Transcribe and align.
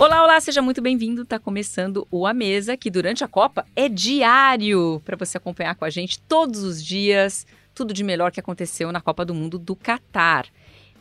Olá, 0.00 0.22
olá, 0.22 0.40
seja 0.40 0.62
muito 0.62 0.80
bem-vindo. 0.80 1.24
Tá 1.24 1.40
começando 1.40 2.06
o 2.08 2.24
A 2.24 2.32
Mesa, 2.32 2.76
que 2.76 2.88
durante 2.88 3.24
a 3.24 3.28
Copa 3.28 3.66
é 3.74 3.88
diário 3.88 5.02
para 5.04 5.16
você 5.16 5.36
acompanhar 5.36 5.74
com 5.74 5.84
a 5.84 5.90
gente 5.90 6.20
todos 6.20 6.62
os 6.62 6.84
dias 6.84 7.44
tudo 7.74 7.92
de 7.92 8.02
melhor 8.04 8.30
que 8.30 8.40
aconteceu 8.40 8.90
na 8.92 9.00
Copa 9.00 9.24
do 9.24 9.32
Mundo 9.32 9.58
do 9.58 9.74
Catar. 9.74 10.46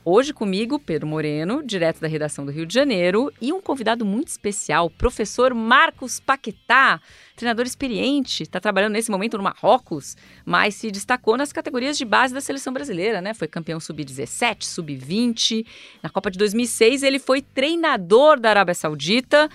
Hoje 0.09 0.33
comigo, 0.33 0.79
Pedro 0.79 1.05
Moreno, 1.05 1.61
direto 1.61 1.99
da 1.99 2.07
redação 2.07 2.45
do 2.45 2.51
Rio 2.53 2.65
de 2.65 2.73
Janeiro, 2.73 3.29
e 3.41 3.51
um 3.51 3.59
convidado 3.59 4.05
muito 4.05 4.29
especial, 4.29 4.89
professor 4.89 5.53
Marcos 5.53 6.17
Paquetá, 6.17 7.01
treinador 7.35 7.65
experiente, 7.65 8.43
está 8.43 8.57
trabalhando 8.57 8.93
nesse 8.93 9.11
momento 9.11 9.35
no 9.35 9.43
Marrocos, 9.43 10.15
mas 10.45 10.75
se 10.75 10.89
destacou 10.91 11.35
nas 11.35 11.51
categorias 11.51 11.97
de 11.97 12.05
base 12.05 12.33
da 12.33 12.39
seleção 12.39 12.71
brasileira, 12.71 13.19
né? 13.19 13.33
Foi 13.33 13.49
campeão 13.49 13.81
sub-17, 13.81 14.63
sub-20. 14.63 15.65
Na 16.01 16.09
Copa 16.09 16.31
de 16.31 16.37
2006, 16.37 17.03
ele 17.03 17.19
foi 17.19 17.41
treinador 17.41 18.39
da 18.39 18.51
Arábia 18.51 18.75
Saudita, 18.75 19.49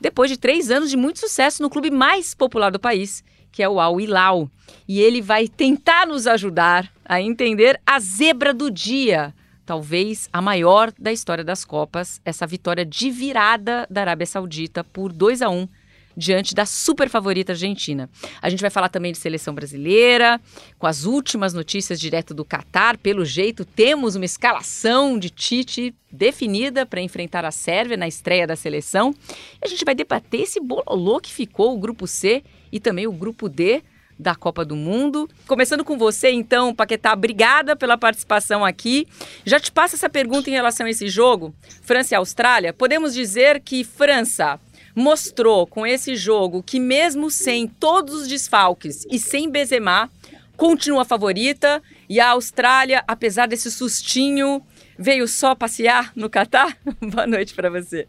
depois 0.00 0.30
de 0.30 0.38
três 0.38 0.70
anos 0.70 0.88
de 0.88 0.96
muito 0.96 1.18
sucesso 1.18 1.62
no 1.62 1.68
clube 1.68 1.90
mais 1.90 2.32
popular 2.32 2.70
do 2.70 2.80
país, 2.80 3.22
que 3.52 3.62
é 3.62 3.68
o 3.68 3.78
Al 3.78 4.00
Hilal. 4.00 4.50
E 4.88 5.00
ele 5.00 5.20
vai 5.20 5.46
tentar 5.48 6.06
nos 6.06 6.26
ajudar 6.26 6.90
a 7.04 7.20
entender 7.20 7.78
a 7.84 8.00
zebra 8.00 8.54
do 8.54 8.70
dia 8.70 9.34
talvez 9.68 10.30
a 10.32 10.40
maior 10.40 10.90
da 10.98 11.12
história 11.12 11.44
das 11.44 11.62
Copas, 11.62 12.22
essa 12.24 12.46
vitória 12.46 12.86
de 12.86 13.10
virada 13.10 13.86
da 13.90 14.00
Arábia 14.00 14.24
Saudita 14.24 14.82
por 14.82 15.12
2 15.12 15.42
a 15.42 15.50
1 15.50 15.68
diante 16.16 16.54
da 16.54 16.64
super 16.64 17.10
favorita 17.10 17.52
Argentina. 17.52 18.08
A 18.40 18.48
gente 18.48 18.62
vai 18.62 18.70
falar 18.70 18.88
também 18.88 19.12
de 19.12 19.18
seleção 19.18 19.54
brasileira, 19.54 20.40
com 20.78 20.86
as 20.86 21.04
últimas 21.04 21.52
notícias 21.52 22.00
direto 22.00 22.32
do 22.32 22.46
Catar. 22.46 22.96
Pelo 22.96 23.26
jeito, 23.26 23.62
temos 23.62 24.16
uma 24.16 24.24
escalação 24.24 25.18
de 25.18 25.28
Tite 25.28 25.94
definida 26.10 26.86
para 26.86 27.02
enfrentar 27.02 27.44
a 27.44 27.50
Sérvia 27.50 27.98
na 27.98 28.08
estreia 28.08 28.46
da 28.46 28.56
seleção. 28.56 29.14
E 29.62 29.66
a 29.66 29.68
gente 29.68 29.84
vai 29.84 29.94
debater 29.94 30.40
esse 30.40 30.60
bololô 30.60 31.20
que 31.20 31.30
ficou 31.30 31.74
o 31.74 31.78
grupo 31.78 32.06
C 32.06 32.42
e 32.72 32.80
também 32.80 33.06
o 33.06 33.12
grupo 33.12 33.50
D 33.50 33.82
da 34.18 34.34
Copa 34.34 34.64
do 34.64 34.74
Mundo. 34.74 35.28
Começando 35.46 35.84
com 35.84 35.96
você, 35.96 36.30
então, 36.30 36.74
Paquetá, 36.74 37.12
obrigada 37.12 37.76
pela 37.76 37.96
participação 37.96 38.64
aqui. 38.64 39.06
Já 39.44 39.60
te 39.60 39.70
passo 39.70 39.94
essa 39.94 40.08
pergunta 40.08 40.50
em 40.50 40.54
relação 40.54 40.86
a 40.86 40.90
esse 40.90 41.08
jogo, 41.08 41.54
França 41.82 42.14
e 42.14 42.16
Austrália. 42.16 42.72
Podemos 42.72 43.14
dizer 43.14 43.60
que 43.60 43.84
França 43.84 44.58
mostrou 44.94 45.66
com 45.66 45.86
esse 45.86 46.16
jogo 46.16 46.62
que 46.62 46.80
mesmo 46.80 47.30
sem 47.30 47.68
todos 47.68 48.22
os 48.22 48.28
desfalques 48.28 49.06
e 49.10 49.18
sem 49.18 49.48
Benzema, 49.48 50.10
continua 50.56 51.04
favorita 51.04 51.80
e 52.08 52.18
a 52.18 52.30
Austrália, 52.30 53.04
apesar 53.06 53.46
desse 53.46 53.70
sustinho, 53.70 54.60
veio 54.98 55.28
só 55.28 55.54
passear 55.54 56.12
no 56.16 56.28
Catar? 56.28 56.76
Boa 57.00 57.26
noite 57.28 57.54
para 57.54 57.70
você. 57.70 58.08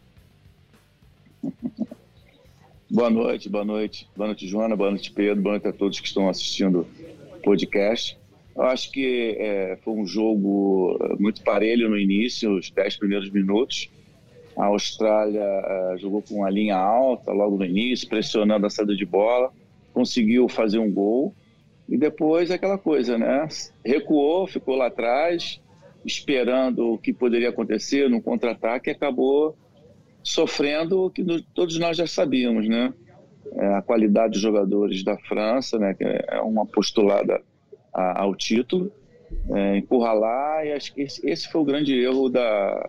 Boa 2.92 3.08
noite, 3.08 3.48
boa 3.48 3.64
noite. 3.64 4.08
Boa 4.16 4.26
noite, 4.26 4.48
Joana, 4.48 4.74
boa 4.74 4.90
noite, 4.90 5.12
Pedro, 5.12 5.40
boa 5.40 5.52
noite 5.52 5.68
a 5.68 5.72
todos 5.72 6.00
que 6.00 6.08
estão 6.08 6.28
assistindo 6.28 6.84
o 7.36 7.40
podcast. 7.40 8.18
Eu 8.56 8.64
acho 8.64 8.90
que 8.90 9.36
é, 9.38 9.78
foi 9.84 9.94
um 9.94 10.04
jogo 10.04 10.98
é, 11.00 11.14
muito 11.22 11.40
parelho 11.44 11.88
no 11.88 11.96
início, 11.96 12.58
os 12.58 12.68
10 12.68 12.96
primeiros 12.96 13.30
minutos. 13.30 13.88
A 14.56 14.64
Austrália 14.64 15.40
é, 15.40 15.98
jogou 15.98 16.20
com 16.20 16.38
uma 16.38 16.50
linha 16.50 16.76
alta 16.76 17.30
logo 17.30 17.56
no 17.56 17.64
início, 17.64 18.08
pressionando 18.08 18.66
a 18.66 18.70
saída 18.70 18.96
de 18.96 19.06
bola, 19.06 19.52
conseguiu 19.94 20.48
fazer 20.48 20.80
um 20.80 20.90
gol. 20.90 21.32
E 21.88 21.96
depois 21.96 22.50
aquela 22.50 22.76
coisa, 22.76 23.16
né? 23.16 23.46
Recuou, 23.84 24.48
ficou 24.48 24.74
lá 24.74 24.88
atrás, 24.88 25.60
esperando 26.04 26.94
o 26.94 26.98
que 26.98 27.12
poderia 27.12 27.50
acontecer 27.50 28.10
no 28.10 28.20
contra-ataque 28.20 28.90
e 28.90 28.92
acabou 28.92 29.56
sofrendo 30.22 31.06
o 31.06 31.10
que 31.10 31.24
todos 31.54 31.78
nós 31.78 31.96
já 31.96 32.06
sabíamos, 32.06 32.68
né? 32.68 32.92
É 33.54 33.66
a 33.74 33.82
qualidade 33.82 34.34
dos 34.34 34.42
jogadores 34.42 35.02
da 35.02 35.16
França, 35.18 35.78
né? 35.78 35.94
Que 35.94 36.04
é 36.04 36.40
uma 36.40 36.66
postulada 36.66 37.42
a, 37.92 38.22
ao 38.22 38.34
título, 38.34 38.92
é, 39.50 39.76
encurralar 39.78 40.66
e 40.66 40.72
acho 40.72 40.94
que 40.94 41.02
esse, 41.02 41.28
esse, 41.28 41.48
foi 41.48 41.60
o 41.60 41.64
grande 41.64 41.98
erro 41.98 42.28
da, 42.28 42.88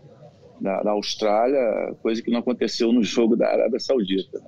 da, 0.59 0.83
da, 0.83 0.91
Austrália, 0.91 1.95
coisa 2.01 2.21
que 2.21 2.31
não 2.31 2.39
aconteceu 2.39 2.91
no 2.91 3.03
jogo 3.03 3.35
da 3.35 3.47
Arábia 3.47 3.79
Saudita. 3.79 4.41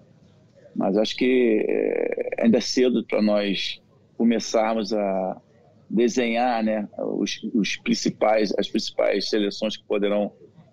Mas 0.75 0.97
acho 0.97 1.15
que 1.15 1.65
é, 1.67 2.43
ainda 2.43 2.57
é 2.57 2.61
cedo 2.61 3.05
para 3.05 3.21
nós 3.21 3.81
começarmos 4.17 4.93
a 4.93 5.41
desenhar, 5.89 6.63
né? 6.63 6.87
Os, 6.97 7.39
os 7.53 7.75
principais, 7.77 8.53
as 8.57 8.67
principais 8.67 9.29
seleções 9.29 9.77
que 9.77 9.83
poderão 9.83 10.31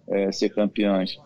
é, 0.09 0.33
ser 0.33 0.49
campeãs. 0.51 1.19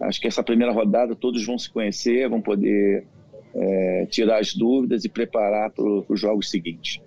Acho 0.00 0.20
que 0.20 0.28
essa 0.28 0.42
primeira 0.42 0.72
rodada 0.72 1.14
todos 1.14 1.44
vão 1.44 1.58
se 1.58 1.70
conhecer, 1.70 2.28
vão 2.28 2.40
poder 2.40 3.06
é, 3.54 4.06
tirar 4.10 4.38
as 4.38 4.54
dúvidas 4.54 5.04
e 5.04 5.08
preparar 5.08 5.70
para 5.70 5.84
os 5.84 6.20
jogos 6.20 6.50
seguintes. 6.50 7.00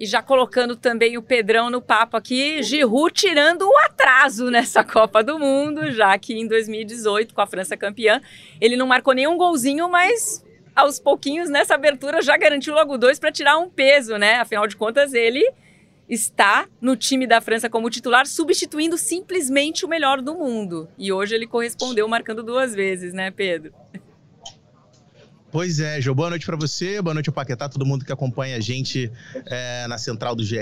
E 0.00 0.06
já 0.06 0.22
colocando 0.22 0.76
também 0.76 1.18
o 1.18 1.22
Pedrão 1.22 1.68
no 1.70 1.82
papo 1.82 2.16
aqui, 2.16 2.62
Giroud 2.62 3.12
tirando 3.12 3.62
o 3.62 3.78
atraso 3.78 4.48
nessa 4.48 4.82
Copa 4.84 5.24
do 5.24 5.38
Mundo, 5.38 5.90
já 5.90 6.16
que 6.16 6.34
em 6.34 6.46
2018, 6.46 7.34
com 7.34 7.40
a 7.40 7.46
França 7.46 7.76
campeã, 7.76 8.20
ele 8.60 8.76
não 8.76 8.86
marcou 8.86 9.12
nenhum 9.12 9.36
golzinho, 9.36 9.88
mas 9.90 10.44
aos 10.74 11.00
pouquinhos 11.00 11.50
nessa 11.50 11.74
abertura 11.74 12.22
já 12.22 12.36
garantiu 12.36 12.72
logo 12.72 12.96
dois 12.96 13.18
para 13.18 13.32
tirar 13.32 13.58
um 13.58 13.68
peso, 13.68 14.16
né? 14.16 14.36
Afinal 14.36 14.68
de 14.68 14.76
contas, 14.76 15.12
ele 15.12 15.44
está 16.08 16.66
no 16.80 16.96
time 16.96 17.26
da 17.26 17.40
França 17.40 17.68
como 17.68 17.90
titular, 17.90 18.26
substituindo 18.26 18.96
simplesmente 18.96 19.84
o 19.84 19.88
melhor 19.88 20.22
do 20.22 20.34
mundo. 20.34 20.88
E 20.96 21.12
hoje 21.12 21.34
ele 21.34 21.46
correspondeu 21.46 22.08
marcando 22.08 22.42
duas 22.42 22.74
vezes, 22.74 23.12
né, 23.12 23.30
Pedro? 23.30 23.72
Pois 25.50 25.80
é, 25.80 25.98
Jô, 25.98 26.14
boa 26.14 26.28
noite 26.28 26.44
para 26.44 26.56
você, 26.56 27.00
boa 27.00 27.14
noite 27.14 27.30
ao 27.30 27.32
Paquetá, 27.32 27.70
todo 27.70 27.86
mundo 27.86 28.04
que 28.04 28.12
acompanha 28.12 28.58
a 28.58 28.60
gente 28.60 29.10
é, 29.46 29.86
na 29.86 29.96
central 29.96 30.36
do 30.36 30.44
GE. 30.44 30.58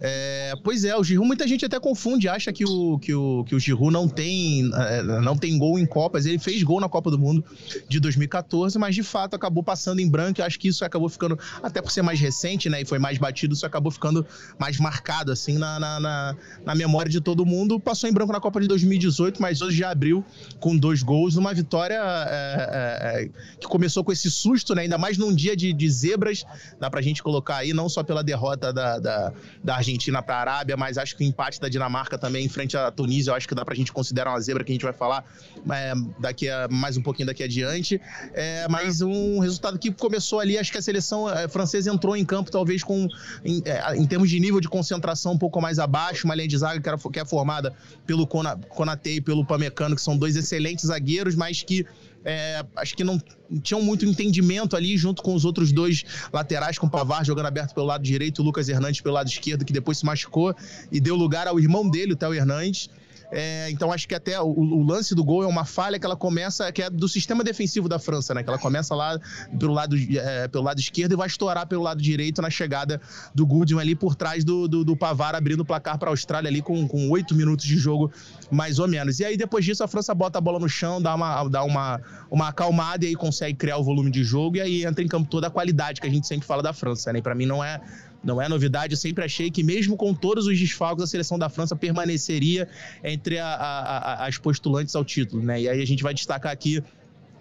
É, 0.00 0.54
pois 0.62 0.84
é, 0.84 0.96
o 0.96 1.02
Giroud, 1.02 1.26
muita 1.26 1.46
gente 1.48 1.64
até 1.64 1.80
confunde, 1.80 2.28
acha 2.28 2.52
que 2.52 2.64
o, 2.64 3.00
que 3.00 3.12
o, 3.12 3.42
que 3.42 3.52
o 3.56 3.58
Giroud 3.58 3.92
não 3.92 4.08
tem, 4.08 4.70
é, 4.72 5.02
não 5.02 5.36
tem 5.36 5.58
gol 5.58 5.76
em 5.76 5.84
Copas. 5.84 6.24
Ele 6.24 6.38
fez 6.38 6.62
gol 6.62 6.80
na 6.80 6.88
Copa 6.88 7.10
do 7.10 7.18
Mundo 7.18 7.44
de 7.88 7.98
2014, 7.98 8.78
mas 8.78 8.94
de 8.94 9.02
fato 9.02 9.34
acabou 9.34 9.64
passando 9.64 9.98
em 9.98 10.08
branco. 10.08 10.40
Eu 10.40 10.44
acho 10.44 10.60
que 10.60 10.68
isso 10.68 10.84
acabou 10.84 11.08
ficando, 11.08 11.36
até 11.60 11.82
por 11.82 11.90
ser 11.90 12.02
mais 12.02 12.20
recente, 12.20 12.68
né, 12.68 12.82
e 12.82 12.84
foi 12.84 13.00
mais 13.00 13.18
batido, 13.18 13.54
isso 13.54 13.66
acabou 13.66 13.90
ficando 13.90 14.24
mais 14.56 14.78
marcado, 14.78 15.32
assim, 15.32 15.58
na, 15.58 15.80
na, 15.80 15.98
na, 15.98 16.36
na 16.64 16.74
memória 16.76 17.10
de 17.10 17.20
todo 17.20 17.44
mundo. 17.44 17.80
Passou 17.80 18.08
em 18.08 18.12
branco 18.12 18.32
na 18.32 18.40
Copa 18.40 18.60
de 18.60 18.68
2018, 18.68 19.42
mas 19.42 19.60
hoje 19.62 19.78
já 19.78 19.90
abriu 19.90 20.24
com 20.60 20.76
dois 20.76 21.02
gols, 21.02 21.34
uma 21.34 21.52
vitória 21.52 22.00
é, 22.00 23.24
é, 23.24 23.30
que 23.58 23.66
começou 23.66 23.96
começou 23.96 24.04
com 24.06 24.12
esse 24.12 24.30
susto, 24.30 24.74
né? 24.74 24.82
Ainda 24.82 24.96
mais 24.96 25.18
num 25.18 25.34
dia 25.34 25.56
de, 25.56 25.72
de 25.72 25.90
zebras. 25.90 26.46
Dá 26.78 26.88
pra 26.88 27.02
gente 27.02 27.22
colocar 27.22 27.56
aí, 27.56 27.74
não 27.74 27.88
só 27.88 28.02
pela 28.02 28.22
derrota 28.22 28.72
da, 28.72 28.98
da, 28.98 29.32
da 29.62 29.76
Argentina 29.76 30.22
pra 30.22 30.38
Arábia, 30.38 30.76
mas 30.76 30.96
acho 30.96 31.16
que 31.16 31.24
o 31.24 31.26
empate 31.26 31.60
da 31.60 31.68
Dinamarca 31.68 32.16
também 32.16 32.46
em 32.46 32.48
frente 32.48 32.76
à 32.76 32.90
Tunísia, 32.90 33.32
eu 33.32 33.34
acho 33.34 33.48
que 33.48 33.54
dá 33.54 33.64
pra 33.64 33.74
gente 33.74 33.92
considerar 33.92 34.30
uma 34.30 34.40
zebra 34.40 34.62
que 34.62 34.70
a 34.70 34.74
gente 34.74 34.84
vai 34.84 34.92
falar 34.92 35.24
é, 35.70 35.92
daqui 36.18 36.48
a 36.48 36.68
mais 36.68 36.96
um 36.96 37.02
pouquinho 37.02 37.26
daqui 37.26 37.42
adiante. 37.42 38.00
É, 38.32 38.66
mas 38.68 39.02
um 39.02 39.40
resultado 39.40 39.78
que 39.78 39.92
começou 39.92 40.38
ali, 40.38 40.56
acho 40.56 40.70
que 40.70 40.78
a 40.78 40.82
seleção 40.82 41.28
é, 41.28 41.48
francesa 41.48 41.92
entrou 41.92 42.16
em 42.16 42.24
campo, 42.24 42.50
talvez 42.50 42.84
com, 42.84 43.08
em, 43.44 43.60
é, 43.64 43.96
em, 43.96 44.06
termos 44.06 44.30
de 44.30 44.38
nível 44.38 44.60
de 44.60 44.68
concentração, 44.68 45.32
um 45.32 45.38
pouco 45.38 45.60
mais 45.60 45.80
abaixo, 45.80 46.26
uma 46.26 46.34
linha 46.34 46.48
de 46.48 46.56
zaga 46.56 46.80
que, 46.80 46.88
era, 46.88 46.96
que 46.96 47.18
é 47.18 47.24
formada 47.24 47.74
pelo 48.06 48.26
Konaté 48.26 49.10
e 49.10 49.20
pelo 49.20 49.44
Pamecano, 49.44 49.96
que 49.96 50.02
são 50.02 50.16
dois 50.16 50.36
excelentes 50.36 50.86
zagueiros, 50.86 51.34
mas 51.34 51.62
que 51.62 51.84
é, 52.26 52.66
acho 52.74 52.96
que 52.96 53.04
não 53.04 53.22
tinham 53.62 53.80
muito 53.80 54.04
entendimento 54.04 54.74
ali, 54.74 54.98
junto 54.98 55.22
com 55.22 55.32
os 55.32 55.44
outros 55.44 55.70
dois 55.70 56.04
laterais, 56.32 56.76
com 56.76 56.88
o 56.88 56.90
Pavar 56.90 57.24
jogando 57.24 57.46
aberto 57.46 57.72
pelo 57.72 57.86
lado 57.86 58.02
direito, 58.02 58.42
o 58.42 58.44
Lucas 58.44 58.68
Hernandes 58.68 59.00
pelo 59.00 59.14
lado 59.14 59.28
esquerdo, 59.28 59.64
que 59.64 59.72
depois 59.72 59.98
se 59.98 60.04
machucou 60.04 60.52
e 60.90 60.98
deu 60.98 61.14
lugar 61.14 61.46
ao 61.46 61.60
irmão 61.60 61.88
dele, 61.88 62.14
o 62.14 62.16
Theo 62.16 62.34
Hernandes. 62.34 62.90
É, 63.30 63.68
então 63.70 63.92
acho 63.92 64.06
que 64.06 64.14
até 64.14 64.40
o, 64.40 64.46
o, 64.46 64.82
lance 64.82 65.14
do 65.14 65.24
gol 65.24 65.42
é 65.42 65.46
uma 65.46 65.64
falha 65.64 65.98
que 65.98 66.06
ela 66.06 66.16
começa, 66.16 66.70
que 66.70 66.82
é 66.82 66.90
do 66.90 67.08
sistema 67.08 67.42
defensivo 67.42 67.88
da 67.88 67.98
França, 67.98 68.32
né? 68.34 68.42
Que 68.42 68.48
ela 68.48 68.58
começa 68.58 68.94
lá 68.94 69.18
pelo 69.58 69.72
lado, 69.72 69.96
é, 69.96 70.48
pelo 70.48 70.64
lado 70.64 70.78
esquerdo 70.78 71.12
e 71.12 71.16
vai 71.16 71.26
estourar 71.26 71.66
pelo 71.66 71.82
lado 71.82 72.00
direito 72.00 72.40
na 72.40 72.50
chegada 72.50 73.00
do 73.34 73.46
Goodwin 73.46 73.80
ali 73.80 73.94
por 73.94 74.14
trás 74.14 74.44
do, 74.44 74.68
do, 74.68 74.84
do 74.84 74.96
Pavar, 74.96 75.34
abrindo 75.34 75.60
o 75.60 75.64
placar 75.64 75.98
para 75.98 76.08
a 76.08 76.12
Austrália 76.12 76.48
ali 76.48 76.62
com 76.62 77.10
oito 77.10 77.34
minutos 77.34 77.64
de 77.64 77.76
jogo, 77.76 78.12
mais 78.50 78.78
ou 78.78 78.86
menos. 78.86 79.18
E 79.20 79.24
aí 79.24 79.36
depois 79.36 79.64
disso 79.64 79.82
a 79.82 79.88
França 79.88 80.14
bota 80.14 80.38
a 80.38 80.40
bola 80.40 80.58
no 80.58 80.68
chão, 80.68 81.02
dá 81.02 81.14
uma, 81.14 81.48
dá 81.48 81.64
uma, 81.64 82.00
uma 82.30 82.48
acalmada 82.48 83.04
e 83.04 83.08
aí 83.08 83.14
consegue 83.14 83.56
criar 83.56 83.78
o 83.78 83.84
volume 83.84 84.10
de 84.10 84.22
jogo 84.22 84.56
e 84.56 84.60
aí 84.60 84.84
entra 84.84 85.02
em 85.02 85.08
campo 85.08 85.28
toda 85.28 85.48
a 85.48 85.50
qualidade 85.50 86.00
que 86.00 86.06
a 86.06 86.10
gente 86.10 86.26
sempre 86.26 86.46
fala 86.46 86.62
da 86.62 86.72
França, 86.72 87.12
né? 87.12 87.20
Para 87.20 87.34
mim 87.34 87.46
não 87.46 87.62
é 87.62 87.80
não 88.26 88.42
é 88.42 88.48
novidade, 88.48 88.92
eu 88.92 88.96
sempre 88.98 89.24
achei 89.24 89.50
que, 89.50 89.62
mesmo 89.62 89.96
com 89.96 90.12
todos 90.12 90.46
os 90.46 90.58
desfalques, 90.58 91.04
a 91.04 91.06
seleção 91.06 91.38
da 91.38 91.48
França 91.48 91.76
permaneceria 91.76 92.68
entre 93.02 93.38
a, 93.38 93.46
a, 93.46 93.98
a, 93.98 94.26
as 94.26 94.36
postulantes 94.36 94.96
ao 94.96 95.04
título, 95.04 95.42
né? 95.42 95.62
E 95.62 95.68
aí 95.68 95.80
a 95.80 95.86
gente 95.86 96.02
vai 96.02 96.12
destacar 96.12 96.52
aqui 96.52 96.82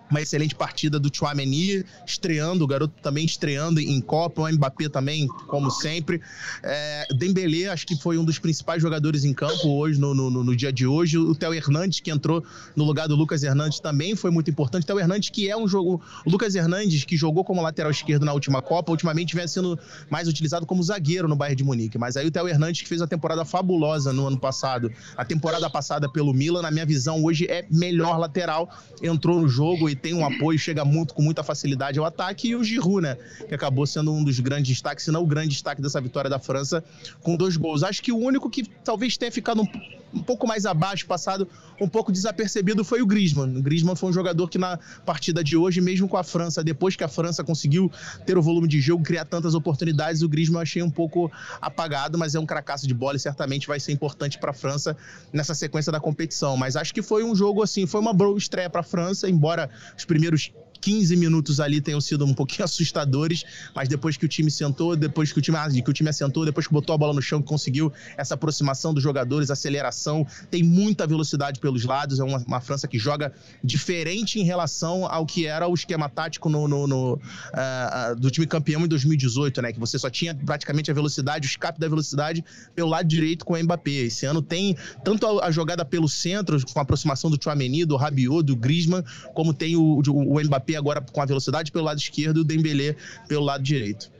uma 0.10 0.22
excelente 0.22 0.54
partida 0.54 1.00
do 1.00 1.10
Chouameni, 1.14 1.84
estreando, 2.06 2.64
o 2.64 2.68
garoto 2.68 2.94
também 3.02 3.26
estreando 3.26 3.80
em 3.80 4.00
Copa, 4.02 4.44
o 4.44 4.52
Mbappé 4.52 4.90
também, 4.90 5.28
como 5.48 5.72
sempre. 5.72 6.22
É, 6.64 7.08
Dembélé, 7.18 7.68
acho 7.68 7.86
que 7.88 7.96
foi 7.96 8.18
um 8.18 8.26
dos 8.26 8.38
principais 8.38 8.82
jogadores 8.82 9.24
em 9.24 9.34
campo 9.34 9.68
hoje, 9.68 10.00
no, 10.00 10.14
no, 10.14 10.30
no 10.30 10.56
dia 10.56 10.72
de 10.72 10.86
hoje. 10.86 11.18
O 11.18 11.34
Theo 11.34 11.54
Hernandes, 11.54 12.00
que 12.00 12.12
entrou 12.12 12.44
no 12.76 12.84
lugar 12.84 13.08
do 13.08 13.16
Lucas 13.16 13.44
Hernandes, 13.44 13.80
também 13.80 14.16
foi 14.16 14.30
muito 14.30 14.50
importante. 14.50 14.84
O 14.84 14.86
Theo 14.86 15.00
Hernandes, 15.00 15.30
que 15.30 15.50
é 15.50 15.58
um 15.58 15.68
jogo... 15.68 16.02
O 16.26 16.30
Lucas 16.30 16.56
Hernandes, 16.56 17.04
que 17.04 17.18
jogou 17.18 17.44
como 17.44 17.62
lateral 17.62 17.92
esquerdo 17.92 18.26
na 18.26 18.34
última 18.34 18.62
Copa, 18.62 18.92
ultimamente 18.92 19.36
vem 19.36 19.48
sendo 19.48 19.80
mais 20.10 20.28
utilizado 20.28 20.66
como 20.66 20.84
zagueiro 20.84 21.28
no 21.28 21.36
Bayern 21.36 21.56
de 21.56 21.64
Munique. 21.64 21.98
Mas 21.98 22.16
aí 22.16 22.28
o 22.28 22.32
Theo 22.32 22.48
Hernandes, 22.48 22.82
que 22.82 22.88
fez 22.88 23.02
uma 23.02 23.08
temporada 23.08 23.44
fabulosa 23.44 24.14
no 24.14 24.28
ano 24.28 24.38
passado, 24.38 24.92
a 25.18 25.26
temporada 25.26 25.70
passada 25.70 26.08
pelo 26.12 26.34
Milan, 26.34 26.62
na 26.62 26.72
minha 26.72 26.86
visão, 26.86 27.24
hoje 27.24 27.46
é 27.50 27.66
melhor 27.72 28.18
lateral, 28.20 28.70
entrou 29.02 29.42
no 29.42 29.48
jogo 29.48 29.90
e 29.90 29.95
tem 29.96 30.14
um 30.14 30.26
apoio, 30.26 30.60
chega 30.60 30.84
muito 30.86 31.14
com 31.14 31.22
muita 31.22 31.44
facilidade 31.44 31.98
ao 31.98 32.06
ataque, 32.06 32.50
e 32.50 32.56
o 32.56 32.64
Giroud, 32.64 33.02
né, 33.02 33.18
que 33.48 33.56
acabou 33.56 33.86
sendo 33.88 34.12
um 34.14 34.24
dos 34.24 34.40
grandes 34.40 34.70
destaques, 34.70 35.06
se 35.06 35.12
não 35.12 35.24
o 35.24 35.26
grande 35.26 35.50
destaque 35.50 35.82
dessa 35.82 36.00
vitória 36.02 36.30
da 36.30 36.40
França, 36.40 36.84
com 37.22 37.36
dois 37.36 37.58
gols. 37.58 37.84
Acho 37.84 38.02
que 38.02 38.12
o 38.12 38.18
único 38.18 38.50
que 38.50 38.64
talvez 38.84 39.18
tenha 39.18 39.32
ficado 39.32 39.62
um, 39.62 39.68
um 40.16 40.24
pouco 40.24 40.48
mais 40.48 40.66
abaixo, 40.66 41.06
passado 41.06 41.48
um 41.80 41.88
pouco 41.88 42.12
desapercebido, 42.12 42.86
foi 42.86 43.02
o 43.02 43.06
Griezmann. 43.06 43.58
O 43.58 43.62
Griezmann 43.62 43.96
foi 43.96 44.10
um 44.10 44.14
jogador 44.14 44.50
que 44.50 44.58
na 44.58 44.80
partida 45.06 45.44
de 45.44 45.58
hoje, 45.58 45.82
mesmo 45.82 46.08
com 46.08 46.16
a 46.16 46.24
França, 46.24 46.64
depois 46.64 46.96
que 46.96 47.04
a 47.04 47.08
França 47.08 47.44
conseguiu 47.44 47.92
ter 48.26 48.38
o 48.38 48.42
volume 48.42 48.68
de 48.68 48.80
jogo, 48.80 49.04
criar 49.04 49.26
tantas 49.26 49.54
oportunidades, 49.54 50.22
o 50.22 50.30
Griezmann 50.30 50.60
eu 50.60 50.62
achei 50.62 50.82
um 50.82 50.90
pouco 50.90 51.30
apagado, 51.62 52.18
mas 52.18 52.34
é 52.34 52.40
um 52.40 52.46
cracaço 52.46 52.88
de 52.88 52.94
bola 52.94 53.18
e 53.18 53.20
certamente 53.20 53.68
vai 53.68 53.80
ser 53.80 53.92
importante 53.92 54.40
para 54.40 54.52
a 54.52 54.54
França 54.54 54.96
nessa 55.34 55.54
sequência 55.54 55.92
da 55.92 56.00
competição. 56.00 56.56
Mas 56.56 56.76
acho 56.76 56.94
que 56.94 57.02
foi 57.02 57.24
um 57.24 57.36
jogo 57.36 57.62
assim, 57.62 57.86
foi 57.86 58.00
uma 58.00 58.14
boa 58.14 58.38
estreia 58.38 58.70
para 58.70 58.82
a 58.82 58.84
França, 58.84 59.30
embora 59.30 59.70
os 59.98 60.06
primeiros 60.06 60.52
15 60.86 61.16
minutos 61.16 61.60
ali 61.60 61.82
tenham 61.82 62.00
sido 62.00 62.24
um 62.24 62.34
pouquinho 62.34 62.64
assustadores, 62.66 63.44
mas 63.74 63.90
depois 63.90 64.18
que 64.18 64.26
o 64.26 64.28
time 64.28 64.52
sentou, 64.52 64.96
depois 64.96 65.34
que 65.34 65.40
o 65.40 65.42
time, 65.42 65.58
que 65.82 65.90
o 65.90 65.94
time 65.94 66.10
assentou, 66.10 66.46
depois 66.46 66.68
que 66.68 66.74
botou 66.74 66.94
a 66.94 66.98
bola 66.98 67.12
no 67.12 67.24
chão, 67.24 67.42
conseguiu 67.42 67.92
essa 68.16 68.36
aproximação 68.36 68.94
dos 68.94 69.02
jogadores, 69.02 69.50
aceleração, 69.50 70.28
tem 70.52 70.62
muita 70.62 71.08
velocidade 71.08 71.60
pelos 71.60 71.86
lados, 71.86 72.20
é 72.20 72.24
uma, 72.24 72.38
uma 72.38 72.62
França 72.62 72.88
que 72.88 73.00
joga 73.00 73.34
diferente 73.64 74.40
em 74.40 74.44
relação 74.44 75.08
ao 75.08 75.26
que 75.26 75.48
era 75.48 75.68
o 75.68 75.74
esquema 75.74 76.08
tático 76.08 76.50
no, 76.50 76.68
no, 76.68 76.86
no 76.86 77.14
uh, 77.16 78.16
do 78.16 78.30
time 78.30 78.46
campeão 78.46 78.86
em 78.86 78.88
2018, 78.88 79.64
né? 79.64 79.74
Que 79.74 79.80
você 79.80 79.98
só 79.98 80.10
tinha 80.12 80.36
praticamente 80.36 80.92
a 80.92 80.94
velocidade, 80.94 81.48
o 81.48 81.50
escape 81.50 81.80
da 81.80 81.88
velocidade 81.88 82.46
pelo 82.76 82.90
lado 82.90 83.08
direito 83.08 83.44
com 83.44 83.56
o 83.56 83.64
Mbappé. 83.64 84.06
Esse 84.06 84.28
ano 84.28 84.40
tem 84.40 84.78
tanto 85.04 85.26
a, 85.26 85.48
a 85.48 85.52
jogada 85.52 85.84
pelo 85.84 86.08
centro, 86.08 86.64
com 86.72 86.78
a 86.78 86.84
aproximação 86.84 87.32
do 87.32 87.44
Chouameni, 87.44 87.86
do 87.86 87.96
Rabiot, 87.96 88.44
do 88.44 88.56
Griezmann, 88.56 89.04
como 89.34 89.52
tem 89.52 89.76
o, 89.76 90.04
o, 90.08 90.38
o 90.38 90.44
Mbappé 90.44 90.75
agora 90.76 91.02
com 91.02 91.22
a 91.22 91.26
velocidade 91.26 91.72
pelo 91.72 91.86
lado 91.86 92.00
esquerdo 92.00 92.38
e 92.38 92.42
o 92.42 92.44
Dembélé 92.44 92.96
pelo 93.28 93.44
lado 93.44 93.64
direito. 93.64 94.12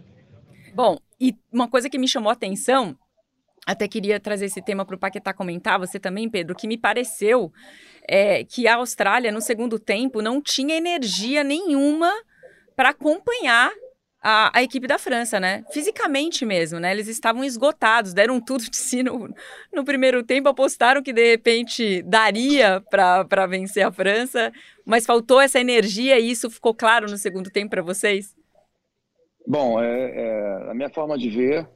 Bom, 0.74 0.98
e 1.20 1.36
uma 1.52 1.68
coisa 1.68 1.90
que 1.90 1.98
me 1.98 2.08
chamou 2.08 2.30
a 2.30 2.34
atenção, 2.34 2.98
até 3.66 3.88
queria 3.88 4.20
trazer 4.20 4.46
esse 4.46 4.62
tema 4.62 4.86
para 4.86 4.96
o 4.96 5.00
Paquetá 5.00 5.34
comentar, 5.34 5.80
você 5.80 6.00
também, 6.00 6.30
Pedro, 6.30 6.56
que 6.56 6.68
me 6.68 6.78
pareceu 6.78 7.52
é, 8.08 8.44
que 8.44 8.68
a 8.68 8.76
Austrália, 8.76 9.32
no 9.32 9.42
segundo 9.42 9.80
tempo, 9.80 10.22
não 10.22 10.42
tinha 10.42 10.76
energia 10.76 11.44
nenhuma 11.44 12.12
para 12.76 12.90
acompanhar 12.90 13.72
a, 14.28 14.50
a, 14.58 14.64
equipe 14.64 14.88
da 14.88 14.98
França, 14.98 15.40
né? 15.40 15.64
Fisicamente 15.72 16.48
mesmo, 16.48 16.80
né? 16.80 16.92
Eles 16.92 17.08
estavam 17.08 17.44
esgotados, 17.44 18.12
deram 18.12 18.42
tudo 18.42 18.68
de 18.68 18.76
si 18.76 19.04
no, 19.04 19.30
no 19.72 19.86
primeiro 19.86 20.24
tempo, 20.24 20.50
apostaram 20.50 21.04
que 21.04 21.14
de 21.14 21.30
repente 21.30 22.02
daria 22.02 22.82
para 22.90 23.46
vencer 23.46 23.86
a 23.86 23.92
França, 23.92 24.52
mas 24.84 25.06
faltou 25.06 25.40
essa 25.40 25.60
energia 25.60 26.20
e 26.20 26.32
isso 26.32 26.50
ficou 26.50 26.74
claro 26.74 27.08
no 27.08 27.20
segundo 27.20 27.52
tempo 27.52 27.70
para 27.70 27.84
vocês? 27.84 28.36
Bom, 29.46 29.80
é, 29.80 29.86
é, 29.86 30.72
a 30.72 30.74
minha 30.74 30.90
forma 30.90 31.16
de 31.20 31.30
ver, 31.30 31.70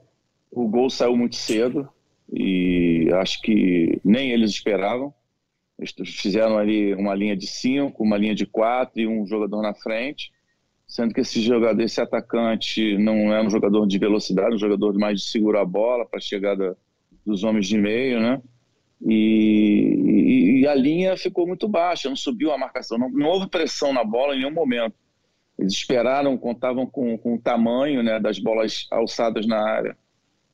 o 0.49 0.67
gol 0.67 0.89
saiu 0.89 1.15
muito 1.15 1.35
cedo 1.35 1.87
e 2.33 3.09
acho 3.13 3.43
que 3.43 4.01
nem 4.03 4.31
eles 4.31 4.49
esperavam. 4.49 5.13
Eles 5.77 5.93
fizeram 6.15 6.57
ali 6.57 6.95
uma 6.95 7.13
linha 7.13 7.37
de 7.37 7.45
cinco, 7.45 8.03
uma 8.03 8.17
linha 8.17 8.33
de 8.33 8.47
quatro 8.47 8.99
e 8.99 9.07
um 9.07 9.23
jogador 9.27 9.61
na 9.61 9.75
frente 9.75 10.31
sendo 10.89 11.13
que 11.13 11.21
esse 11.21 11.39
jogador, 11.39 11.79
esse 11.83 12.01
atacante 12.01 12.97
não 12.97 13.31
é 13.31 13.41
um 13.41 13.49
jogador 13.49 13.85
de 13.85 13.99
velocidade, 13.99 14.55
um 14.55 14.59
jogador 14.59 14.97
mais 14.97 15.21
de 15.21 15.27
segurar 15.27 15.61
a 15.61 15.65
bola 15.65 16.03
para 16.03 16.17
a 16.17 16.21
chegada 16.21 16.75
dos 17.23 17.43
homens 17.43 17.67
de 17.67 17.77
meio, 17.77 18.19
né? 18.19 18.41
E, 19.05 19.95
e, 20.03 20.61
e, 20.61 20.67
a 20.67 20.73
linha 20.73 21.15
ficou 21.15 21.47
muito 21.47 21.67
baixa, 21.69 22.09
não 22.09 22.15
subiu 22.15 22.51
a 22.51 22.57
marcação, 22.57 22.97
não, 22.97 23.09
não, 23.09 23.27
houve 23.27 23.47
pressão 23.47 23.93
na 23.93 24.03
bola 24.03 24.35
em 24.35 24.39
nenhum 24.39 24.51
momento. 24.51 24.95
Eles 25.59 25.73
esperaram, 25.73 26.35
contavam 26.37 26.87
com, 26.87 27.17
com 27.17 27.35
o 27.35 27.39
tamanho 27.39 28.01
né, 28.01 28.19
das 28.19 28.39
bolas 28.39 28.87
alçadas 28.89 29.45
na 29.45 29.61
área 29.61 29.95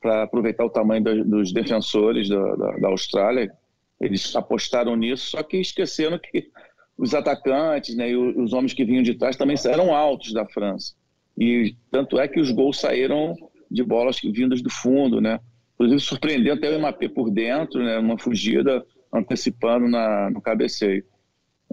para 0.00 0.22
aproveitar 0.22 0.64
o 0.64 0.70
tamanho 0.70 1.24
dos 1.24 1.52
defensores 1.52 2.28
da, 2.28 2.56
da, 2.56 2.70
da 2.72 2.88
Austrália. 2.88 3.50
Eles 3.98 4.36
apostaram 4.36 4.94
nisso, 4.94 5.30
só 5.30 5.42
que 5.42 5.56
esqueceram 5.56 6.18
que 6.18 6.50
os 6.98 7.14
atacantes 7.14 7.94
né, 7.94 8.10
e 8.10 8.16
os 8.16 8.52
homens 8.52 8.72
que 8.72 8.84
vinham 8.84 9.02
de 9.02 9.14
trás 9.14 9.36
também 9.36 9.56
eram 9.66 9.94
altos 9.94 10.32
da 10.32 10.46
França. 10.46 10.94
E 11.38 11.74
tanto 11.90 12.18
é 12.18 12.26
que 12.26 12.40
os 12.40 12.50
gols 12.50 12.80
saíram 12.80 13.34
de 13.70 13.82
bolas 13.82 14.18
vindas 14.20 14.62
do 14.62 14.70
fundo, 14.70 15.20
né? 15.20 15.38
Inclusive 15.74 16.00
surpreendeu 16.00 16.54
até 16.54 16.74
o 16.74 16.80
MAP 16.80 17.02
por 17.14 17.30
dentro, 17.30 17.82
né? 17.82 17.98
Uma 17.98 18.18
fugida 18.18 18.82
antecipando 19.12 19.86
na, 19.88 20.30
no 20.30 20.40
cabeceio. 20.40 21.04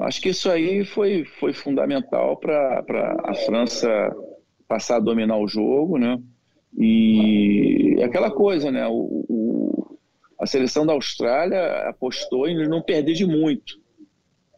Acho 0.02 0.22
que 0.22 0.30
isso 0.30 0.50
aí 0.50 0.84
foi, 0.84 1.24
foi 1.40 1.54
fundamental 1.54 2.36
para 2.38 2.84
a 3.24 3.34
França 3.46 3.88
passar 4.68 4.98
a 4.98 5.00
dominar 5.00 5.38
o 5.38 5.48
jogo, 5.48 5.98
né? 5.98 6.20
E 6.78 8.02
aquela 8.04 8.32
coisa, 8.32 8.72
né? 8.72 8.86
O, 8.88 9.26
o, 9.30 9.98
a 10.40 10.46
seleção 10.46 10.86
da 10.86 10.94
Austrália 10.94 11.88
apostou 11.88 12.48
em 12.48 12.68
não 12.68 12.82
perder 12.82 13.14
de 13.14 13.26
muito. 13.26 13.83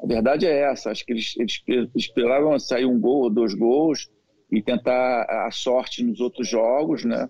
A 0.02 0.06
verdade 0.06 0.46
é 0.46 0.72
essa. 0.72 0.92
Acho 0.92 1.06
que 1.06 1.14
eles, 1.14 1.36
eles 1.38 1.62
esperavam 1.96 2.58
sair 2.60 2.86
um 2.86 3.00
gol 3.00 3.24
ou 3.24 3.30
dois 3.30 3.54
gols 3.54 4.10
e 4.52 4.62
tentar 4.62 5.24
a 5.48 5.50
sorte 5.52 6.04
nos 6.04 6.20
outros 6.20 6.48
jogos, 6.48 7.04
né? 7.04 7.30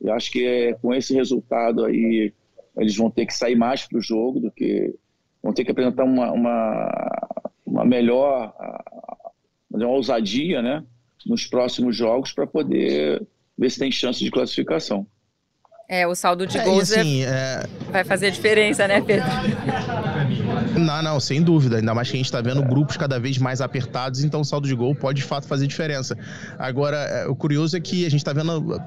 Eu 0.00 0.12
acho 0.14 0.30
que 0.30 0.44
é, 0.44 0.74
com 0.74 0.94
esse 0.94 1.14
resultado 1.14 1.84
aí 1.84 2.32
eles 2.76 2.96
vão 2.96 3.10
ter 3.10 3.26
que 3.26 3.34
sair 3.34 3.56
mais 3.56 3.86
para 3.86 3.98
o 3.98 4.02
jogo 4.02 4.40
do 4.40 4.50
que 4.50 4.94
vão 5.42 5.52
ter 5.52 5.64
que 5.64 5.70
apresentar 5.70 6.04
uma, 6.04 6.32
uma, 6.32 7.40
uma 7.66 7.84
melhor 7.84 8.54
uma 9.70 9.88
ousadia, 9.88 10.60
né? 10.62 10.84
Nos 11.26 11.46
próximos 11.46 11.96
jogos 11.96 12.32
para 12.32 12.46
poder 12.46 13.26
ver 13.56 13.70
se 13.70 13.78
tem 13.78 13.92
chance 13.92 14.22
de 14.22 14.30
classificação. 14.30 15.06
É, 15.88 16.06
o 16.06 16.14
saldo 16.14 16.46
de 16.46 16.56
é, 16.56 16.64
gols 16.64 16.92
assim, 16.92 17.24
é... 17.24 17.64
vai 17.90 18.04
fazer 18.04 18.30
diferença, 18.30 18.86
né, 18.86 19.00
Pedro? 19.00 19.26
Não, 20.78 21.02
não, 21.02 21.20
sem 21.20 21.42
dúvida. 21.42 21.76
Ainda 21.76 21.94
mais 21.94 22.08
que 22.08 22.16
a 22.16 22.18
gente 22.18 22.26
está 22.26 22.40
vendo 22.40 22.62
grupos 22.62 22.96
cada 22.96 23.18
vez 23.18 23.38
mais 23.38 23.60
apertados, 23.60 24.22
então 24.22 24.40
o 24.40 24.44
saldo 24.44 24.68
de 24.68 24.74
gol 24.74 24.94
pode 24.94 25.20
de 25.20 25.24
fato 25.24 25.46
fazer 25.46 25.66
diferença. 25.66 26.16
Agora, 26.58 26.96
é, 26.96 27.26
o 27.26 27.34
curioso 27.34 27.76
é 27.76 27.80
que 27.80 28.06
a 28.06 28.10
gente 28.10 28.20
está 28.20 28.32
vendo. 28.32 28.80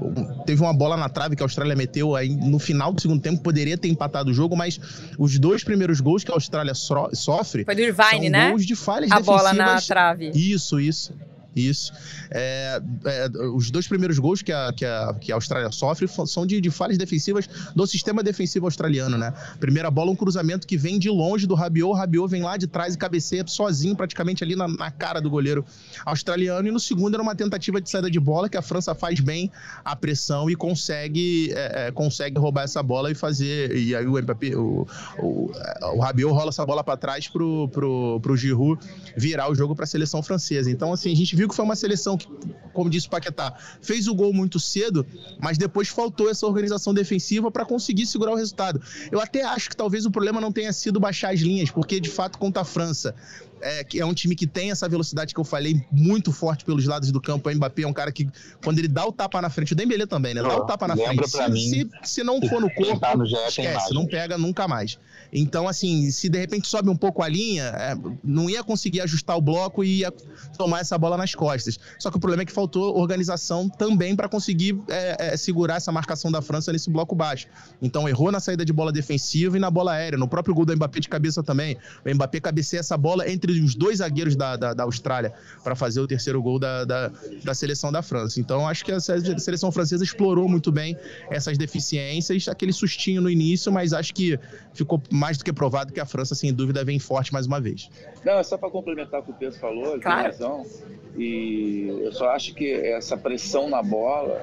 Teve 0.45 0.61
uma 0.61 0.73
bola 0.73 0.97
na 0.97 1.09
trave 1.09 1.35
que 1.35 1.43
a 1.43 1.45
Austrália 1.45 1.75
meteu 1.75 2.15
aí 2.15 2.29
no 2.29 2.59
final 2.59 2.93
do 2.93 3.01
segundo 3.01 3.21
tempo, 3.21 3.41
poderia 3.41 3.77
ter 3.77 3.87
empatado 3.87 4.31
o 4.31 4.33
jogo, 4.33 4.55
mas 4.55 4.79
os 5.17 5.37
dois 5.39 5.63
primeiros 5.63 5.99
gols 5.99 6.23
que 6.23 6.31
a 6.31 6.33
Austrália 6.33 6.73
so 6.73 7.09
sofre. 7.13 7.65
Foi 7.65 7.75
do 7.75 7.81
Irvine, 7.81 8.29
né? 8.29 8.49
Gols 8.49 8.65
de 8.65 8.75
falhas 8.75 9.11
a 9.11 9.19
defensivas. 9.19 9.45
A 9.45 9.53
bola 9.53 9.73
na 9.73 9.81
trave. 9.81 10.31
Isso, 10.33 10.79
isso. 10.79 11.13
Isso. 11.55 11.93
É, 12.31 12.81
é, 13.05 13.29
os 13.53 13.69
dois 13.69 13.87
primeiros 13.87 14.17
gols 14.17 14.41
que 14.41 14.51
a, 14.51 14.73
que 14.73 14.85
a, 14.85 15.13
que 15.19 15.31
a 15.31 15.35
Austrália 15.35 15.71
sofre 15.71 16.07
são 16.25 16.45
de, 16.45 16.59
de 16.59 16.69
falhas 16.71 16.97
defensivas 16.97 17.47
do 17.75 17.85
sistema 17.85 18.23
defensivo 18.23 18.65
australiano, 18.65 19.17
né? 19.17 19.33
Primeira 19.59 19.91
bola, 19.91 20.11
um 20.11 20.15
cruzamento 20.15 20.65
que 20.65 20.77
vem 20.77 20.97
de 20.97 21.09
longe 21.09 21.45
do 21.45 21.53
Rabiot. 21.53 21.91
O 21.91 21.93
Rabiot 21.93 22.29
vem 22.29 22.41
lá 22.41 22.57
de 22.57 22.67
trás 22.67 22.95
e 22.95 22.97
cabeceia 22.97 23.43
sozinho, 23.45 23.95
praticamente 23.95 24.43
ali 24.43 24.55
na, 24.55 24.67
na 24.67 24.89
cara 24.89 25.21
do 25.21 25.29
goleiro 25.29 25.65
australiano. 26.05 26.67
E 26.67 26.71
no 26.71 26.79
segundo 26.79 27.13
era 27.13 27.23
uma 27.23 27.35
tentativa 27.35 27.79
de 27.79 27.89
saída 27.89 28.09
de 28.09 28.19
bola 28.19 28.49
que 28.49 28.57
a 28.57 28.61
França 28.61 28.95
faz 28.95 29.19
bem 29.19 29.51
a 29.85 29.95
pressão 29.95 30.49
e 30.49 30.55
consegue, 30.55 31.51
é, 31.53 31.87
é 31.87 31.91
consegue 31.91 32.39
roubar 32.39 32.63
essa 32.63 32.81
bola 32.81 33.11
e 33.11 33.15
fazer. 33.15 33.75
E 33.75 33.95
aí 33.95 34.07
o 34.07 34.21
Mbappé, 34.21 34.55
o, 34.55 34.87
o, 35.19 35.51
o 35.93 35.99
Rabiot 35.99 36.33
rola 36.33 36.49
essa 36.49 36.65
bola 36.65 36.83
para 36.83 36.97
trás 36.97 37.27
pro, 37.27 37.67
pro, 37.69 38.19
pro 38.21 38.35
Giroud 38.35 38.83
virar 39.15 39.51
o 39.51 39.55
jogo 39.55 39.75
para 39.75 39.83
a 39.83 39.87
seleção 39.87 40.23
francesa. 40.23 40.71
Então, 40.71 40.91
assim, 40.91 41.11
a 41.11 41.15
gente 41.15 41.35
viu 41.35 41.42
viu 41.43 41.49
que 41.49 41.55
foi 41.55 41.65
uma 41.65 41.75
seleção 41.75 42.17
que, 42.17 42.27
como 42.73 42.89
disse 42.89 43.07
o 43.07 43.09
Paquetá, 43.09 43.53
fez 43.81 44.07
o 44.07 44.15
gol 44.15 44.33
muito 44.33 44.59
cedo, 44.59 45.05
mas 45.39 45.57
depois 45.57 45.89
faltou 45.89 46.29
essa 46.29 46.47
organização 46.47 46.93
defensiva 46.93 47.51
para 47.51 47.65
conseguir 47.65 48.05
segurar 48.05 48.31
o 48.31 48.35
resultado. 48.35 48.81
Eu 49.11 49.19
até 49.19 49.43
acho 49.43 49.69
que 49.69 49.75
talvez 49.75 50.05
o 50.05 50.11
problema 50.11 50.39
não 50.39 50.51
tenha 50.51 50.71
sido 50.71 50.99
baixar 50.99 51.33
as 51.33 51.41
linhas, 51.41 51.69
porque 51.69 51.99
de 51.99 52.09
fato 52.09 52.37
contra 52.37 52.61
a 52.61 52.65
França 52.65 53.13
é, 53.63 53.85
é 53.97 54.05
um 54.05 54.13
time 54.13 54.35
que 54.35 54.45
tem 54.45 54.71
essa 54.71 54.87
velocidade 54.89 55.33
que 55.33 55.39
eu 55.39 55.43
falei 55.45 55.81
muito 55.89 56.31
forte 56.31 56.65
pelos 56.65 56.85
lados 56.85 57.11
do 57.11 57.21
campo. 57.21 57.49
O 57.49 57.55
Mbappé 57.55 57.83
é 57.83 57.87
um 57.87 57.93
cara 57.93 58.11
que, 58.11 58.29
quando 58.63 58.79
ele 58.79 58.89
dá 58.89 59.05
o 59.05 59.11
tapa 59.11 59.41
na 59.41 59.49
frente, 59.49 59.71
o 59.71 59.75
Dembélé 59.75 60.05
também, 60.05 60.33
né? 60.33 60.41
Dá 60.41 60.57
o 60.57 60.65
tapa 60.65 60.87
na 60.87 60.95
frente. 60.95 61.29
Se, 61.29 61.49
mim, 61.49 61.59
se, 61.59 61.89
se, 62.03 62.23
não 62.23 62.41
for 62.41 62.59
no 62.59 62.69
corpo, 62.75 62.99
tá 62.99 63.15
no 63.15 63.25
esquece, 63.25 63.93
não 63.93 64.05
pega 64.05 64.37
nunca 64.37 64.67
mais. 64.67 64.99
Então, 65.31 65.67
assim, 65.67 66.11
se 66.11 66.27
de 66.27 66.37
repente 66.37 66.67
sobe 66.67 66.89
um 66.89 66.95
pouco 66.95 67.23
a 67.23 67.27
linha, 67.27 67.63
é, 67.63 67.95
não 68.23 68.49
ia 68.49 68.63
conseguir 68.63 69.01
ajustar 69.01 69.37
o 69.37 69.41
bloco 69.41 69.83
e 69.83 69.99
ia 69.99 70.11
tomar 70.57 70.81
essa 70.81 70.97
bola 70.97 71.15
nas 71.15 71.33
costas. 71.33 71.79
Só 71.97 72.11
que 72.11 72.17
o 72.17 72.19
problema 72.19 72.43
é 72.43 72.45
que 72.45 72.51
faltou 72.51 72.97
organização 72.97 73.69
também 73.69 74.15
para 74.15 74.27
conseguir 74.27 74.77
é, 74.89 75.33
é, 75.33 75.37
segurar 75.37 75.77
essa 75.77 75.91
marcação 75.91 76.31
da 76.31 76.41
França 76.41 76.71
nesse 76.71 76.89
bloco 76.89 77.15
baixo. 77.15 77.47
Então, 77.81 78.09
errou 78.09 78.31
na 78.31 78.39
saída 78.39 78.65
de 78.65 78.73
bola 78.73 78.91
defensiva 78.91 79.55
e 79.55 79.59
na 79.59 79.71
bola 79.71 79.93
aérea. 79.93 80.19
No 80.19 80.27
próprio 80.27 80.53
gol 80.53 80.65
do 80.65 80.75
Mbappé 80.75 80.99
de 80.99 81.09
cabeça 81.09 81.41
também. 81.41 81.77
O 82.05 82.13
Mbappé 82.13 82.39
cabeceia 82.39 82.81
essa 82.81 82.97
bola 82.97 83.29
entre 83.29 83.52
os 83.61 83.75
dois 83.75 83.97
zagueiros 83.97 84.35
da, 84.35 84.55
da, 84.55 84.73
da 84.73 84.83
Austrália 84.83 85.33
para 85.63 85.75
fazer 85.75 85.99
o 85.99 86.07
terceiro 86.07 86.41
gol 86.41 86.59
da, 86.59 86.85
da, 86.85 87.11
da, 87.43 87.53
seleção 87.53 87.91
da 87.91 88.01
França. 88.01 88.39
Então, 88.39 88.67
acho 88.67 88.83
que 88.83 88.91
a 88.91 88.99
seleção 88.99 89.71
francesa 89.71 90.03
explorou 90.03 90.47
muito 90.47 90.71
bem 90.71 90.97
essas 91.29 91.57
deficiências, 91.57 92.47
aquele 92.47 92.73
sustinho 92.73 93.21
no 93.21 93.29
início, 93.29 93.71
mas 93.71 93.93
acho 93.93 94.13
que 94.13 94.39
ficou 94.73 95.01
mais 95.11 95.37
do 95.37 95.43
que 95.43 95.53
provado 95.53 95.93
que 95.93 95.99
a 95.99 96.05
França, 96.05 96.35
sem 96.35 96.53
dúvida, 96.53 96.83
vem 96.83 96.99
forte 96.99 97.31
mais 97.33 97.45
uma 97.45 97.59
vez. 97.59 97.89
Não, 98.23 98.33
é 98.33 98.43
só 98.43 98.57
para 98.57 98.69
complementar 98.69 99.21
o 99.21 99.23
que 99.23 99.31
o 99.31 99.33
Pedro 99.33 99.59
falou, 99.59 99.93
ele 99.93 100.01
claro. 100.01 100.21
tem 100.21 100.31
razão. 100.31 100.65
E 101.15 101.87
eu 102.01 102.11
só 102.11 102.29
acho 102.29 102.53
que 102.55 102.71
essa 102.71 103.15
pressão 103.15 103.69
na 103.69 103.83
bola 103.83 104.41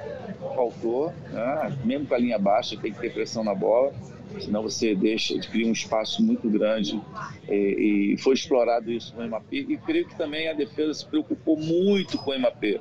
faltou, 0.54 1.12
né? 1.32 1.76
mesmo 1.84 2.06
com 2.06 2.14
a 2.14 2.18
linha 2.18 2.38
baixa, 2.38 2.76
tem 2.76 2.92
que 2.92 3.00
ter 3.00 3.12
pressão 3.12 3.42
na 3.42 3.54
bola 3.54 3.92
senão 4.40 4.62
você 4.62 4.94
deixa 4.94 5.38
de 5.38 5.48
criar 5.48 5.68
um 5.68 5.72
espaço 5.72 6.22
muito 6.22 6.48
grande 6.48 7.00
e, 7.48 8.14
e, 8.14 8.16
foi 8.18 8.34
explorado 8.34 8.90
isso 8.90 9.14
com 9.14 9.24
o 9.24 9.28
MAP 9.28 9.52
e 9.52 9.76
creio 9.78 10.06
que 10.06 10.16
também 10.16 10.48
a 10.48 10.52
defesa 10.52 10.94
se 10.94 11.06
preocupou 11.06 11.56
muito 11.56 12.18
com 12.18 12.30
o 12.30 12.38
MAP 12.38 12.80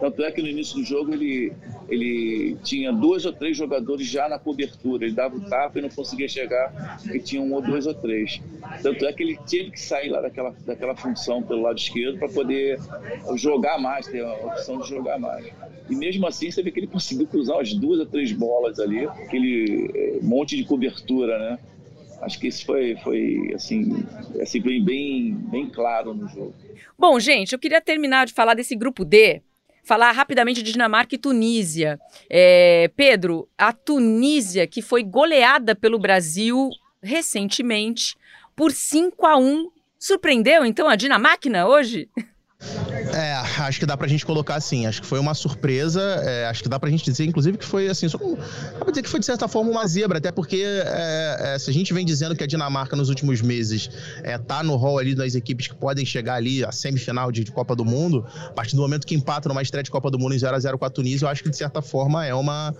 tanto 0.00 0.22
é 0.22 0.30
que 0.30 0.42
no 0.42 0.48
início 0.48 0.76
do 0.76 0.84
jogo 0.84 1.12
ele, 1.12 1.52
ele 1.88 2.56
tinha 2.62 2.92
dois 2.92 3.24
ou 3.24 3.32
três 3.32 3.56
jogadores 3.56 4.06
já 4.06 4.28
na 4.28 4.38
cobertura 4.38 5.04
ele 5.04 5.14
dava 5.14 5.36
o 5.36 5.40
tapa 5.40 5.78
e 5.78 5.82
não 5.82 5.88
conseguia 5.88 6.28
chegar 6.28 7.00
e 7.12 7.18
tinha 7.18 7.40
um 7.40 7.52
ou 7.52 7.62
dois 7.62 7.86
ou 7.86 7.94
três 7.94 8.40
tanto 8.82 9.06
é 9.06 9.12
que 9.12 9.22
ele 9.22 9.38
teve 9.48 9.70
que 9.70 9.80
sair 9.80 10.08
lá 10.10 10.20
daquela, 10.20 10.54
daquela 10.66 10.96
função 10.96 11.42
pelo 11.42 11.62
lado 11.62 11.78
esquerdo 11.78 12.18
para 12.18 12.28
poder 12.28 12.78
jogar 13.36 13.78
mais, 13.78 14.06
ter 14.06 14.24
a 14.24 14.32
opção 14.34 14.80
de 14.80 14.88
jogar 14.88 15.18
mais 15.18 15.46
e 15.88 15.94
mesmo 15.94 16.26
assim 16.26 16.50
você 16.50 16.62
vê 16.62 16.70
que 16.70 16.80
ele 16.80 16.86
conseguiu 16.86 17.26
cruzar 17.26 17.60
as 17.60 17.72
duas 17.72 18.00
ou 18.00 18.06
três 18.06 18.32
bolas 18.32 18.80
ali, 18.80 19.06
aquele 19.06 19.90
eh, 19.94 20.18
monte 20.22 20.56
de 20.56 20.64
cobertura, 20.64 21.38
né? 21.38 21.58
Acho 22.20 22.40
que 22.40 22.48
isso 22.48 22.64
foi, 22.64 22.96
foi 22.96 23.52
assim, 23.54 24.04
assim 24.40 24.60
bem, 24.60 25.34
bem 25.34 25.68
claro 25.68 26.14
no 26.14 26.26
jogo. 26.28 26.54
Bom, 26.98 27.20
gente, 27.20 27.52
eu 27.52 27.58
queria 27.58 27.80
terminar 27.80 28.26
de 28.26 28.32
falar 28.32 28.54
desse 28.54 28.74
grupo 28.74 29.04
D, 29.04 29.42
falar 29.86 30.10
rapidamente 30.10 30.64
de 30.64 30.72
Dinamarca 30.72 31.14
e 31.14 31.18
Tunísia. 31.18 31.98
É, 32.28 32.90
Pedro, 32.96 33.48
a 33.56 33.72
Tunísia 33.72 34.66
que 34.66 34.82
foi 34.82 35.04
goleada 35.04 35.76
pelo 35.76 35.96
Brasil 35.96 36.68
recentemente 37.00 38.16
por 38.56 38.72
5 38.72 39.24
a 39.24 39.38
1 39.38 39.70
surpreendeu 39.96 40.66
então 40.66 40.88
a 40.88 40.96
Dinamáquina 40.96 41.68
hoje? 41.68 42.10
É, 42.58 43.32
acho 43.62 43.78
que 43.78 43.86
dá 43.86 43.96
pra 43.96 44.08
gente 44.08 44.24
colocar 44.24 44.54
assim. 44.54 44.86
Acho 44.86 45.02
que 45.02 45.06
foi 45.06 45.18
uma 45.18 45.34
surpresa. 45.34 46.00
É, 46.00 46.46
acho 46.46 46.62
que 46.62 46.68
dá 46.68 46.78
pra 46.78 46.88
gente 46.90 47.04
dizer, 47.04 47.24
inclusive, 47.24 47.58
que 47.58 47.64
foi 47.64 47.88
assim. 47.88 48.08
Só, 48.08 48.18
dá 48.18 48.80
pra 48.80 48.90
dizer 48.90 49.02
que 49.02 49.08
foi, 49.08 49.20
de 49.20 49.26
certa 49.26 49.46
forma, 49.46 49.70
uma 49.70 49.86
zebra, 49.86 50.18
até 50.18 50.32
porque 50.32 50.62
é, 50.64 51.54
é, 51.54 51.58
se 51.58 51.70
a 51.70 51.72
gente 51.72 51.92
vem 51.92 52.04
dizendo 52.04 52.34
que 52.34 52.42
a 52.42 52.46
Dinamarca 52.46 52.96
nos 52.96 53.08
últimos 53.08 53.42
meses 53.42 53.90
é, 54.22 54.38
tá 54.38 54.62
no 54.62 54.76
rol 54.76 54.98
ali 54.98 55.14
das 55.14 55.34
equipes 55.34 55.66
que 55.66 55.74
podem 55.74 56.04
chegar 56.04 56.34
ali 56.34 56.64
à 56.64 56.72
semifinal 56.72 57.30
de, 57.30 57.44
de, 57.44 57.52
Copa 57.52 57.76
do 57.76 57.84
Mundo, 57.84 58.26
a 58.46 58.50
partir 58.50 58.74
do 58.74 58.82
momento 58.82 59.06
que 59.06 59.14
empata 59.14 59.48
numa 59.48 59.62
estreia 59.62 59.82
de 59.82 59.90
Copa 59.90 60.10
do 60.10 60.18
Mundo 60.18 60.34
em 60.34 60.38
0x0 60.38 60.78
com 60.78 60.84
a 60.84 60.90
Tunísia, 60.90 61.26
eu 61.26 61.30
acho 61.30 61.42
que, 61.42 61.50
de 61.50 61.56
certa 61.56 61.80
forma, 61.80 62.24
é 62.26 62.34
uma, 62.34 62.74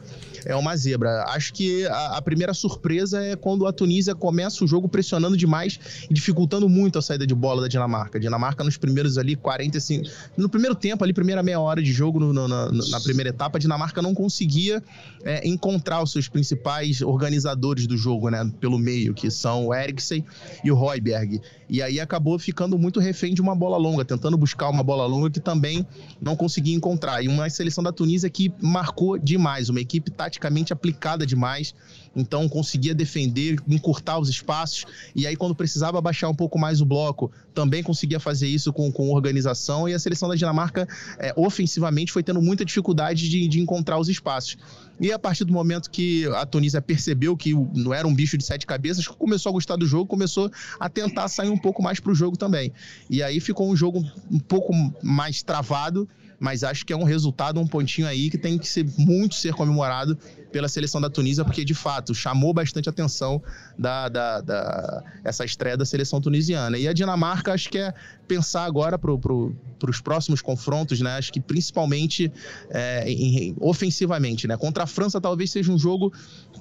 é 0.44 0.54
uma 0.54 0.76
zebra. 0.76 1.24
Acho 1.28 1.52
que 1.52 1.86
a, 1.86 2.16
a 2.16 2.22
primeira 2.22 2.52
surpresa 2.54 3.22
é 3.22 3.36
quando 3.36 3.66
a 3.66 3.72
Tunísia 3.72 4.14
começa 4.14 4.64
o 4.64 4.66
jogo 4.66 4.88
pressionando 4.88 5.36
demais 5.36 5.78
e 6.10 6.14
dificultando 6.14 6.68
muito 6.68 6.98
a 6.98 7.02
saída 7.02 7.26
de 7.26 7.34
bola 7.34 7.62
da 7.62 7.68
Dinamarca. 7.68 8.18
A 8.18 8.20
Dinamarca, 8.20 8.64
nos 8.64 8.76
primeiros 8.76 9.18
ali 9.18 9.36
45 9.70 10.10
no 10.36 10.48
primeiro 10.48 10.74
tempo, 10.74 11.02
ali, 11.02 11.12
primeira 11.12 11.42
meia 11.42 11.60
hora 11.60 11.82
de 11.82 11.92
jogo, 11.92 12.18
no, 12.20 12.32
no, 12.32 12.48
na, 12.48 12.70
na, 12.70 13.00
primeira 13.00 13.30
etapa, 13.30 13.58
a 13.58 13.60
Dinamarca 13.60 14.00
não 14.02 14.14
conseguia 14.14 14.82
é, 15.24 15.46
encontrar 15.46 16.02
os 16.02 16.12
seus 16.12 16.28
principais 16.28 17.00
organizadores 17.00 17.86
do 17.86 17.96
jogo, 17.96 18.28
né? 18.28 18.50
Pelo 18.60 18.78
meio, 18.78 19.14
que 19.14 19.30
são 19.30 19.66
o 19.66 19.74
Eriksen 19.74 20.24
e 20.64 20.70
o 20.70 20.74
Royberg. 20.74 21.40
E 21.68 21.82
aí 21.82 21.98
acabou 21.98 22.38
ficando 22.38 22.78
muito 22.78 23.00
refém 23.00 23.34
de 23.34 23.40
uma 23.40 23.54
bola 23.54 23.76
longa, 23.76 24.04
tentando 24.04 24.36
buscar 24.36 24.68
uma 24.68 24.82
bola 24.82 25.06
longa 25.06 25.30
que 25.30 25.40
também 25.40 25.86
não 26.20 26.36
conseguia 26.36 26.74
encontrar. 26.74 27.22
E 27.22 27.28
uma 27.28 27.48
seleção 27.50 27.82
da 27.82 27.92
Tunísia 27.92 28.30
que 28.30 28.52
marcou 28.60 29.18
demais, 29.18 29.68
uma 29.68 29.80
equipe 29.80 30.10
taticamente 30.10 30.72
aplicada 30.72 31.26
demais 31.26 31.74
então 32.16 32.48
conseguia 32.48 32.94
defender, 32.94 33.58
encurtar 33.68 34.18
os 34.18 34.30
espaços, 34.30 34.86
e 35.14 35.26
aí 35.26 35.36
quando 35.36 35.54
precisava 35.54 36.00
baixar 36.00 36.30
um 36.30 36.34
pouco 36.34 36.58
mais 36.58 36.80
o 36.80 36.86
bloco, 36.86 37.30
também 37.54 37.82
conseguia 37.82 38.18
fazer 38.18 38.48
isso 38.48 38.72
com, 38.72 38.90
com 38.90 39.10
organização, 39.10 39.86
e 39.86 39.92
a 39.92 39.98
seleção 39.98 40.28
da 40.28 40.34
Dinamarca, 40.34 40.88
é, 41.18 41.34
ofensivamente, 41.36 42.10
foi 42.10 42.22
tendo 42.22 42.40
muita 42.40 42.64
dificuldade 42.64 43.28
de, 43.28 43.46
de 43.46 43.60
encontrar 43.60 43.98
os 43.98 44.08
espaços. 44.08 44.56
E 44.98 45.12
a 45.12 45.18
partir 45.18 45.44
do 45.44 45.52
momento 45.52 45.90
que 45.90 46.26
a 46.28 46.46
Tunísia 46.46 46.80
percebeu 46.80 47.36
que 47.36 47.54
não 47.54 47.92
era 47.92 48.06
um 48.06 48.14
bicho 48.14 48.38
de 48.38 48.44
sete 48.44 48.66
cabeças, 48.66 49.06
começou 49.06 49.50
a 49.50 49.52
gostar 49.52 49.76
do 49.76 49.86
jogo, 49.86 50.06
começou 50.06 50.50
a 50.80 50.88
tentar 50.88 51.28
sair 51.28 51.50
um 51.50 51.58
pouco 51.58 51.82
mais 51.82 52.00
para 52.00 52.12
o 52.12 52.14
jogo 52.14 52.36
também. 52.36 52.72
E 53.10 53.22
aí 53.22 53.38
ficou 53.40 53.70
um 53.70 53.76
jogo 53.76 54.02
um 54.30 54.38
pouco 54.38 54.72
mais 55.02 55.42
travado, 55.42 56.08
mas 56.38 56.62
acho 56.62 56.84
que 56.84 56.92
é 56.92 56.96
um 56.96 57.04
resultado, 57.04 57.60
um 57.60 57.66
pontinho 57.66 58.06
aí 58.06 58.30
que 58.30 58.38
tem 58.38 58.58
que 58.58 58.68
ser 58.68 58.86
muito 58.98 59.34
ser 59.34 59.54
comemorado 59.54 60.18
pela 60.52 60.68
seleção 60.68 61.00
da 61.00 61.10
Tunísia, 61.10 61.44
porque 61.44 61.64
de 61.64 61.74
fato 61.74 62.14
chamou 62.14 62.52
bastante 62.52 62.88
atenção 62.88 63.42
da, 63.78 64.08
da, 64.08 64.40
da 64.40 65.02
essa 65.24 65.44
estreia 65.44 65.76
da 65.76 65.84
seleção 65.84 66.20
tunisiana. 66.20 66.78
E 66.78 66.88
a 66.88 66.92
Dinamarca, 66.92 67.52
acho 67.52 67.68
que 67.68 67.78
é 67.78 67.92
pensar 68.26 68.64
agora 68.64 68.98
para 68.98 69.16
pro, 69.18 69.54
os 69.88 70.00
próximos 70.00 70.40
confrontos, 70.40 71.00
né? 71.00 71.16
Acho 71.16 71.32
que 71.32 71.40
principalmente 71.40 72.32
é, 72.70 73.10
em, 73.10 73.54
ofensivamente, 73.60 74.46
né? 74.46 74.56
Contra 74.56 74.84
a 74.84 74.86
França 74.86 75.20
talvez 75.20 75.50
seja 75.50 75.72
um 75.72 75.78
jogo 75.78 76.12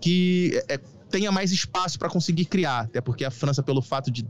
que 0.02 0.62
é, 0.68 0.80
tenha 1.10 1.32
mais 1.32 1.52
espaço 1.52 1.98
para 1.98 2.10
conseguir 2.10 2.46
criar, 2.46 2.82
até 2.82 3.02
porque 3.02 3.24
a 3.24 3.32
França, 3.32 3.64
pelo 3.64 3.82
fato 3.82 4.12
de 4.12 4.26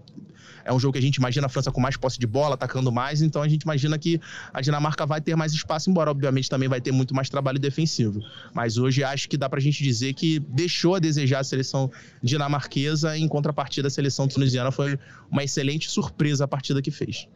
é 0.65 0.73
um 0.73 0.79
jogo 0.79 0.93
que 0.93 0.99
a 0.99 1.01
gente 1.01 1.17
imagina 1.17 1.45
a 1.45 1.49
França 1.49 1.71
com 1.71 1.79
mais 1.79 1.95
posse 1.95 2.19
de 2.19 2.25
bola, 2.25 2.55
atacando 2.55 2.91
mais, 2.91 3.21
então 3.21 3.41
a 3.41 3.47
gente 3.47 3.61
imagina 3.61 3.97
que 3.97 4.19
a 4.51 4.59
Dinamarca 4.59 5.05
vai 5.05 5.21
ter 5.21 5.35
mais 5.35 5.53
espaço, 5.53 5.89
embora 5.89 6.09
obviamente 6.09 6.49
também 6.49 6.67
vai 6.67 6.81
ter 6.81 6.91
muito 6.91 7.13
mais 7.13 7.29
trabalho 7.29 7.59
defensivo. 7.59 8.19
Mas 8.53 8.77
hoje 8.77 9.03
acho 9.03 9.29
que 9.29 9.37
dá 9.37 9.47
pra 9.47 9.59
gente 9.59 9.83
dizer 9.83 10.13
que 10.13 10.39
deixou 10.39 10.95
a 10.95 10.99
desejar 10.99 11.39
a 11.39 11.43
seleção 11.43 11.91
dinamarquesa, 12.21 13.15
em 13.17 13.27
contrapartida 13.27 13.87
a 13.87 13.91
seleção 13.91 14.27
tunisiana 14.27 14.71
foi 14.71 14.97
uma 15.29 15.43
excelente 15.43 15.89
surpresa 15.89 16.45
a 16.45 16.47
partida 16.47 16.81
que 16.81 16.91
fez. 16.91 17.27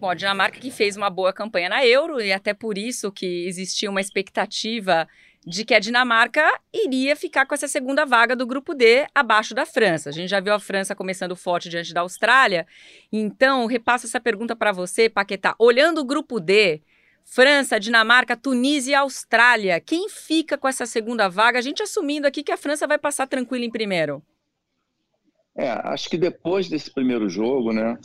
Bom, 0.00 0.10
a 0.10 0.14
Dinamarca 0.14 0.58
que 0.58 0.70
fez 0.70 0.96
uma 0.96 1.08
boa 1.08 1.32
campanha 1.32 1.68
na 1.68 1.86
Euro 1.86 2.20
e 2.20 2.32
até 2.32 2.52
por 2.52 2.76
isso 2.76 3.12
que 3.12 3.46
existia 3.46 3.88
uma 3.88 4.00
expectativa 4.00 5.06
de 5.44 5.64
que 5.64 5.74
a 5.74 5.80
Dinamarca 5.80 6.42
iria 6.72 7.16
ficar 7.16 7.46
com 7.46 7.54
essa 7.54 7.66
segunda 7.66 8.04
vaga 8.04 8.36
do 8.36 8.46
grupo 8.46 8.74
D 8.74 9.06
abaixo 9.14 9.54
da 9.54 9.66
França. 9.66 10.08
A 10.08 10.12
gente 10.12 10.28
já 10.28 10.40
viu 10.40 10.54
a 10.54 10.60
França 10.60 10.94
começando 10.94 11.34
forte 11.34 11.68
diante 11.68 11.92
da 11.92 12.02
Austrália. 12.02 12.66
Então, 13.12 13.66
repasso 13.66 14.06
essa 14.06 14.20
pergunta 14.20 14.54
para 14.54 14.72
você, 14.72 15.08
Paquetá. 15.08 15.54
Olhando 15.58 16.00
o 16.00 16.04
grupo 16.04 16.38
D, 16.38 16.80
França, 17.24 17.80
Dinamarca, 17.80 18.36
Tunísia 18.36 18.92
e 18.92 18.94
Austrália, 18.94 19.80
quem 19.80 20.08
fica 20.08 20.56
com 20.56 20.68
essa 20.68 20.86
segunda 20.86 21.28
vaga? 21.28 21.58
A 21.58 21.62
gente 21.62 21.82
assumindo 21.82 22.26
aqui 22.26 22.42
que 22.42 22.52
a 22.52 22.56
França 22.56 22.86
vai 22.86 22.98
passar 22.98 23.26
tranquila 23.26 23.64
em 23.64 23.70
primeiro. 23.70 24.22
É, 25.56 25.68
acho 25.68 26.08
que 26.08 26.16
depois 26.16 26.68
desse 26.68 26.90
primeiro 26.92 27.28
jogo, 27.28 27.72
né, 27.72 27.98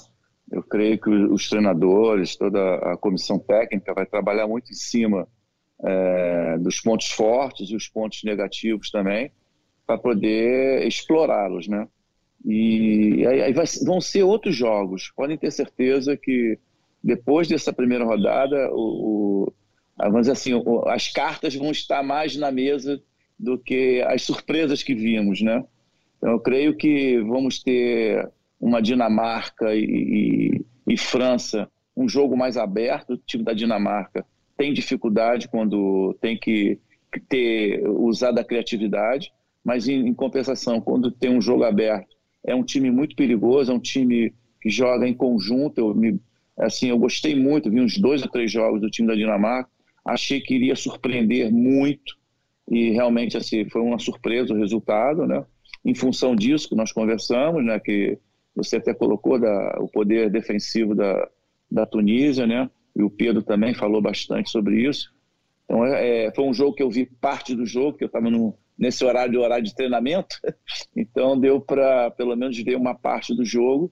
eu 0.51 0.63
creio 0.63 0.99
que 0.99 1.09
os 1.09 1.47
treinadores, 1.47 2.35
toda 2.35 2.75
a 2.77 2.97
comissão 2.97 3.37
técnica 3.37 3.93
vai 3.93 4.05
trabalhar 4.05 4.47
muito 4.47 4.71
em 4.71 4.75
cima 4.75 5.27
é, 5.83 6.57
dos 6.57 6.79
pontos 6.81 7.07
fortes 7.07 7.69
e 7.69 7.75
os 7.75 7.87
pontos 7.87 8.23
negativos 8.23 8.89
também, 8.89 9.31
para 9.85 9.97
poder 9.97 10.85
explorá-los, 10.85 11.67
né? 11.67 11.87
E 12.45 13.25
aí, 13.25 13.53
vai, 13.53 13.65
vão 13.85 13.99
ser 13.99 14.23
outros 14.23 14.55
jogos. 14.55 15.11
Podem 15.15 15.37
ter 15.37 15.51
certeza 15.51 16.15
que 16.15 16.57
depois 17.03 17.47
dessa 17.47 17.73
primeira 17.73 18.05
rodada, 18.05 18.69
o, 18.73 19.45
o 19.47 19.53
vamos 19.97 20.21
dizer 20.21 20.33
assim, 20.33 20.53
o, 20.53 20.87
as 20.87 21.11
cartas 21.11 21.55
vão 21.55 21.71
estar 21.71 22.03
mais 22.03 22.35
na 22.35 22.51
mesa 22.51 23.01
do 23.39 23.57
que 23.57 24.01
as 24.07 24.23
surpresas 24.23 24.83
que 24.83 24.95
vimos, 24.95 25.41
né? 25.41 25.63
Então, 26.17 26.31
eu 26.31 26.39
creio 26.39 26.75
que 26.75 27.19
vamos 27.21 27.61
ter 27.61 28.29
uma 28.59 28.81
Dinamarca 28.81 29.75
e, 29.75 29.83
e, 29.83 30.65
e 30.93 30.97
França, 30.97 31.69
um 31.95 32.09
jogo 32.09 32.35
mais 32.35 32.57
aberto, 32.57 33.13
o 33.13 33.17
time 33.17 33.43
da 33.43 33.53
Dinamarca 33.53 34.25
tem 34.57 34.73
dificuldade 34.73 35.47
quando 35.47 36.17
tem 36.19 36.37
que 36.37 36.79
ter 37.29 37.87
usado 37.87 38.39
a 38.39 38.43
criatividade, 38.43 39.31
mas 39.63 39.87
em, 39.87 40.07
em, 40.07 40.13
compensação, 40.13 40.81
quando 40.81 41.11
tem 41.11 41.29
um 41.29 41.41
jogo 41.41 41.63
aberto, 41.63 42.15
é 42.45 42.55
um 42.55 42.63
time 42.63 42.89
muito 42.89 43.15
perigoso, 43.15 43.71
é 43.71 43.75
um 43.75 43.79
time 43.79 44.33
que 44.61 44.69
joga 44.69 45.07
em 45.07 45.13
conjunto. 45.13 45.77
Eu 45.77 45.95
me, 45.95 46.19
assim, 46.57 46.89
eu 46.89 46.97
gostei 46.97 47.35
muito, 47.35 47.69
vi 47.69 47.79
uns 47.79 47.97
dois 47.97 48.21
ou 48.23 48.29
três 48.29 48.51
jogos 48.51 48.81
do 48.81 48.89
time 48.89 49.07
da 49.07 49.15
Dinamarca, 49.15 49.69
achei 50.03 50.41
que 50.41 50.55
iria 50.55 50.75
surpreender 50.75 51.51
muito 51.51 52.17
e 52.69 52.91
realmente 52.91 53.37
assim 53.37 53.67
foi 53.69 53.81
uma 53.81 53.99
surpresa 53.99 54.53
o 54.53 54.57
resultado, 54.57 55.25
né? 55.25 55.45
Em 55.85 55.95
função 55.95 56.35
disso 56.35 56.67
que 56.67 56.75
nós 56.75 56.91
conversamos, 56.91 57.63
né? 57.63 57.79
Que 57.79 58.17
você 58.55 58.77
até 58.77 58.93
colocou 58.93 59.39
da, 59.39 59.77
o 59.79 59.87
poder 59.87 60.29
defensivo 60.29 60.95
da, 60.95 61.29
da 61.71 61.85
Tunísia, 61.85 62.45
né? 62.45 62.69
E 62.97 63.03
o 63.03 63.11
Pedro 63.11 63.43
também 63.43 63.75
falou 63.75 64.01
bastante 64.01 64.49
sobre 64.49 64.81
isso. 64.81 65.13
Então 65.65 65.85
é, 65.85 66.25
é 66.25 66.33
foi 66.33 66.45
um 66.45 66.53
jogo 66.53 66.73
que 66.73 66.81
eu 66.81 66.89
vi 66.89 67.05
parte 67.05 67.53
do 67.53 67.65
jogo, 67.65 67.95
que 67.95 68.03
eu 68.03 68.07
estava 68.07 68.27
nesse 68.77 69.05
horário 69.05 69.31
de 69.31 69.37
horário 69.37 69.63
de 69.63 69.75
treinamento, 69.75 70.35
então 70.97 71.39
deu 71.39 71.61
para 71.61 72.09
pelo 72.11 72.35
menos 72.35 72.57
ver 72.57 72.75
uma 72.75 72.95
parte 72.95 73.35
do 73.35 73.45
jogo 73.45 73.91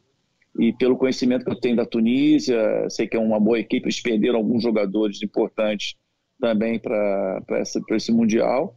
e 0.60 0.74
pelo 0.74 0.98
conhecimento 0.98 1.46
que 1.46 1.52
eu 1.52 1.60
tenho 1.60 1.76
da 1.76 1.86
Tunísia, 1.86 2.90
sei 2.90 3.08
que 3.08 3.16
é 3.16 3.20
uma 3.20 3.40
boa 3.40 3.60
equipe, 3.60 3.86
eles 3.86 4.02
perderam 4.02 4.38
alguns 4.38 4.64
jogadores 4.64 5.22
importantes 5.22 5.96
também 6.40 6.80
para 6.80 7.44
esse 7.92 8.12
Mundial, 8.12 8.76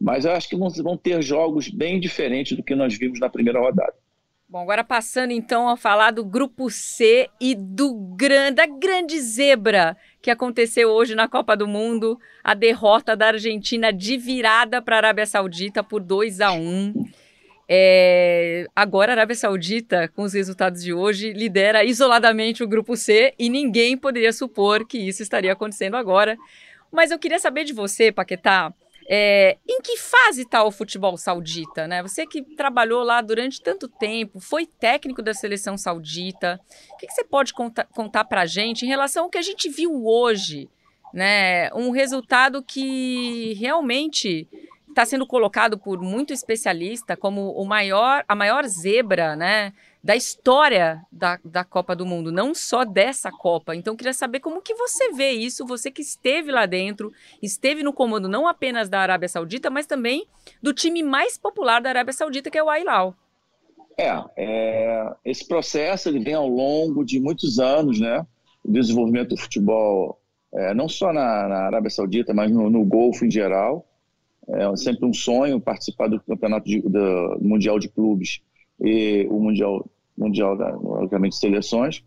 mas 0.00 0.24
eu 0.24 0.32
acho 0.32 0.48
que 0.48 0.56
vão, 0.56 0.68
vão 0.70 0.96
ter 0.96 1.20
jogos 1.22 1.68
bem 1.68 2.00
diferentes 2.00 2.56
do 2.56 2.62
que 2.62 2.74
nós 2.74 2.96
vimos 2.96 3.18
na 3.20 3.28
primeira 3.28 3.60
rodada. 3.60 3.94
Bom, 4.50 4.62
agora 4.62 4.82
passando 4.82 5.30
então 5.30 5.68
a 5.68 5.76
falar 5.76 6.10
do 6.10 6.24
grupo 6.24 6.70
C 6.70 7.28
e 7.38 7.54
do 7.54 7.92
grande, 8.16 8.56
da 8.56 8.64
grande 8.64 9.20
zebra 9.20 9.94
que 10.22 10.30
aconteceu 10.30 10.88
hoje 10.88 11.14
na 11.14 11.28
Copa 11.28 11.54
do 11.54 11.68
Mundo, 11.68 12.18
a 12.42 12.54
derrota 12.54 13.14
da 13.14 13.26
Argentina 13.26 13.92
de 13.92 14.16
virada 14.16 14.80
para 14.80 14.96
a 14.96 15.00
Arábia 15.00 15.26
Saudita 15.26 15.84
por 15.84 16.00
2 16.00 16.40
a 16.40 16.50
1. 16.52 16.94
É, 17.68 18.66
agora 18.74 19.12
a 19.12 19.16
Arábia 19.16 19.36
Saudita, 19.36 20.08
com 20.08 20.22
os 20.22 20.32
resultados 20.32 20.82
de 20.82 20.94
hoje, 20.94 21.34
lidera 21.34 21.84
isoladamente 21.84 22.64
o 22.64 22.68
grupo 22.68 22.96
C 22.96 23.34
e 23.38 23.50
ninguém 23.50 23.98
poderia 23.98 24.32
supor 24.32 24.86
que 24.86 24.96
isso 24.96 25.22
estaria 25.22 25.52
acontecendo 25.52 25.94
agora. 25.94 26.38
Mas 26.90 27.10
eu 27.10 27.18
queria 27.18 27.38
saber 27.38 27.64
de 27.64 27.74
você, 27.74 28.10
Paquetá, 28.10 28.72
é, 29.08 29.56
em 29.66 29.80
que 29.80 29.96
fase 29.96 30.42
está 30.42 30.62
o 30.62 30.70
futebol 30.70 31.16
saudita? 31.16 31.88
Né? 31.88 32.02
Você 32.02 32.26
que 32.26 32.42
trabalhou 32.42 33.02
lá 33.02 33.22
durante 33.22 33.62
tanto 33.62 33.88
tempo, 33.88 34.38
foi 34.38 34.66
técnico 34.66 35.22
da 35.22 35.32
seleção 35.32 35.78
saudita, 35.78 36.60
o 36.92 36.96
que, 36.98 37.06
que 37.06 37.12
você 37.14 37.24
pode 37.24 37.54
contar, 37.54 37.86
contar 37.86 38.24
para 38.24 38.42
a 38.42 38.46
gente 38.46 38.84
em 38.84 38.88
relação 38.88 39.24
ao 39.24 39.30
que 39.30 39.38
a 39.38 39.42
gente 39.42 39.68
viu 39.70 40.06
hoje? 40.06 40.68
Né? 41.12 41.72
Um 41.72 41.90
resultado 41.90 42.62
que 42.62 43.54
realmente 43.54 44.46
está 44.98 45.06
sendo 45.06 45.26
colocado 45.26 45.78
por 45.78 46.00
muito 46.02 46.32
especialista 46.32 47.16
como 47.16 47.52
o 47.52 47.64
maior, 47.64 48.24
a 48.28 48.34
maior 48.34 48.66
zebra, 48.66 49.36
né, 49.36 49.72
da 50.08 50.16
história 50.16 51.02
da, 51.12 51.38
da 51.44 51.62
Copa 51.62 51.94
do 51.94 52.06
Mundo, 52.06 52.32
não 52.32 52.54
só 52.54 52.82
dessa 52.82 53.30
Copa. 53.30 53.76
Então, 53.76 53.94
queria 53.94 54.14
saber 54.14 54.40
como 54.40 54.62
que 54.62 54.74
você 54.74 55.12
vê 55.12 55.32
isso, 55.32 55.66
você 55.66 55.90
que 55.90 56.00
esteve 56.00 56.50
lá 56.50 56.64
dentro, 56.64 57.12
esteve 57.42 57.82
no 57.82 57.92
comando 57.92 58.26
não 58.26 58.48
apenas 58.48 58.88
da 58.88 59.00
Arábia 59.00 59.28
Saudita, 59.28 59.68
mas 59.68 59.84
também 59.84 60.26
do 60.62 60.72
time 60.72 61.02
mais 61.02 61.36
popular 61.36 61.82
da 61.82 61.90
Arábia 61.90 62.14
Saudita, 62.14 62.50
que 62.50 62.56
é 62.56 62.62
o 62.64 62.70
Al 62.70 63.14
É, 63.98 64.24
é, 64.38 65.12
esse 65.26 65.46
processo 65.46 66.08
ele 66.08 66.20
vem 66.20 66.32
ao 66.32 66.48
longo 66.48 67.04
de 67.04 67.20
muitos 67.20 67.58
anos, 67.58 68.00
né? 68.00 68.26
O 68.64 68.72
desenvolvimento 68.72 69.34
do 69.34 69.36
futebol, 69.36 70.18
é, 70.54 70.72
não 70.72 70.88
só 70.88 71.12
na, 71.12 71.48
na, 71.48 71.56
Arábia 71.66 71.90
Saudita, 71.90 72.32
mas 72.32 72.50
no, 72.50 72.70
no 72.70 72.82
Golfo 72.82 73.26
em 73.26 73.30
geral. 73.30 73.84
É 74.48 74.74
sempre 74.76 75.04
um 75.04 75.12
sonho 75.12 75.60
participar 75.60 76.08
do 76.08 76.18
campeonato 76.18 76.64
de, 76.64 76.80
do 76.80 77.38
Mundial 77.42 77.78
de 77.78 77.90
Clubes 77.90 78.40
e 78.80 79.26
o 79.30 79.38
Mundial, 79.40 79.84
mundial 80.18 80.56
da, 80.56 80.76
obviamente, 80.76 81.32
de 81.32 81.38
seleções. 81.38 82.02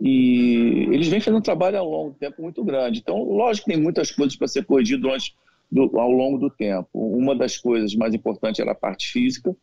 E 0.00 0.86
eles 0.90 1.08
vêm 1.08 1.20
fazendo 1.20 1.38
um 1.38 1.42
trabalho 1.42 1.78
ao 1.78 1.88
longo 1.88 2.10
do 2.10 2.16
tempo 2.16 2.40
muito 2.40 2.64
grande. 2.64 3.00
Então, 3.00 3.22
lógico 3.22 3.66
que 3.66 3.74
tem 3.74 3.82
muitas 3.82 4.10
coisas 4.10 4.36
para 4.36 4.48
ser 4.48 4.64
corrigido 4.64 5.02
durante, 5.02 5.34
do, 5.70 5.98
ao 5.98 6.10
longo 6.10 6.38
do 6.38 6.48
tempo. 6.48 6.88
Uma 6.94 7.34
das 7.34 7.58
coisas 7.58 7.94
mais 7.94 8.14
importantes 8.14 8.60
era 8.60 8.72
a 8.72 8.74
parte 8.74 9.08
física. 9.08 9.54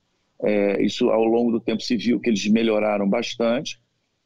É, 0.44 0.84
isso, 0.84 1.10
ao 1.10 1.24
longo 1.24 1.52
do 1.52 1.60
tempo, 1.60 1.82
se 1.82 1.96
viu 1.96 2.20
que 2.20 2.30
eles 2.30 2.46
melhoraram 2.48 3.10
bastante. 3.10 3.80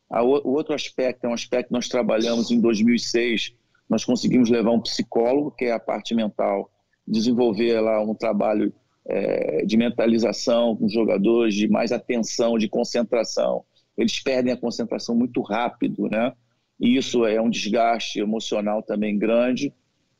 A, 0.09 0.21
o 0.23 0.49
outro 0.49 0.73
aspecto 0.73 1.25
é 1.25 1.29
um 1.29 1.33
aspecto 1.33 1.67
que 1.67 1.73
nós 1.73 1.87
trabalhamos 1.87 2.51
em 2.51 2.59
2006. 2.59 3.53
Nós 3.89 4.03
conseguimos 4.03 4.49
levar 4.49 4.71
um 4.71 4.81
psicólogo, 4.81 5.51
que 5.51 5.65
é 5.65 5.71
a 5.71 5.79
parte 5.79 6.13
mental, 6.13 6.69
desenvolver 7.07 7.79
lá 7.79 8.01
um 8.01 8.15
trabalho 8.15 8.73
é, 9.07 9.65
de 9.65 9.77
mentalização 9.77 10.75
com 10.75 10.87
jogadores, 10.87 11.55
de 11.55 11.67
mais 11.67 11.91
atenção, 11.91 12.57
de 12.57 12.67
concentração. 12.67 13.63
Eles 13.97 14.21
perdem 14.21 14.53
a 14.53 14.57
concentração 14.57 15.15
muito 15.15 15.41
rápido, 15.41 16.07
né? 16.09 16.33
E 16.79 16.97
isso 16.97 17.25
é 17.25 17.39
um 17.39 17.49
desgaste 17.49 18.19
emocional 18.19 18.81
também 18.81 19.17
grande. 19.17 19.73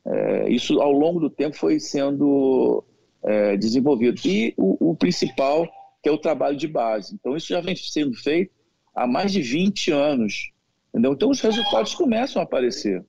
É, 0.04 0.48
isso, 0.48 0.80
ao 0.80 0.92
longo 0.92 1.18
do 1.18 1.30
tempo, 1.30 1.56
foi 1.56 1.80
sendo 1.80 2.84
é, 3.22 3.56
desenvolvido. 3.56 4.20
E 4.24 4.54
o, 4.56 4.90
o, 4.90 4.96
principal, 4.96 5.66
que 6.02 6.08
é 6.08 6.12
o 6.12 6.18
trabalho 6.18 6.56
de 6.56 6.68
base. 6.68 7.14
Então, 7.14 7.36
isso 7.36 7.48
já 7.48 7.60
vem 7.60 7.74
sendo 7.74 8.14
feito 8.14 8.52
há 8.94 9.06
mais 9.06 9.32
de 9.32 9.40
20 9.40 9.90
anos. 9.90 10.52
Entendeu? 10.90 11.12
Então, 11.12 11.30
os 11.30 11.40
resultados 11.40 11.94
começam 11.94 12.40
a 12.40 12.44
aparecer. 12.44 13.04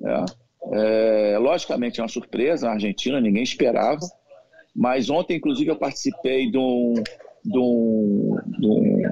Né? 0.00 0.24
É, 0.72 1.38
logicamente 1.38 2.00
é 2.00 2.02
uma 2.02 2.08
surpresa, 2.08 2.66
na 2.66 2.74
Argentina 2.74 3.20
ninguém 3.20 3.42
esperava, 3.42 4.00
mas 4.78 5.10
ontem, 5.10 5.36
inclusive, 5.36 5.68
eu 5.68 5.76
participei 5.76 6.48
de, 6.48 6.56
um, 6.56 6.94
de, 7.44 7.58
um, 7.58 8.38
de, 8.46 8.66
um, 8.68 9.02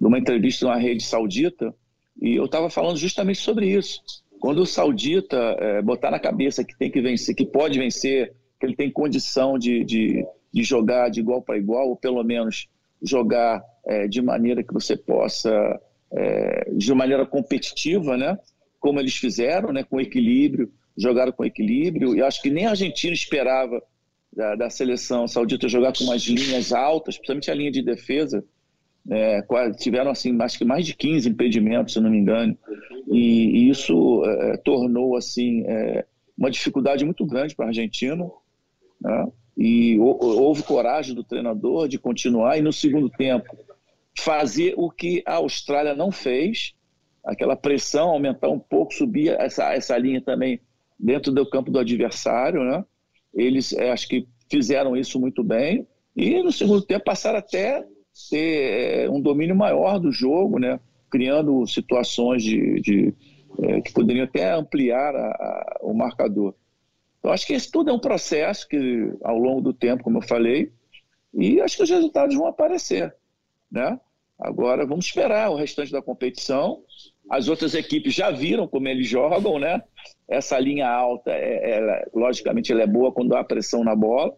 de 0.00 0.06
uma 0.06 0.16
entrevista 0.16 0.64
numa 0.64 0.78
rede 0.78 1.02
saudita 1.02 1.74
e 2.22 2.36
eu 2.36 2.44
estava 2.44 2.70
falando 2.70 2.96
justamente 2.96 3.40
sobre 3.40 3.66
isso. 3.66 4.00
Quando 4.38 4.62
o 4.62 4.66
saudita 4.66 5.36
é, 5.58 5.82
botar 5.82 6.12
na 6.12 6.20
cabeça 6.20 6.62
que 6.62 6.78
tem 6.78 6.88
que 6.88 7.00
vencer, 7.00 7.34
que 7.34 7.44
pode 7.44 7.80
vencer, 7.80 8.32
que 8.60 8.66
ele 8.66 8.76
tem 8.76 8.92
condição 8.92 9.58
de, 9.58 9.82
de, 9.82 10.24
de 10.54 10.62
jogar 10.62 11.10
de 11.10 11.18
igual 11.18 11.42
para 11.42 11.58
igual, 11.58 11.88
ou 11.88 11.96
pelo 11.96 12.22
menos 12.22 12.68
jogar 13.02 13.60
é, 13.84 14.06
de 14.06 14.22
maneira 14.22 14.62
que 14.62 14.72
você 14.72 14.96
possa, 14.96 15.50
é, 16.12 16.70
de 16.76 16.94
maneira 16.94 17.26
competitiva, 17.26 18.16
né? 18.16 18.38
como 18.78 19.00
eles 19.00 19.16
fizeram, 19.16 19.72
né, 19.72 19.82
com 19.82 20.00
equilíbrio, 20.00 20.72
jogaram 20.96 21.32
com 21.32 21.44
equilíbrio, 21.44 22.14
e 22.14 22.22
acho 22.22 22.40
que 22.40 22.50
nem 22.50 22.66
a 22.66 22.70
Argentina 22.70 23.12
esperava 23.12 23.82
da, 24.32 24.54
da 24.54 24.70
seleção 24.70 25.26
saudita 25.26 25.68
jogar 25.68 25.92
com 25.96 26.04
umas 26.04 26.22
linhas 26.22 26.72
altas, 26.72 27.16
principalmente 27.16 27.50
a 27.50 27.54
linha 27.54 27.70
de 27.70 27.82
defesa, 27.82 28.44
é, 29.10 29.42
tiveram 29.78 30.10
assim 30.10 30.36
acho 30.40 30.58
que 30.58 30.64
mais 30.64 30.86
de 30.86 30.94
15 30.94 31.28
impedimentos, 31.28 31.94
se 31.94 32.00
não 32.00 32.10
me 32.10 32.18
engano, 32.18 32.56
e, 33.08 33.66
e 33.66 33.70
isso 33.70 34.22
é, 34.24 34.56
tornou 34.58 35.16
assim 35.16 35.64
é, 35.66 36.04
uma 36.36 36.50
dificuldade 36.50 37.04
muito 37.04 37.24
grande 37.26 37.54
para 37.54 37.66
a 37.66 37.68
Argentina, 37.68 38.30
né? 39.00 39.26
e 39.56 39.98
houve 39.98 40.62
coragem 40.62 41.14
do 41.14 41.24
treinador 41.24 41.86
de 41.86 41.98
continuar 41.98 42.56
e 42.56 42.62
no 42.62 42.72
segundo 42.72 43.10
tempo 43.10 43.54
fazer 44.18 44.74
o 44.76 44.90
que 44.90 45.22
a 45.26 45.34
Austrália 45.34 45.94
não 45.94 46.10
fez, 46.10 46.74
aquela 47.24 47.56
pressão, 47.56 48.08
aumentar 48.10 48.48
um 48.48 48.58
pouco, 48.58 48.94
subir 48.94 49.38
essa, 49.38 49.72
essa 49.74 49.96
linha 49.98 50.20
também 50.20 50.60
dentro 50.98 51.32
do 51.32 51.48
campo 51.48 51.70
do 51.70 51.78
adversário, 51.78 52.62
né? 52.64 52.84
Eles 53.34 53.72
é, 53.72 53.90
acho 53.90 54.08
que 54.08 54.26
fizeram 54.50 54.96
isso 54.96 55.20
muito 55.20 55.44
bem 55.44 55.86
e 56.16 56.42
no 56.42 56.50
segundo 56.50 56.82
tempo 56.82 57.04
passaram 57.04 57.38
até 57.38 57.86
ter 58.28 59.04
é, 59.04 59.10
um 59.10 59.20
domínio 59.20 59.54
maior 59.54 59.98
do 59.98 60.10
jogo, 60.10 60.58
né? 60.58 60.80
Criando 61.10 61.66
situações 61.66 62.42
de, 62.42 62.80
de 62.80 63.14
é, 63.62 63.80
que 63.80 63.92
poderiam 63.92 64.24
até 64.24 64.52
ampliar 64.52 65.14
a, 65.14 65.28
a, 65.28 65.78
o 65.82 65.94
marcador. 65.94 66.54
Então 67.18 67.32
acho 67.32 67.46
que 67.46 67.54
isso 67.54 67.70
tudo 67.70 67.90
é 67.90 67.92
um 67.92 67.98
processo 67.98 68.66
que 68.68 69.12
ao 69.22 69.38
longo 69.38 69.60
do 69.60 69.72
tempo, 69.72 70.02
como 70.02 70.18
eu 70.18 70.22
falei, 70.22 70.72
e 71.32 71.60
acho 71.60 71.76
que 71.76 71.82
os 71.82 71.90
resultados 71.90 72.34
vão 72.34 72.46
aparecer, 72.46 73.14
né? 73.70 73.98
Agora 74.38 74.86
vamos 74.86 75.04
esperar 75.06 75.50
o 75.50 75.56
restante 75.56 75.92
da 75.92 76.00
competição. 76.00 76.82
As 77.30 77.48
outras 77.48 77.74
equipes 77.74 78.12
já 78.12 78.32
viram 78.32 78.66
como 78.66 78.88
eles 78.88 79.08
jogam, 79.08 79.56
né? 79.60 79.80
Essa 80.28 80.58
linha 80.58 80.88
alta, 80.88 81.30
é, 81.30 81.78
ela, 81.78 82.04
logicamente, 82.12 82.72
ela 82.72 82.82
é 82.82 82.86
boa 82.88 83.12
quando 83.12 83.36
há 83.36 83.44
pressão 83.44 83.84
na 83.84 83.94
bola. 83.94 84.34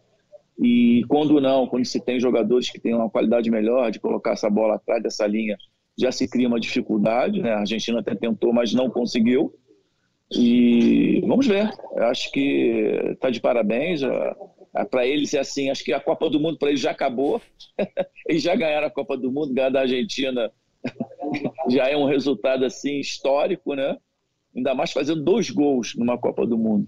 E 0.59 1.03
quando 1.07 1.41
não, 1.41 1.65
quando 1.65 1.85
se 1.85 1.99
tem 1.99 2.19
jogadores 2.19 2.69
que 2.69 2.79
têm 2.79 2.93
uma 2.93 3.09
qualidade 3.09 3.49
melhor 3.49 3.89
de 3.89 3.99
colocar 3.99 4.33
essa 4.33 4.47
bola 4.47 4.75
atrás 4.75 5.01
dessa 5.01 5.25
linha, 5.25 5.57
já 5.97 6.11
se 6.11 6.29
cria 6.29 6.47
uma 6.47 6.59
dificuldade. 6.59 7.41
Né? 7.41 7.51
A 7.51 7.61
Argentina 7.61 7.99
até 7.99 8.13
tentou, 8.13 8.53
mas 8.53 8.75
não 8.75 8.91
conseguiu. 8.91 9.51
E 10.31 11.19
vamos 11.25 11.47
ver. 11.47 11.71
Eu 11.95 12.05
acho 12.05 12.31
que 12.31 13.11
está 13.13 13.31
de 13.31 13.41
parabéns. 13.41 14.01
Para 14.91 15.07
eles 15.07 15.33
é 15.33 15.39
assim, 15.39 15.71
acho 15.71 15.83
que 15.83 15.93
a 15.93 15.99
Copa 15.99 16.29
do 16.29 16.39
Mundo 16.39 16.59
para 16.59 16.69
eles 16.69 16.81
já 16.81 16.91
acabou. 16.91 17.41
eles 18.29 18.43
já 18.43 18.55
ganharam 18.55 18.85
a 18.85 18.91
Copa 18.91 19.17
do 19.17 19.31
Mundo, 19.31 19.51
ganhar 19.51 19.69
da 19.69 19.81
Argentina 19.81 20.51
já 21.69 21.89
é 21.89 21.97
um 21.97 22.05
resultado 22.05 22.65
assim 22.65 22.99
histórico, 22.99 23.73
né? 23.75 23.97
Ainda 24.55 24.75
mais 24.75 24.91
fazendo 24.91 25.23
dois 25.23 25.49
gols 25.49 25.95
numa 25.95 26.17
Copa 26.17 26.45
do 26.45 26.57
Mundo. 26.57 26.87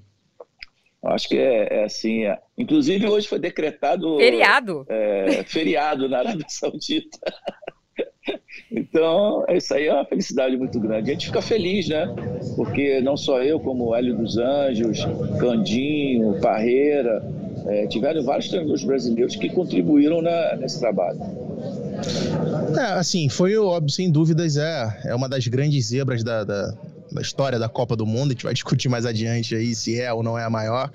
Acho 1.04 1.30
que 1.30 1.38
é, 1.38 1.82
é 1.82 1.84
assim. 1.84 2.26
É. 2.26 2.40
Inclusive 2.58 3.08
hoje 3.08 3.28
foi 3.28 3.40
decretado 3.40 4.18
feriado, 4.18 4.86
é, 4.90 5.44
feriado 5.44 6.10
na 6.10 6.20
Arábia 6.20 6.46
Saudita. 6.48 7.20
Então, 8.72 9.46
isso 9.50 9.74
aí 9.74 9.88
é 9.88 9.94
uma 9.94 10.04
felicidade 10.04 10.58
muito 10.58 10.80
grande. 10.80 11.12
A 11.12 11.14
gente 11.14 11.28
fica 11.28 11.42
feliz, 11.42 11.88
né? 11.88 12.08
Porque 12.56 13.00
não 13.00 13.16
só 13.16 13.42
eu, 13.42 13.60
como 13.60 13.86
o 13.86 13.96
Hélio 13.96 14.18
dos 14.18 14.38
Anjos, 14.38 15.06
Candinho, 15.40 16.40
Parreira, 16.42 17.24
é, 17.68 17.88
tiveram 17.88 18.24
vários 18.24 18.50
treinadores 18.50 18.84
brasileiros 18.84 19.36
que 19.36 19.50
contribuíram 19.50 20.22
na, 20.22 20.56
nesse 20.56 20.80
trabalho. 20.80 21.20
É, 22.78 23.00
assim, 23.00 23.30
foi 23.30 23.58
óbvio, 23.58 23.90
sem 23.90 24.12
dúvidas, 24.12 24.58
é, 24.58 25.02
é 25.06 25.16
uma 25.16 25.30
das 25.30 25.48
grandes 25.48 25.88
zebras 25.88 26.24
da, 26.24 26.44
da, 26.44 26.74
da 27.12 27.22
história 27.22 27.58
da 27.58 27.70
Copa 27.70 27.96
do 27.96 28.06
Mundo. 28.06 28.32
A 28.32 28.34
gente 28.34 28.44
vai 28.44 28.54
discutir 28.56 28.90
mais 28.90 29.06
adiante 29.06 29.56
aí 29.56 29.74
se 29.74 30.00
é 30.00 30.12
ou 30.12 30.24
não 30.24 30.38
é 30.38 30.44
a 30.44 30.50
maior. 30.50 30.92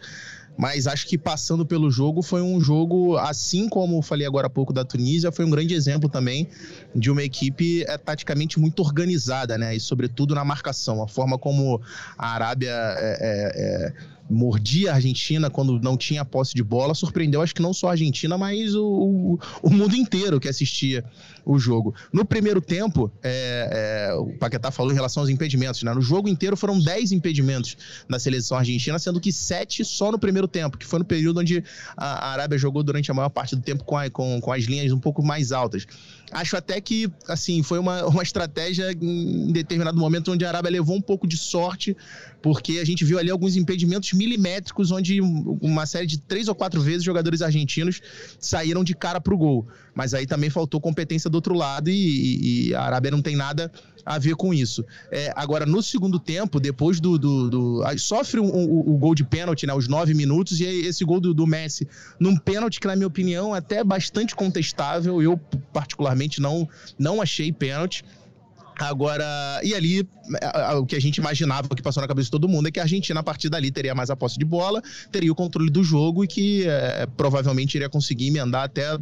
Mas 0.58 0.86
acho 0.86 1.06
que 1.06 1.16
passando 1.16 1.64
pelo 1.64 1.90
jogo 1.90 2.20
foi 2.22 2.42
um 2.42 2.60
jogo, 2.60 3.16
assim 3.16 3.66
como 3.66 4.02
falei 4.02 4.26
agora 4.26 4.46
há 4.46 4.50
pouco 4.50 4.74
da 4.74 4.84
Tunísia, 4.84 5.32
foi 5.32 5.44
um 5.46 5.50
grande 5.50 5.72
exemplo 5.72 6.06
também 6.06 6.48
de 6.94 7.10
uma 7.10 7.22
equipe 7.22 7.82
é, 7.84 7.96
taticamente 7.96 8.60
muito 8.60 8.82
organizada, 8.82 9.56
né? 9.56 9.74
E 9.74 9.80
sobretudo 9.80 10.34
na 10.34 10.44
marcação. 10.44 11.02
A 11.02 11.08
forma 11.08 11.38
como 11.38 11.80
a 12.18 12.34
Arábia 12.34 12.72
é, 12.72 13.16
é, 13.20 13.86
é 13.86 13.92
mordia 14.30 14.92
a 14.92 14.94
Argentina 14.94 15.50
quando 15.50 15.80
não 15.80 15.96
tinha 15.96 16.24
posse 16.24 16.54
de 16.54 16.62
bola, 16.62 16.94
surpreendeu 16.94 17.42
acho 17.42 17.54
que 17.54 17.60
não 17.60 17.74
só 17.74 17.88
a 17.88 17.90
Argentina, 17.92 18.38
mas 18.38 18.74
o, 18.74 18.84
o, 18.84 19.38
o 19.62 19.70
mundo 19.70 19.96
inteiro 19.96 20.38
que 20.38 20.48
assistia 20.48 21.04
o 21.44 21.58
jogo. 21.58 21.94
No 22.12 22.24
primeiro 22.24 22.60
tempo, 22.60 23.10
é, 23.22 24.08
é, 24.10 24.14
o 24.14 24.26
Paquetá 24.38 24.70
falou 24.70 24.92
em 24.92 24.94
relação 24.94 25.22
aos 25.22 25.30
impedimentos, 25.30 25.82
né? 25.82 25.92
No 25.92 26.00
jogo 26.00 26.28
inteiro 26.28 26.56
foram 26.56 26.78
10 26.78 27.12
impedimentos 27.12 27.76
na 28.08 28.18
seleção 28.18 28.56
argentina, 28.56 28.98
sendo 28.98 29.20
que 29.20 29.32
7 29.32 29.84
só 29.84 30.12
no 30.12 30.18
primeiro 30.18 30.46
tempo, 30.46 30.78
que 30.78 30.86
foi 30.86 30.98
no 31.00 31.04
período 31.04 31.40
onde 31.40 31.64
a, 31.96 32.30
Arábia 32.30 32.58
jogou 32.58 32.82
durante 32.82 33.10
a 33.10 33.14
maior 33.14 33.30
parte 33.30 33.56
do 33.56 33.62
tempo 33.62 33.82
com, 33.84 33.96
a, 33.96 34.08
com, 34.08 34.40
com 34.40 34.52
as 34.52 34.64
linhas 34.64 34.92
um 34.92 35.00
pouco 35.00 35.22
mais 35.22 35.50
altas. 35.50 35.86
Acho 36.32 36.56
até 36.56 36.80
que, 36.80 37.10
assim, 37.28 37.62
foi 37.62 37.78
uma, 37.78 38.06
uma 38.08 38.22
estratégia 38.22 38.92
em 38.92 39.52
determinado 39.52 39.98
momento 39.98 40.32
onde 40.32 40.44
a 40.44 40.48
Arábia 40.48 40.70
levou 40.70 40.96
um 40.96 41.00
pouco 41.00 41.26
de 41.26 41.36
sorte, 41.36 41.96
porque 42.40 42.78
a 42.78 42.84
gente 42.84 43.04
viu 43.04 43.18
ali 43.18 43.30
alguns 43.30 43.56
impedimentos 43.56 44.12
milimétricos, 44.12 44.90
onde 44.90 45.20
uma 45.20 45.86
série 45.86 46.06
de 46.06 46.18
três 46.18 46.48
ou 46.48 46.54
quatro 46.54 46.80
vezes 46.80 47.02
jogadores 47.02 47.42
argentinos 47.42 48.00
saíram 48.38 48.84
de 48.84 48.94
cara 48.94 49.20
para 49.20 49.34
o 49.34 49.38
gol. 49.38 49.66
Mas 49.94 50.14
aí 50.14 50.26
também 50.26 50.50
faltou 50.50 50.80
competência 50.80 51.28
do 51.28 51.34
outro 51.34 51.54
lado 51.54 51.90
e, 51.90 52.68
e 52.68 52.74
a 52.74 52.82
Arábia 52.82 53.10
não 53.10 53.20
tem 53.20 53.36
nada 53.36 53.70
a 54.04 54.18
ver 54.18 54.36
com 54.36 54.52
isso. 54.52 54.84
É, 55.10 55.32
agora, 55.36 55.66
no 55.66 55.82
segundo 55.82 56.18
tempo, 56.18 56.60
depois 56.60 57.00
do. 57.00 57.18
do, 57.18 57.50
do 57.50 57.98
sofre 57.98 58.40
o 58.40 58.44
um, 58.44 58.48
um, 58.48 58.94
um, 58.94 58.98
gol 58.98 59.14
de 59.14 59.24
pênalti, 59.24 59.66
né? 59.66 59.74
Os 59.74 59.88
nove 59.88 60.14
minutos, 60.14 60.60
e 60.60 60.64
esse 60.64 61.04
gol 61.04 61.20
do, 61.20 61.34
do 61.34 61.46
Messi, 61.46 61.86
num 62.18 62.36
pênalti 62.36 62.80
que, 62.80 62.86
na 62.86 62.96
minha 62.96 63.06
opinião, 63.06 63.54
é 63.54 63.58
até 63.58 63.82
bastante 63.84 64.34
contestável. 64.34 65.22
Eu, 65.22 65.38
particularmente, 65.72 66.40
não, 66.40 66.68
não 66.98 67.20
achei 67.20 67.52
pênalti. 67.52 68.04
Agora, 68.80 69.60
e 69.62 69.74
ali, 69.74 70.08
o 70.78 70.86
que 70.86 70.96
a 70.96 71.00
gente 71.00 71.18
imaginava, 71.18 71.68
o 71.70 71.76
que 71.76 71.82
passou 71.82 72.00
na 72.00 72.08
cabeça 72.08 72.26
de 72.26 72.30
todo 72.30 72.48
mundo, 72.48 72.66
é 72.68 72.70
que 72.70 72.80
a 72.80 72.84
Argentina, 72.84 73.20
a 73.20 73.22
partir 73.22 73.50
dali, 73.50 73.70
teria 73.70 73.94
mais 73.94 74.08
a 74.08 74.16
posse 74.16 74.38
de 74.38 74.44
bola, 74.44 74.82
teria 75.12 75.30
o 75.30 75.34
controle 75.34 75.70
do 75.70 75.84
jogo 75.84 76.24
e 76.24 76.26
que 76.26 76.66
é, 76.66 77.06
provavelmente 77.16 77.74
iria 77.74 77.90
conseguir 77.90 78.28
emendar 78.28 78.64
até 78.64 78.94
uh, 78.94 79.00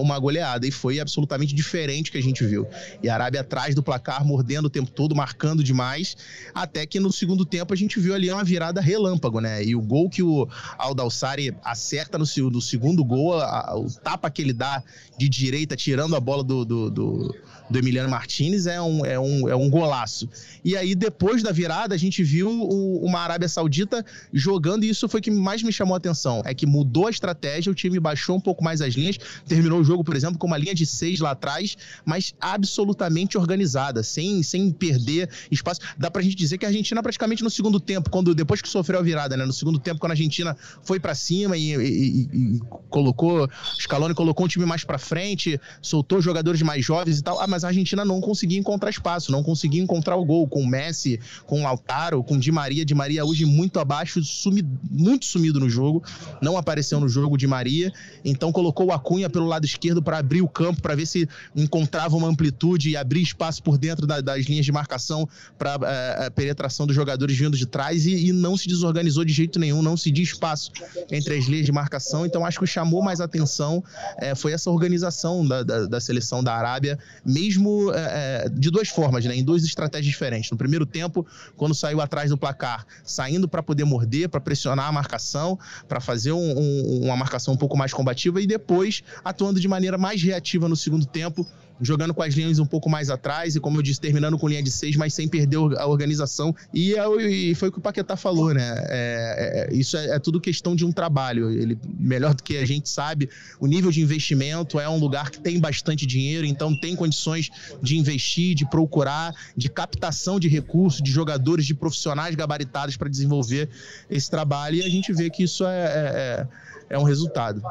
uma 0.00 0.18
goleada. 0.18 0.66
E 0.66 0.72
foi 0.72 0.98
absolutamente 0.98 1.54
diferente 1.54 2.10
que 2.10 2.18
a 2.18 2.22
gente 2.22 2.44
viu. 2.44 2.66
E 3.00 3.08
a 3.08 3.14
Arábia 3.14 3.42
atrás 3.42 3.76
do 3.76 3.82
placar, 3.82 4.24
mordendo 4.24 4.66
o 4.66 4.70
tempo 4.70 4.90
todo, 4.90 5.14
marcando 5.14 5.62
demais, 5.62 6.16
até 6.52 6.84
que 6.84 6.98
no 6.98 7.12
segundo 7.12 7.44
tempo 7.44 7.72
a 7.72 7.76
gente 7.76 8.00
viu 8.00 8.12
ali 8.12 8.30
uma 8.30 8.42
virada 8.42 8.80
relâmpago, 8.80 9.40
né? 9.40 9.64
E 9.64 9.76
o 9.76 9.80
gol 9.80 10.10
que 10.10 10.22
o 10.22 10.48
Aldalsari 10.76 11.54
acerta 11.62 12.18
no, 12.18 12.24
no 12.50 12.60
segundo 12.60 13.04
gol, 13.04 13.40
a, 13.40 13.76
o 13.76 13.88
tapa 13.88 14.28
que 14.30 14.42
ele 14.42 14.52
dá 14.52 14.82
de 15.16 15.28
direita, 15.28 15.76
tirando 15.76 16.16
a 16.16 16.20
bola 16.20 16.42
do, 16.42 16.64
do, 16.64 16.90
do 16.90 17.34
do 17.68 17.78
Emiliano 17.78 18.10
Martinez 18.10 18.63
é 18.66 18.80
um, 18.80 19.04
é, 19.04 19.18
um, 19.18 19.48
é 19.48 19.56
um 19.56 19.68
golaço. 19.70 20.28
E 20.64 20.76
aí, 20.76 20.94
depois 20.94 21.42
da 21.42 21.52
virada, 21.52 21.94
a 21.94 21.98
gente 21.98 22.22
viu 22.22 22.48
o, 22.48 23.04
uma 23.04 23.20
Arábia 23.20 23.48
Saudita 23.48 24.04
jogando, 24.32 24.84
e 24.84 24.88
isso 24.88 25.08
foi 25.08 25.20
o 25.20 25.22
que 25.22 25.30
mais 25.30 25.62
me 25.62 25.72
chamou 25.72 25.94
a 25.94 25.98
atenção. 25.98 26.42
É 26.44 26.54
que 26.54 26.66
mudou 26.66 27.06
a 27.06 27.10
estratégia, 27.10 27.70
o 27.70 27.74
time 27.74 27.98
baixou 28.00 28.36
um 28.36 28.40
pouco 28.40 28.62
mais 28.62 28.80
as 28.80 28.94
linhas, 28.94 29.18
terminou 29.46 29.80
o 29.80 29.84
jogo, 29.84 30.04
por 30.04 30.16
exemplo, 30.16 30.38
com 30.38 30.46
uma 30.46 30.56
linha 30.56 30.74
de 30.74 30.86
seis 30.86 31.20
lá 31.20 31.32
atrás, 31.32 31.76
mas 32.04 32.34
absolutamente 32.40 33.36
organizada, 33.36 34.02
sem, 34.02 34.42
sem 34.42 34.70
perder 34.70 35.28
espaço. 35.50 35.80
Dá 35.98 36.10
pra 36.10 36.22
gente 36.22 36.34
dizer 36.34 36.58
que 36.58 36.64
a 36.64 36.68
Argentina, 36.68 37.02
praticamente 37.02 37.42
no 37.42 37.50
segundo 37.50 37.78
tempo, 37.80 38.10
quando 38.10 38.34
depois 38.34 38.60
que 38.60 38.68
sofreu 38.68 39.00
a 39.00 39.02
virada, 39.02 39.36
né? 39.36 39.44
No 39.44 39.52
segundo 39.52 39.78
tempo, 39.78 40.00
quando 40.00 40.12
a 40.12 40.14
Argentina 40.14 40.56
foi 40.82 40.98
para 40.98 41.14
cima 41.14 41.56
e, 41.56 41.74
e, 41.74 42.28
e, 42.32 42.60
colocou, 42.88 43.48
Scaloni 43.80 44.14
colocou 44.14 44.46
um 44.46 44.48
time 44.48 44.64
mais 44.64 44.84
para 44.84 44.98
frente, 44.98 45.60
soltou 45.80 46.20
jogadores 46.20 46.62
mais 46.62 46.84
jovens 46.84 47.18
e 47.18 47.22
tal. 47.22 47.40
Ah, 47.40 47.46
mas 47.46 47.64
a 47.64 47.68
Argentina 47.68 48.04
não 48.04 48.20
conseguia 48.44 48.58
encontrar 48.58 48.90
espaço, 48.90 49.32
não 49.32 49.42
conseguia 49.42 49.82
encontrar 49.82 50.16
o 50.16 50.24
gol 50.24 50.46
com 50.46 50.60
o 50.62 50.66
Messi, 50.66 51.18
com 51.46 51.60
o 51.60 51.62
Lautaro, 51.62 52.22
com 52.22 52.34
o 52.34 52.38
Di 52.38 52.52
Maria. 52.52 52.84
Di 52.84 52.94
Maria 52.94 53.24
hoje 53.24 53.46
muito 53.46 53.80
abaixo, 53.80 54.22
sumido, 54.22 54.68
muito 54.90 55.24
sumido 55.24 55.58
no 55.58 55.68
jogo, 55.68 56.02
não 56.42 56.56
apareceu 56.56 57.00
no 57.00 57.08
jogo 57.08 57.38
Di 57.38 57.46
Maria. 57.46 57.92
Então 58.24 58.52
colocou 58.52 58.86
o 58.86 58.92
Acunha 58.92 59.30
pelo 59.30 59.46
lado 59.46 59.64
esquerdo 59.64 60.02
para 60.02 60.18
abrir 60.18 60.42
o 60.42 60.48
campo, 60.48 60.82
para 60.82 60.94
ver 60.94 61.06
se 61.06 61.26
encontrava 61.56 62.16
uma 62.16 62.28
amplitude 62.28 62.90
e 62.90 62.96
abrir 62.96 63.22
espaço 63.22 63.62
por 63.62 63.78
dentro 63.78 64.06
da, 64.06 64.20
das 64.20 64.44
linhas 64.44 64.66
de 64.66 64.72
marcação 64.72 65.26
para 65.56 65.78
é, 65.82 66.26
a 66.26 66.30
penetração 66.30 66.86
dos 66.86 66.94
jogadores 66.94 67.36
vindo 67.36 67.56
de 67.56 67.66
trás 67.66 68.04
e, 68.04 68.28
e 68.28 68.32
não 68.32 68.56
se 68.58 68.68
desorganizou 68.68 69.24
de 69.24 69.32
jeito 69.32 69.58
nenhum, 69.58 69.80
não 69.80 69.96
se 69.96 70.10
deu 70.10 70.22
espaço 70.22 70.70
entre 71.10 71.36
as 71.38 71.46
linhas 71.46 71.64
de 71.64 71.72
marcação. 71.72 72.26
Então 72.26 72.44
acho 72.44 72.60
que 72.60 72.66
chamou 72.66 73.02
mais 73.02 73.20
atenção 73.20 73.82
é, 74.18 74.34
foi 74.34 74.52
essa 74.52 74.70
organização 74.70 75.46
da, 75.46 75.62
da, 75.62 75.86
da 75.86 76.00
seleção 76.00 76.44
da 76.44 76.54
Arábia, 76.54 76.98
mesmo 77.24 77.54
mesmo 77.54 77.92
é, 77.92 78.33
de 78.52 78.70
duas 78.70 78.88
formas, 78.88 79.24
né? 79.24 79.36
Em 79.36 79.44
duas 79.44 79.64
estratégias 79.64 80.06
diferentes. 80.06 80.50
No 80.50 80.56
primeiro 80.56 80.86
tempo, 80.86 81.26
quando 81.56 81.74
saiu 81.74 82.00
atrás 82.00 82.30
do 82.30 82.38
placar, 82.38 82.86
saindo 83.04 83.48
para 83.48 83.62
poder 83.62 83.84
morder, 83.84 84.28
para 84.28 84.40
pressionar 84.40 84.86
a 84.86 84.92
marcação, 84.92 85.58
para 85.88 86.00
fazer 86.00 86.32
um, 86.32 86.58
um, 86.58 87.00
uma 87.04 87.16
marcação 87.16 87.54
um 87.54 87.56
pouco 87.56 87.76
mais 87.76 87.92
combativa, 87.92 88.40
e 88.40 88.46
depois 88.46 89.02
atuando 89.24 89.60
de 89.60 89.68
maneira 89.68 89.98
mais 89.98 90.22
reativa 90.22 90.68
no 90.68 90.76
segundo 90.76 91.06
tempo, 91.06 91.46
jogando 91.80 92.14
com 92.14 92.22
as 92.22 92.34
linhas 92.34 92.58
um 92.58 92.66
pouco 92.66 92.88
mais 92.88 93.10
atrás 93.10 93.56
e, 93.56 93.60
como 93.60 93.78
eu 93.78 93.82
disse, 93.82 94.00
terminando 94.00 94.38
com 94.38 94.48
linha 94.48 94.62
de 94.62 94.70
seis, 94.70 94.96
mas 94.96 95.14
sem 95.14 95.28
perder 95.28 95.58
a 95.78 95.86
organização. 95.86 96.54
E, 96.72 96.94
é 96.94 97.04
e 97.26 97.54
foi 97.54 97.68
o 97.68 97.72
que 97.72 97.78
o 97.78 97.80
Paquetá 97.80 98.16
falou, 98.16 98.52
né? 98.54 98.74
É, 98.88 99.68
é, 99.70 99.74
isso 99.74 99.96
é, 99.96 100.16
é, 100.16 100.18
tudo 100.18 100.40
questão 100.40 100.74
de 100.74 100.84
um 100.84 100.92
trabalho. 100.92 101.50
Ele, 101.50 101.78
melhor 101.98 102.34
do 102.34 102.42
que 102.42 102.56
a 102.56 102.64
gente 102.64 102.88
sabe, 102.88 103.28
o 103.58 103.66
nível 103.66 103.90
de 103.90 104.00
investimento 104.00 104.78
é 104.78 104.88
um 104.88 104.98
lugar 104.98 105.30
que 105.30 105.40
tem 105.40 105.58
bastante 105.58 106.06
dinheiro, 106.06 106.46
então 106.46 106.74
tem 106.74 106.94
condições 106.94 107.50
de 107.82 107.96
investir, 107.96 108.54
de 108.54 108.68
procurar, 108.68 109.34
de 109.56 109.68
captação 109.68 110.38
de 110.38 110.48
recursos, 110.48 111.02
de 111.02 111.10
jogadores, 111.10 111.66
de 111.66 111.74
profissionais 111.74 112.34
gabaritados 112.34 112.96
para 112.96 113.08
desenvolver 113.08 113.68
esse 114.08 114.30
trabalho. 114.30 114.76
E 114.76 114.82
a 114.82 114.88
gente 114.88 115.12
vê 115.12 115.30
que 115.30 115.42
isso 115.42 115.64
é, 115.64 115.84
é, 115.84 116.48
é 116.90 116.98
um 116.98 117.04
resultado. 117.04 117.62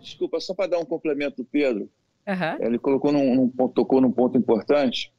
Desculpa, 0.00 0.38
só 0.40 0.54
para 0.54 0.70
dar 0.70 0.78
um 0.78 0.84
complemento 0.84 1.44
Pedro. 1.44 1.88
Uhum. 2.26 2.66
Ele 2.66 2.78
colocou 2.78 3.12
num, 3.12 3.34
num, 3.34 3.68
tocou 3.68 4.00
num 4.00 4.12
ponto 4.12 4.38
importante 4.38 5.12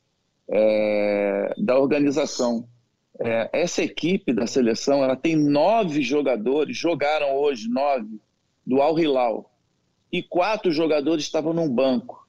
é, 0.49 1.53
da 1.57 1.77
organização. 1.77 2.67
É, 3.19 3.49
essa 3.53 3.83
equipe 3.83 4.33
da 4.33 4.45
seleção 4.45 5.03
ela 5.03 5.15
tem 5.15 5.35
nove 5.35 6.01
jogadores, 6.01 6.77
jogaram 6.77 7.35
hoje 7.35 7.69
nove, 7.69 8.19
do 8.65 8.81
Al 8.81 8.99
Hilal, 8.99 9.51
e 10.11 10.23
quatro 10.23 10.71
jogadores 10.71 11.25
estavam 11.25 11.53
num 11.53 11.69
banco. 11.69 12.27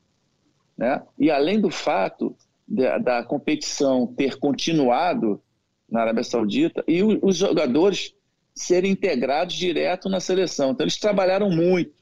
Né? 0.77 1.03
E 1.19 1.31
além 1.31 1.61
do 1.61 1.71
fato 1.71 2.37
de, 2.69 2.99
da 2.99 3.23
competição 3.23 4.07
ter 4.07 4.39
continuado 4.39 5.41
na 5.89 6.03
Arábia 6.03 6.25
Saudita 6.25 6.85
e 6.87 7.03
o, 7.03 7.19
os 7.23 7.37
jogadores 7.37 8.15
serem 8.55 8.91
integrados 8.91 9.55
direto 9.55 10.09
na 10.09 10.19
seleção. 10.19 10.71
Então, 10.71 10.85
eles 10.85 10.99
trabalharam 10.99 11.51
muito. 11.51 11.93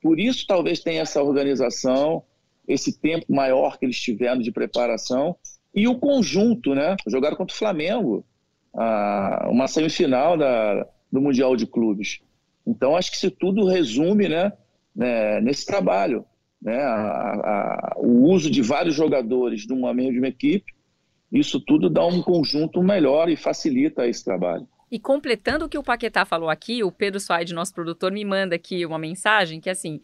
Por 0.00 0.18
isso, 0.18 0.46
talvez 0.46 0.80
tenha 0.80 1.02
essa 1.02 1.22
organização, 1.22 2.22
esse 2.66 2.98
tempo 2.98 3.26
maior 3.28 3.78
que 3.78 3.84
eles 3.84 4.00
tiveram 4.00 4.40
de 4.40 4.52
preparação 4.52 5.36
e 5.74 5.86
o 5.86 5.98
conjunto, 5.98 6.74
né? 6.74 6.96
Jogaram 7.06 7.36
contra 7.36 7.54
o 7.54 7.58
Flamengo, 7.58 8.24
uma 9.48 9.68
semifinal 9.68 10.36
da, 10.36 10.86
do 11.10 11.20
Mundial 11.20 11.56
de 11.56 11.66
Clubes. 11.66 12.20
Então, 12.66 12.96
acho 12.96 13.10
que 13.10 13.16
isso 13.16 13.30
tudo 13.30 13.66
resume 13.66 14.28
né, 14.28 14.52
né 14.94 15.40
nesse 15.40 15.66
trabalho. 15.66 16.24
Né? 16.60 16.76
A, 16.76 16.92
a, 16.92 17.94
o 17.98 18.30
uso 18.30 18.50
de 18.50 18.62
vários 18.62 18.94
jogadores 18.94 19.66
de 19.66 19.72
uma 19.72 19.94
mesma 19.94 20.28
equipe, 20.28 20.72
isso 21.32 21.60
tudo 21.60 21.88
dá 21.88 22.04
um 22.04 22.22
conjunto 22.22 22.82
melhor 22.82 23.28
e 23.28 23.36
facilita 23.36 24.06
esse 24.06 24.24
trabalho. 24.24 24.66
E 24.90 24.98
completando 24.98 25.64
o 25.64 25.68
que 25.68 25.78
o 25.78 25.82
Paquetá 25.82 26.24
falou 26.24 26.50
aqui, 26.50 26.82
o 26.82 26.90
Pedro 26.90 27.20
Suaide, 27.20 27.54
nosso 27.54 27.72
produtor, 27.72 28.10
me 28.10 28.24
manda 28.24 28.56
aqui 28.56 28.84
uma 28.84 28.98
mensagem 28.98 29.60
que, 29.60 29.70
assim, 29.70 30.00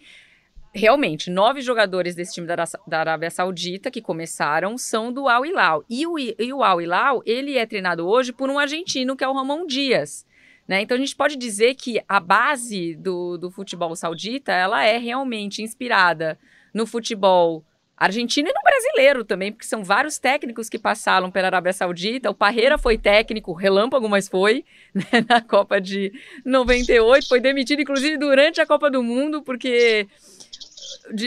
realmente, 0.72 1.30
nove 1.30 1.60
jogadores 1.60 2.14
desse 2.14 2.34
time 2.34 2.46
da, 2.46 2.54
da 2.86 3.00
Arábia 3.00 3.30
Saudita 3.30 3.90
que 3.90 4.00
começaram 4.00 4.78
são 4.78 5.12
do 5.12 5.28
Al 5.28 5.44
Hilal. 5.44 5.84
E 5.88 6.06
o, 6.06 6.18
e 6.18 6.52
o 6.52 6.62
Al 6.62 6.80
Hilal, 6.80 7.22
ele 7.26 7.58
é 7.58 7.66
treinado 7.66 8.06
hoje 8.06 8.32
por 8.32 8.48
um 8.48 8.58
argentino, 8.58 9.16
que 9.16 9.24
é 9.24 9.28
o 9.28 9.32
Ramon 9.32 9.66
Dias. 9.66 10.24
Né? 10.68 10.82
Então, 10.82 10.96
a 10.96 11.00
gente 11.00 11.16
pode 11.16 11.36
dizer 11.36 11.74
que 11.74 12.00
a 12.08 12.20
base 12.20 12.94
do, 12.94 13.36
do 13.38 13.50
futebol 13.50 13.94
saudita, 13.96 14.52
ela 14.52 14.84
é 14.84 14.98
realmente 14.98 15.62
inspirada 15.62 16.38
no 16.72 16.86
futebol 16.86 17.64
argentino 17.96 18.48
e 18.48 18.52
no 18.52 18.60
brasileiro 18.62 19.24
também, 19.24 19.50
porque 19.50 19.66
são 19.66 19.82
vários 19.82 20.18
técnicos 20.18 20.68
que 20.68 20.78
passaram 20.78 21.30
pela 21.30 21.46
Arábia 21.46 21.72
Saudita. 21.72 22.30
O 22.30 22.34
Parreira 22.34 22.76
foi 22.76 22.98
técnico, 22.98 23.52
relâmpago, 23.52 24.08
mas 24.08 24.28
foi, 24.28 24.64
né, 24.94 25.24
na 25.28 25.40
Copa 25.40 25.80
de 25.80 26.12
98. 26.44 27.26
Foi 27.26 27.40
demitido, 27.40 27.80
inclusive, 27.80 28.18
durante 28.18 28.60
a 28.60 28.66
Copa 28.66 28.90
do 28.90 29.02
Mundo, 29.02 29.42
porque 29.42 30.06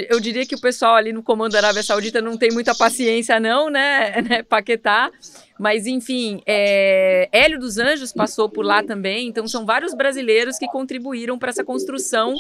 eu 0.10 0.20
diria 0.20 0.46
que 0.46 0.56
o 0.56 0.62
pessoal 0.62 0.96
ali 0.96 1.12
no 1.12 1.24
comando 1.24 1.54
da 1.54 1.60
Arábia 1.60 1.84
Saudita 1.84 2.22
não 2.22 2.38
tem 2.38 2.52
muita 2.52 2.76
paciência, 2.76 3.40
não, 3.40 3.70
né, 3.70 4.22
né 4.28 4.44
Paquetá? 4.44 5.12
Mas, 5.60 5.86
enfim, 5.86 6.42
é, 6.46 7.28
Hélio 7.34 7.60
dos 7.60 7.78
Anjos 7.78 8.14
passou 8.14 8.48
por 8.48 8.64
lá 8.64 8.82
também, 8.82 9.28
então 9.28 9.46
são 9.46 9.66
vários 9.66 9.94
brasileiros 9.94 10.58
que 10.58 10.68
contribuíram 10.68 11.38
para 11.38 11.50
essa 11.50 11.66
construção. 11.66 12.34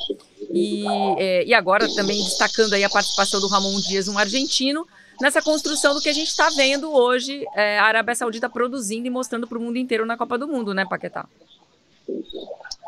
E, 0.54 0.86
é, 1.18 1.46
e 1.46 1.54
agora 1.54 1.94
também 1.94 2.18
destacando 2.24 2.74
aí 2.74 2.84
a 2.84 2.90
participação 2.90 3.42
do 3.42 3.48
Ramon 3.48 3.78
Dias, 3.82 4.08
um 4.08 4.18
argentino, 4.18 4.88
nessa 5.20 5.42
construção 5.42 5.94
do 5.94 6.00
que 6.00 6.08
a 6.08 6.14
gente 6.14 6.30
está 6.30 6.50
vendo 6.50 6.94
hoje 6.94 7.46
é, 7.56 7.78
a 7.78 7.84
Arábia 7.84 8.16
Saudita 8.16 8.50
produzindo 8.50 9.08
e 9.08 9.10
mostrando 9.10 9.46
para 9.48 9.58
o 9.58 9.62
mundo 9.62 9.78
inteiro 9.78 10.06
na 10.06 10.16
Copa 10.16 10.38
do 10.38 10.48
Mundo, 10.48 10.74
né, 10.74 10.86
Paquetá? 10.90 11.28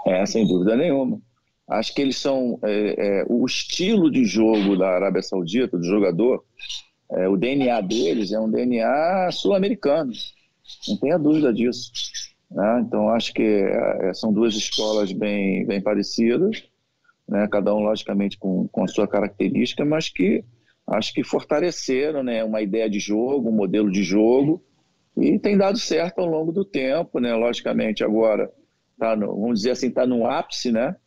É, 0.07 0.25
sem 0.25 0.47
dúvida 0.47 0.77
nenhuma. 0.77 1.19
Acho 1.71 1.95
que 1.95 2.01
eles 2.01 2.17
são. 2.17 2.59
É, 2.63 3.21
é, 3.21 3.25
o 3.29 3.45
estilo 3.45 4.11
de 4.11 4.25
jogo 4.25 4.75
da 4.75 4.89
Arábia 4.89 5.21
Saudita, 5.21 5.77
do 5.77 5.85
jogador, 5.85 6.43
é, 7.09 7.29
o 7.29 7.37
DNA 7.37 7.79
deles 7.79 8.33
é 8.33 8.39
um 8.39 8.51
DNA 8.51 9.29
sul-americano. 9.31 10.11
Não 10.89 10.97
tenha 10.97 11.17
dúvida 11.17 11.53
disso. 11.53 11.91
Né? 12.49 12.83
Então, 12.85 13.07
acho 13.09 13.33
que 13.33 13.41
é, 13.41 14.13
são 14.13 14.33
duas 14.33 14.53
escolas 14.53 15.13
bem, 15.13 15.65
bem 15.65 15.81
parecidas, 15.81 16.61
né? 17.27 17.47
cada 17.49 17.73
um, 17.73 17.79
logicamente, 17.79 18.37
com, 18.37 18.67
com 18.67 18.83
a 18.83 18.87
sua 18.87 19.07
característica, 19.07 19.85
mas 19.85 20.09
que 20.09 20.43
acho 20.87 21.13
que 21.13 21.23
fortaleceram 21.23 22.21
né? 22.21 22.43
uma 22.43 22.61
ideia 22.61 22.89
de 22.89 22.99
jogo, 22.99 23.47
um 23.47 23.55
modelo 23.55 23.89
de 23.89 24.03
jogo, 24.03 24.61
e 25.15 25.39
tem 25.39 25.57
dado 25.57 25.77
certo 25.77 26.19
ao 26.19 26.25
longo 26.25 26.51
do 26.51 26.65
tempo. 26.65 27.17
Né? 27.21 27.33
Logicamente, 27.33 28.03
agora, 28.03 28.51
tá 28.99 29.15
no, 29.15 29.27
vamos 29.27 29.59
dizer 29.59 29.71
assim, 29.71 29.87
está 29.87 30.05
no 30.05 30.27
ápice, 30.27 30.69
né? 30.69 30.97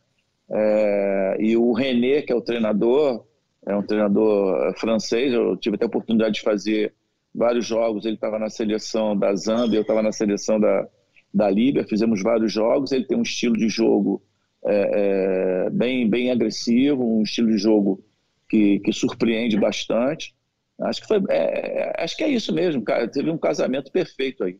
É, 0.51 1.37
e 1.39 1.57
o 1.57 1.73
René, 1.73 2.21
que 2.21 2.31
é 2.31 2.35
o 2.35 2.41
treinador, 2.41 3.25
é 3.65 3.75
um 3.75 3.81
treinador 3.81 4.73
francês. 4.77 5.33
Eu 5.33 5.57
tive 5.57 5.75
até 5.75 5.85
a 5.85 5.87
oportunidade 5.87 6.35
de 6.35 6.41
fazer 6.41 6.93
vários 7.33 7.65
jogos. 7.65 8.05
Ele 8.05 8.15
estava 8.15 8.39
na 8.39 8.49
seleção 8.49 9.17
da 9.17 9.35
Zâmbia, 9.35 9.77
eu 9.77 9.81
estava 9.81 10.01
na 10.01 10.11
seleção 10.11 10.59
da, 10.59 10.87
da 11.33 11.49
Líbia. 11.49 11.87
Fizemos 11.87 12.21
vários 12.21 12.51
jogos. 12.51 12.91
Ele 12.91 13.05
tem 13.05 13.17
um 13.17 13.23
estilo 13.23 13.57
de 13.57 13.67
jogo 13.67 14.21
é, 14.65 15.65
é, 15.65 15.69
bem, 15.69 16.09
bem 16.09 16.31
agressivo, 16.31 17.03
um 17.03 17.23
estilo 17.23 17.49
de 17.49 17.57
jogo 17.57 18.03
que, 18.49 18.79
que 18.79 18.93
surpreende 18.93 19.57
bastante. 19.57 20.35
Acho 20.81 21.01
que, 21.01 21.07
foi, 21.07 21.23
é, 21.29 22.03
acho 22.03 22.17
que 22.17 22.23
é 22.23 22.29
isso 22.29 22.53
mesmo, 22.53 22.81
cara. 22.83 23.07
Teve 23.07 23.29
um 23.29 23.37
casamento 23.37 23.91
perfeito 23.91 24.43
aí. 24.43 24.59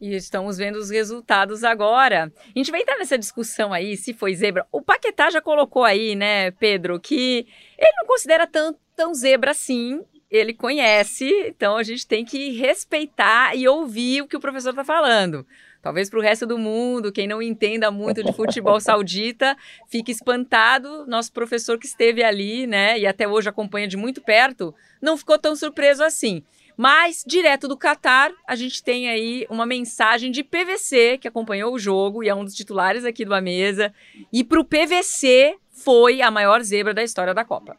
E 0.00 0.14
estamos 0.14 0.58
vendo 0.58 0.76
os 0.76 0.90
resultados 0.90 1.64
agora. 1.64 2.30
A 2.54 2.58
gente 2.58 2.70
vai 2.70 2.82
entrar 2.82 2.98
nessa 2.98 3.18
discussão 3.18 3.72
aí, 3.72 3.96
se 3.96 4.12
foi 4.12 4.34
zebra. 4.34 4.66
O 4.70 4.82
Paquetá 4.82 5.30
já 5.30 5.40
colocou 5.40 5.84
aí, 5.84 6.14
né, 6.14 6.50
Pedro, 6.52 7.00
que 7.00 7.46
ele 7.78 7.92
não 7.98 8.06
considera 8.06 8.46
tão, 8.46 8.76
tão 8.94 9.14
zebra 9.14 9.52
assim. 9.52 10.02
Ele 10.30 10.52
conhece, 10.52 11.30
então 11.46 11.76
a 11.76 11.82
gente 11.82 12.06
tem 12.06 12.24
que 12.24 12.50
respeitar 12.50 13.56
e 13.56 13.66
ouvir 13.66 14.22
o 14.22 14.26
que 14.26 14.36
o 14.36 14.40
professor 14.40 14.70
está 14.70 14.84
falando. 14.84 15.46
Talvez 15.80 16.10
para 16.10 16.18
o 16.18 16.22
resto 16.22 16.44
do 16.44 16.58
mundo, 16.58 17.12
quem 17.12 17.28
não 17.28 17.40
entenda 17.40 17.92
muito 17.92 18.22
de 18.22 18.32
futebol 18.32 18.80
saudita, 18.80 19.56
fique 19.88 20.10
espantado. 20.10 21.06
Nosso 21.06 21.32
professor 21.32 21.78
que 21.78 21.86
esteve 21.86 22.24
ali, 22.24 22.66
né, 22.66 22.98
e 22.98 23.06
até 23.06 23.26
hoje 23.26 23.48
acompanha 23.48 23.86
de 23.86 23.96
muito 23.96 24.20
perto, 24.20 24.74
não 25.00 25.16
ficou 25.16 25.38
tão 25.38 25.54
surpreso 25.54 26.02
assim. 26.02 26.42
Mas, 26.76 27.24
direto 27.26 27.66
do 27.66 27.76
Catar, 27.76 28.30
a 28.46 28.54
gente 28.54 28.82
tem 28.82 29.08
aí 29.08 29.46
uma 29.48 29.64
mensagem 29.64 30.30
de 30.30 30.44
PVC, 30.44 31.18
que 31.18 31.26
acompanhou 31.26 31.72
o 31.72 31.78
jogo 31.78 32.22
e 32.22 32.28
é 32.28 32.34
um 32.34 32.44
dos 32.44 32.54
titulares 32.54 33.04
aqui 33.04 33.24
do 33.24 33.34
A 33.34 33.40
Mesa. 33.40 33.94
E 34.32 34.44
para 34.44 34.60
o 34.60 34.64
PVC 34.64 35.56
foi 35.70 36.20
a 36.20 36.30
maior 36.30 36.62
zebra 36.62 36.92
da 36.92 37.02
história 37.02 37.32
da 37.32 37.44
Copa. 37.44 37.76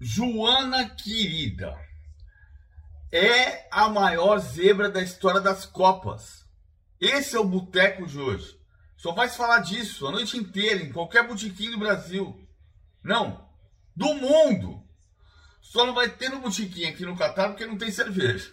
Joana 0.00 0.88
querida, 0.88 1.78
é 3.12 3.68
a 3.70 3.88
maior 3.88 4.38
zebra 4.38 4.88
da 4.88 5.02
história 5.02 5.40
das 5.40 5.66
Copas. 5.66 6.46
Esse 6.98 7.36
é 7.36 7.40
o 7.40 7.44
boteco 7.44 8.06
de 8.06 8.18
hoje. 8.18 8.58
Só 8.96 9.12
vai 9.12 9.28
se 9.28 9.36
falar 9.36 9.60
disso 9.60 10.06
a 10.06 10.12
noite 10.12 10.36
inteira, 10.36 10.82
em 10.82 10.92
qualquer 10.92 11.26
botequim 11.26 11.70
do 11.70 11.78
Brasil. 11.78 12.38
Não, 13.02 13.46
do 13.96 14.14
mundo. 14.14 14.82
Só 15.60 15.86
não 15.86 15.94
vai 15.94 16.08
ter 16.08 16.28
no 16.28 16.40
botiquim 16.40 16.86
aqui 16.86 17.04
no 17.04 17.16
Catar 17.16 17.48
porque 17.48 17.66
não 17.66 17.78
tem 17.78 17.90
cerveja. 17.90 18.52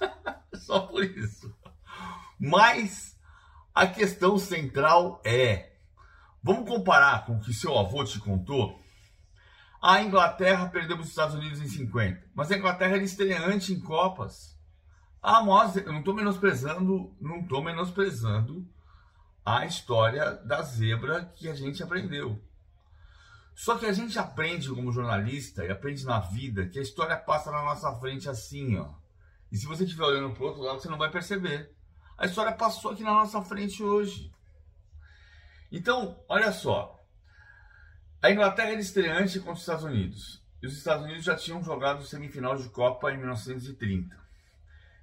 Só 0.54 0.80
por 0.80 1.04
isso. 1.04 1.54
Mas 2.38 3.16
a 3.74 3.86
questão 3.86 4.38
central 4.38 5.20
é: 5.24 5.72
vamos 6.42 6.68
comparar 6.68 7.24
com 7.24 7.36
o 7.36 7.40
que 7.40 7.52
seu 7.52 7.78
avô 7.78 8.04
te 8.04 8.18
contou? 8.18 8.80
A 9.80 10.02
Inglaterra 10.02 10.68
perdeu 10.68 10.96
para 10.96 11.04
os 11.04 11.10
Estados 11.10 11.36
Unidos 11.36 11.60
em 11.60 11.68
50, 11.68 12.30
mas 12.34 12.50
a 12.50 12.56
Inglaterra 12.56 12.96
era 12.96 13.04
estreante 13.04 13.72
em 13.72 13.80
Copas. 13.80 14.58
Ah, 15.22 15.42
mas 15.42 15.76
eu 15.76 15.92
não 15.92 16.00
estou 16.00 16.14
menosprezando, 16.14 17.14
não 17.20 17.40
estou 17.40 17.62
menosprezando 17.62 18.68
a 19.44 19.64
história 19.64 20.34
da 20.44 20.62
zebra 20.62 21.32
que 21.36 21.48
a 21.48 21.54
gente 21.54 21.82
aprendeu. 21.82 22.40
Só 23.58 23.76
que 23.76 23.86
a 23.86 23.92
gente 23.92 24.16
aprende 24.16 24.68
como 24.68 24.92
jornalista 24.92 25.64
e 25.64 25.70
aprende 25.72 26.06
na 26.06 26.20
vida 26.20 26.68
que 26.68 26.78
a 26.78 26.82
história 26.82 27.16
passa 27.16 27.50
na 27.50 27.60
nossa 27.60 27.92
frente 27.98 28.28
assim, 28.28 28.76
ó. 28.78 28.94
E 29.50 29.56
se 29.56 29.66
você 29.66 29.82
estiver 29.82 30.04
olhando 30.04 30.32
para 30.32 30.44
outro 30.44 30.62
lado, 30.62 30.80
você 30.80 30.88
não 30.88 30.96
vai 30.96 31.10
perceber. 31.10 31.74
A 32.16 32.26
história 32.26 32.52
passou 32.52 32.92
aqui 32.92 33.02
na 33.02 33.12
nossa 33.12 33.42
frente 33.42 33.82
hoje. 33.82 34.32
Então, 35.72 36.24
olha 36.28 36.52
só. 36.52 37.04
A 38.22 38.30
Inglaterra 38.30 38.70
era 38.70 38.80
estreante 38.80 39.40
contra 39.40 39.54
os 39.54 39.60
Estados 39.60 39.82
Unidos. 39.82 40.40
E 40.62 40.66
os 40.68 40.78
Estados 40.78 41.04
Unidos 41.04 41.24
já 41.24 41.34
tinham 41.34 41.60
jogado 41.60 42.06
semifinal 42.06 42.56
de 42.56 42.68
Copa 42.68 43.10
em 43.10 43.16
1930. 43.16 44.16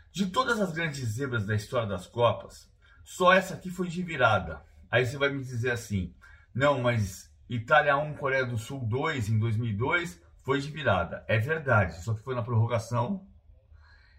De 0.09 0.27
todas 0.27 0.61
as 0.61 0.71
grandes 0.71 1.05
zebras 1.05 1.45
da 1.45 1.53
história 1.53 1.85
das 1.85 2.07
Copas, 2.07 2.71
só 3.03 3.33
essa 3.33 3.55
aqui 3.55 3.69
foi 3.69 3.89
de 3.89 4.01
virada. 4.01 4.65
Aí 4.89 5.05
você 5.05 5.17
vai 5.17 5.27
me 5.27 5.43
dizer 5.43 5.71
assim: 5.71 6.15
não, 6.55 6.81
mas 6.81 7.29
Itália 7.49 7.97
1, 7.97 8.13
Coreia 8.13 8.45
do 8.45 8.57
Sul 8.57 8.87
2 8.87 9.27
em 9.27 9.37
2002 9.37 10.28
foi 10.49 10.61
de 10.61 10.71
virada. 10.71 11.23
É 11.27 11.37
verdade, 11.37 12.03
só 12.03 12.11
que 12.15 12.23
foi 12.23 12.33
na 12.33 12.41
prorrogação 12.41 13.23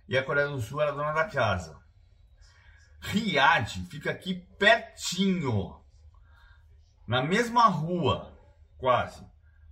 e 0.08 0.16
a 0.16 0.22
Coreia 0.22 0.46
do 0.46 0.60
Sul 0.60 0.80
era 0.80 0.92
dona 0.92 1.10
da 1.10 1.24
casa. 1.24 1.76
Riad 3.00 3.84
fica 3.90 4.12
aqui 4.12 4.36
pertinho, 4.56 5.82
na 7.04 7.20
mesma 7.20 7.66
rua, 7.66 8.32
quase, 8.78 9.26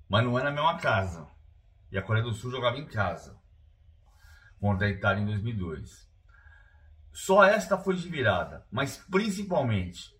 mas 0.08 0.24
não 0.24 0.36
é 0.36 0.42
na 0.42 0.50
mesma 0.50 0.76
casa. 0.78 1.30
E 1.92 1.96
a 1.96 2.02
Coreia 2.02 2.24
do 2.24 2.34
Sul 2.34 2.50
jogava 2.50 2.76
em 2.76 2.86
casa 2.86 3.40
contra 4.58 4.88
a 4.88 4.90
Itália 4.90 5.22
em 5.22 5.26
2002. 5.26 6.10
Só 7.12 7.44
esta 7.44 7.78
foi 7.78 7.94
de 7.94 8.08
virada, 8.08 8.66
mas 8.68 8.96
principalmente 8.96 10.12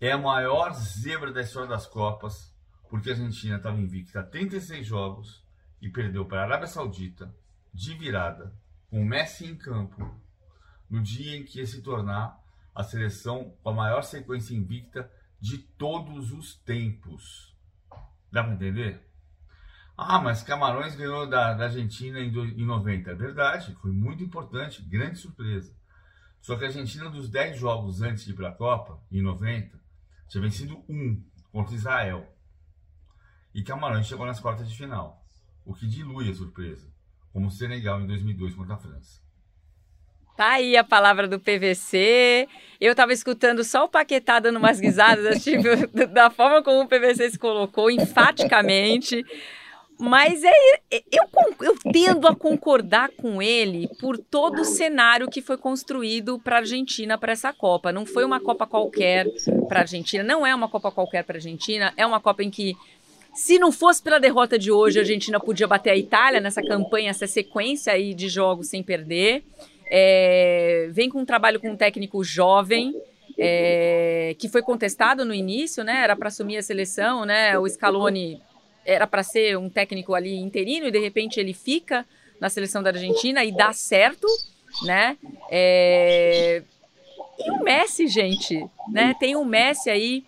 é 0.00 0.12
a 0.12 0.18
maior 0.18 0.72
zebra 0.72 1.30
da 1.30 1.42
história 1.42 1.68
das 1.68 1.86
Copas 1.86 2.55
porque 2.88 3.10
a 3.10 3.12
Argentina 3.12 3.56
estava 3.56 3.78
invicta 3.78 4.20
a 4.20 4.24
36 4.24 4.86
jogos 4.86 5.44
e 5.80 5.88
perdeu 5.88 6.24
para 6.24 6.40
a 6.40 6.44
Arábia 6.44 6.66
Saudita 6.66 7.34
de 7.72 7.94
virada, 7.94 8.54
com 8.88 9.04
Messi 9.04 9.46
em 9.46 9.54
campo, 9.54 10.18
no 10.88 11.02
dia 11.02 11.36
em 11.36 11.44
que 11.44 11.58
ia 11.58 11.66
se 11.66 11.82
tornar 11.82 12.40
a 12.74 12.82
seleção 12.82 13.54
com 13.62 13.70
a 13.70 13.74
maior 13.74 14.02
sequência 14.02 14.54
invicta 14.54 15.10
de 15.40 15.58
todos 15.58 16.32
os 16.32 16.54
tempos. 16.54 17.54
Dá 18.30 18.42
para 18.42 18.54
entender? 18.54 19.06
Ah, 19.96 20.20
mas 20.20 20.42
Camarões 20.42 20.94
ganhou 20.94 21.26
da, 21.26 21.54
da 21.54 21.64
Argentina 21.64 22.20
em, 22.20 22.30
do, 22.30 22.44
em 22.44 22.64
90. 22.64 23.10
É 23.10 23.14
verdade, 23.14 23.74
foi 23.80 23.90
muito 23.90 24.22
importante, 24.22 24.82
grande 24.82 25.18
surpresa. 25.18 25.74
Só 26.40 26.56
que 26.56 26.64
a 26.64 26.68
Argentina, 26.68 27.10
dos 27.10 27.28
10 27.28 27.58
jogos 27.58 28.02
antes 28.02 28.24
de 28.24 28.32
ir 28.32 28.34
para 28.34 28.50
a 28.50 28.54
Copa, 28.54 29.00
em 29.10 29.22
90, 29.22 29.78
tinha 30.28 30.42
vencido 30.42 30.84
um 30.88 31.22
contra 31.50 31.74
Israel 31.74 32.35
e 33.56 33.62
Camarões 33.62 34.06
chegou 34.06 34.26
nas 34.26 34.38
quartas 34.38 34.68
de 34.68 34.76
final, 34.76 35.24
o 35.64 35.72
que 35.72 35.86
dilui 35.86 36.30
a 36.30 36.34
surpresa, 36.34 36.86
como 37.32 37.46
o 37.46 37.50
Senegal 37.50 37.98
em 38.02 38.06
2002 38.06 38.54
contra 38.54 38.74
a 38.74 38.78
França. 38.78 39.18
Tá 40.36 40.50
aí 40.50 40.76
a 40.76 40.84
palavra 40.84 41.26
do 41.26 41.40
PVC. 41.40 42.46
Eu 42.78 42.94
tava 42.94 43.14
escutando 43.14 43.64
só 43.64 43.86
o 43.86 43.88
Paquetá 43.88 44.40
dando 44.40 44.58
umas 44.58 44.78
guisadas, 44.78 45.42
tipo, 45.42 45.62
da 46.12 46.28
forma 46.28 46.62
como 46.62 46.82
o 46.82 46.86
PVC 46.86 47.30
se 47.30 47.38
colocou, 47.38 47.90
enfaticamente. 47.90 49.24
Mas 49.98 50.44
é, 50.44 50.52
é, 50.90 51.02
eu, 51.10 51.24
eu 51.62 51.74
tendo 51.90 52.28
a 52.28 52.36
concordar 52.36 53.10
com 53.16 53.40
ele 53.40 53.88
por 53.98 54.18
todo 54.18 54.60
o 54.60 54.64
cenário 54.64 55.28
que 55.28 55.40
foi 55.40 55.56
construído 55.56 56.38
para 56.38 56.56
a 56.56 56.58
Argentina 56.58 57.16
para 57.16 57.32
essa 57.32 57.52
Copa. 57.52 57.90
Não 57.92 58.04
foi 58.04 58.24
uma 58.24 58.38
Copa 58.38 58.66
qualquer 58.66 59.26
para 59.66 59.80
a 59.80 59.82
Argentina, 59.82 60.22
não 60.22 60.46
é 60.46 60.54
uma 60.54 60.68
Copa 60.68 60.92
qualquer 60.92 61.24
para 61.24 61.36
a 61.36 61.38
Argentina, 61.38 61.94
é 61.96 62.04
uma 62.04 62.20
Copa 62.20 62.42
em 62.42 62.50
que, 62.50 62.76
se 63.36 63.58
não 63.58 63.70
fosse 63.70 64.02
pela 64.02 64.18
derrota 64.18 64.58
de 64.58 64.72
hoje, 64.72 64.98
a 64.98 65.02
Argentina 65.02 65.38
podia 65.38 65.68
bater 65.68 65.90
a 65.90 65.96
Itália 65.96 66.40
nessa 66.40 66.62
campanha, 66.62 67.10
essa 67.10 67.26
sequência 67.26 67.92
aí 67.92 68.14
de 68.14 68.30
jogos 68.30 68.68
sem 68.68 68.82
perder. 68.82 69.44
É, 69.90 70.88
vem 70.90 71.10
com 71.10 71.20
um 71.20 71.24
trabalho 71.24 71.60
com 71.60 71.70
um 71.70 71.76
técnico 71.76 72.24
jovem. 72.24 72.94
É, 73.38 74.34
que 74.38 74.48
foi 74.48 74.62
contestado 74.62 75.22
no 75.22 75.34
início, 75.34 75.84
né? 75.84 76.02
Era 76.02 76.16
para 76.16 76.28
assumir 76.28 76.56
a 76.56 76.62
seleção, 76.62 77.26
né? 77.26 77.58
O 77.58 77.68
Scaloni 77.68 78.40
era 78.82 79.06
para 79.06 79.22
ser 79.22 79.58
um 79.58 79.68
técnico 79.68 80.14
ali 80.14 80.34
interino 80.36 80.86
e 80.86 80.90
de 80.90 80.98
repente 80.98 81.38
ele 81.38 81.52
fica 81.52 82.06
na 82.40 82.48
seleção 82.48 82.82
da 82.82 82.88
Argentina 82.88 83.44
e 83.44 83.52
dá 83.52 83.74
certo, 83.74 84.26
né? 84.84 85.18
É... 85.50 86.62
E 87.38 87.50
o 87.50 87.62
Messi, 87.62 88.08
gente, 88.08 88.64
né? 88.90 89.14
Tem 89.20 89.36
o 89.36 89.44
Messi 89.44 89.90
aí 89.90 90.24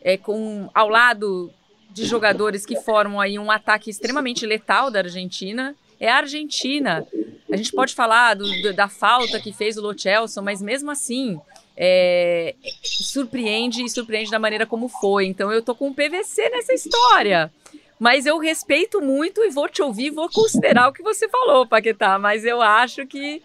é, 0.00 0.16
com 0.16 0.70
ao 0.72 0.88
lado 0.88 1.52
de 1.92 2.04
jogadores 2.04 2.64
que 2.64 2.76
formam 2.76 3.20
aí 3.20 3.38
um 3.38 3.50
ataque 3.50 3.90
extremamente 3.90 4.46
letal 4.46 4.90
da 4.90 5.00
Argentina. 5.00 5.74
É 6.00 6.10
a 6.10 6.16
Argentina. 6.16 7.06
A 7.50 7.56
gente 7.56 7.72
pode 7.72 7.94
falar 7.94 8.34
do, 8.34 8.72
da 8.72 8.88
falta 8.88 9.38
que 9.38 9.52
fez 9.52 9.76
o 9.76 9.82
Lo 9.82 9.98
Celso, 9.98 10.42
mas 10.42 10.62
mesmo 10.62 10.90
assim 10.90 11.38
é, 11.76 12.54
surpreende 12.82 13.84
e 13.84 13.90
surpreende 13.90 14.30
da 14.30 14.38
maneira 14.38 14.66
como 14.66 14.88
foi. 14.88 15.26
Então 15.26 15.52
eu 15.52 15.62
tô 15.62 15.74
com 15.74 15.88
o 15.88 15.94
PVC 15.94 16.48
nessa 16.48 16.72
história. 16.72 17.52
Mas 17.98 18.26
eu 18.26 18.38
respeito 18.38 19.00
muito 19.00 19.44
e 19.44 19.50
vou 19.50 19.68
te 19.68 19.80
ouvir, 19.80 20.10
vou 20.10 20.28
considerar 20.28 20.88
o 20.88 20.92
que 20.92 21.02
você 21.02 21.28
falou, 21.28 21.66
Paquetá. 21.66 22.18
Mas 22.18 22.44
eu 22.44 22.60
acho 22.60 23.06
que 23.06 23.40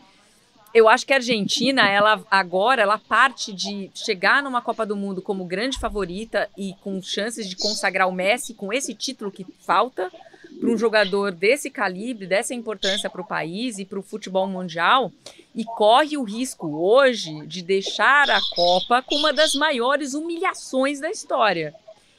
eu 0.73 0.87
acho 0.87 1.05
que 1.05 1.13
a 1.13 1.17
Argentina, 1.17 1.87
ela 1.89 2.23
agora, 2.29 2.81
ela 2.81 2.97
parte 2.97 3.53
de 3.53 3.89
chegar 3.93 4.43
numa 4.43 4.61
Copa 4.61 4.85
do 4.85 4.95
Mundo 4.95 5.21
como 5.21 5.45
grande 5.45 5.79
favorita 5.79 6.49
e 6.57 6.73
com 6.81 7.01
chances 7.01 7.47
de 7.47 7.55
consagrar 7.55 8.07
o 8.07 8.11
Messi 8.11 8.53
com 8.53 8.71
esse 8.71 8.93
título 8.93 9.31
que 9.31 9.45
falta 9.59 10.11
para 10.59 10.69
um 10.69 10.77
jogador 10.77 11.31
desse 11.31 11.69
calibre, 11.69 12.25
dessa 12.25 12.53
importância 12.53 13.09
para 13.09 13.21
o 13.21 13.27
país 13.27 13.77
e 13.77 13.85
para 13.85 13.99
o 13.99 14.03
futebol 14.03 14.47
mundial, 14.47 15.11
e 15.55 15.63
corre 15.63 16.17
o 16.17 16.23
risco 16.23 16.67
hoje 16.67 17.45
de 17.45 17.61
deixar 17.61 18.29
a 18.29 18.39
Copa 18.55 19.01
com 19.01 19.15
uma 19.15 19.31
das 19.31 19.53
maiores 19.53 20.13
humilhações 20.13 20.99
da 20.99 21.09
história. 21.09 21.73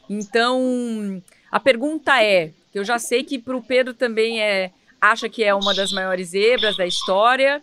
Então, 0.08 1.22
a 1.50 1.60
pergunta 1.60 2.22
é, 2.22 2.52
eu 2.74 2.84
já 2.84 2.98
sei 2.98 3.24
que 3.24 3.38
para 3.38 3.56
o 3.56 3.62
Pedro 3.62 3.92
também 3.92 4.40
é, 4.40 4.70
acha 5.00 5.28
que 5.28 5.44
é 5.44 5.54
uma 5.54 5.74
das 5.74 5.92
maiores 5.92 6.30
zebras 6.30 6.76
da 6.76 6.86
história, 6.86 7.62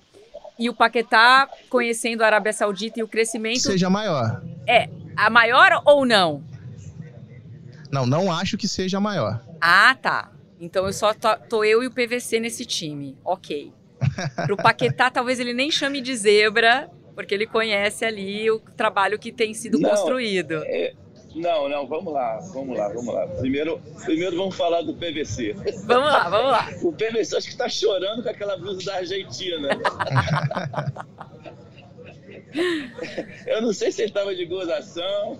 e 0.57 0.69
o 0.69 0.73
Paquetá, 0.73 1.49
conhecendo 1.69 2.23
a 2.23 2.27
Arábia 2.27 2.53
Saudita 2.53 2.99
e 2.99 3.03
o 3.03 3.07
crescimento... 3.07 3.59
Seja 3.59 3.89
maior. 3.89 4.41
É, 4.67 4.89
a 5.15 5.29
maior 5.29 5.81
ou 5.85 6.05
não? 6.05 6.43
Não, 7.91 8.05
não 8.05 8.31
acho 8.31 8.57
que 8.57 8.67
seja 8.67 8.97
a 8.97 9.01
maior. 9.01 9.43
Ah, 9.59 9.95
tá. 10.01 10.31
Então 10.59 10.85
eu 10.85 10.93
só 10.93 11.13
tô, 11.13 11.35
tô 11.37 11.63
eu 11.63 11.83
e 11.83 11.87
o 11.87 11.91
PVC 11.91 12.39
nesse 12.39 12.65
time. 12.65 13.17
Ok. 13.23 13.73
Pro 14.45 14.57
Paquetá, 14.57 15.09
talvez 15.09 15.39
ele 15.39 15.53
nem 15.53 15.71
chame 15.71 16.01
de 16.01 16.15
zebra, 16.15 16.89
porque 17.13 17.33
ele 17.33 17.45
conhece 17.45 18.05
ali 18.05 18.49
o 18.49 18.59
trabalho 18.59 19.19
que 19.19 19.31
tem 19.31 19.53
sido 19.53 19.79
não, 19.79 19.89
construído. 19.89 20.61
É, 20.65 20.93
não, 21.35 21.67
não, 21.67 21.85
vamos 21.85 22.13
lá, 22.13 22.39
vamos 22.53 22.77
lá, 22.77 22.87
vamos 22.87 23.13
lá. 23.13 23.27
Primeiro, 23.27 23.81
primeiro 24.05 24.37
vamos 24.37 24.55
falar 24.55 24.81
do 24.81 24.93
PVC. 24.93 25.53
Vamos 25.85 26.05
lá, 26.05 26.29
vamos 26.29 26.51
lá. 26.51 26.69
O 26.81 26.93
PVC 26.93 27.35
acho 27.35 27.47
que 27.47 27.53
está 27.53 27.67
chorando 27.67 28.23
com 28.23 28.29
aquela 28.29 28.55
blusa 28.57 28.85
da 28.85 28.95
Argentina. 28.95 29.69
Eu 33.45 33.61
não 33.61 33.73
sei 33.73 33.91
se 33.91 34.01
ele 34.01 34.09
estava 34.09 34.33
de 34.33 34.45
gozação. 34.45 35.37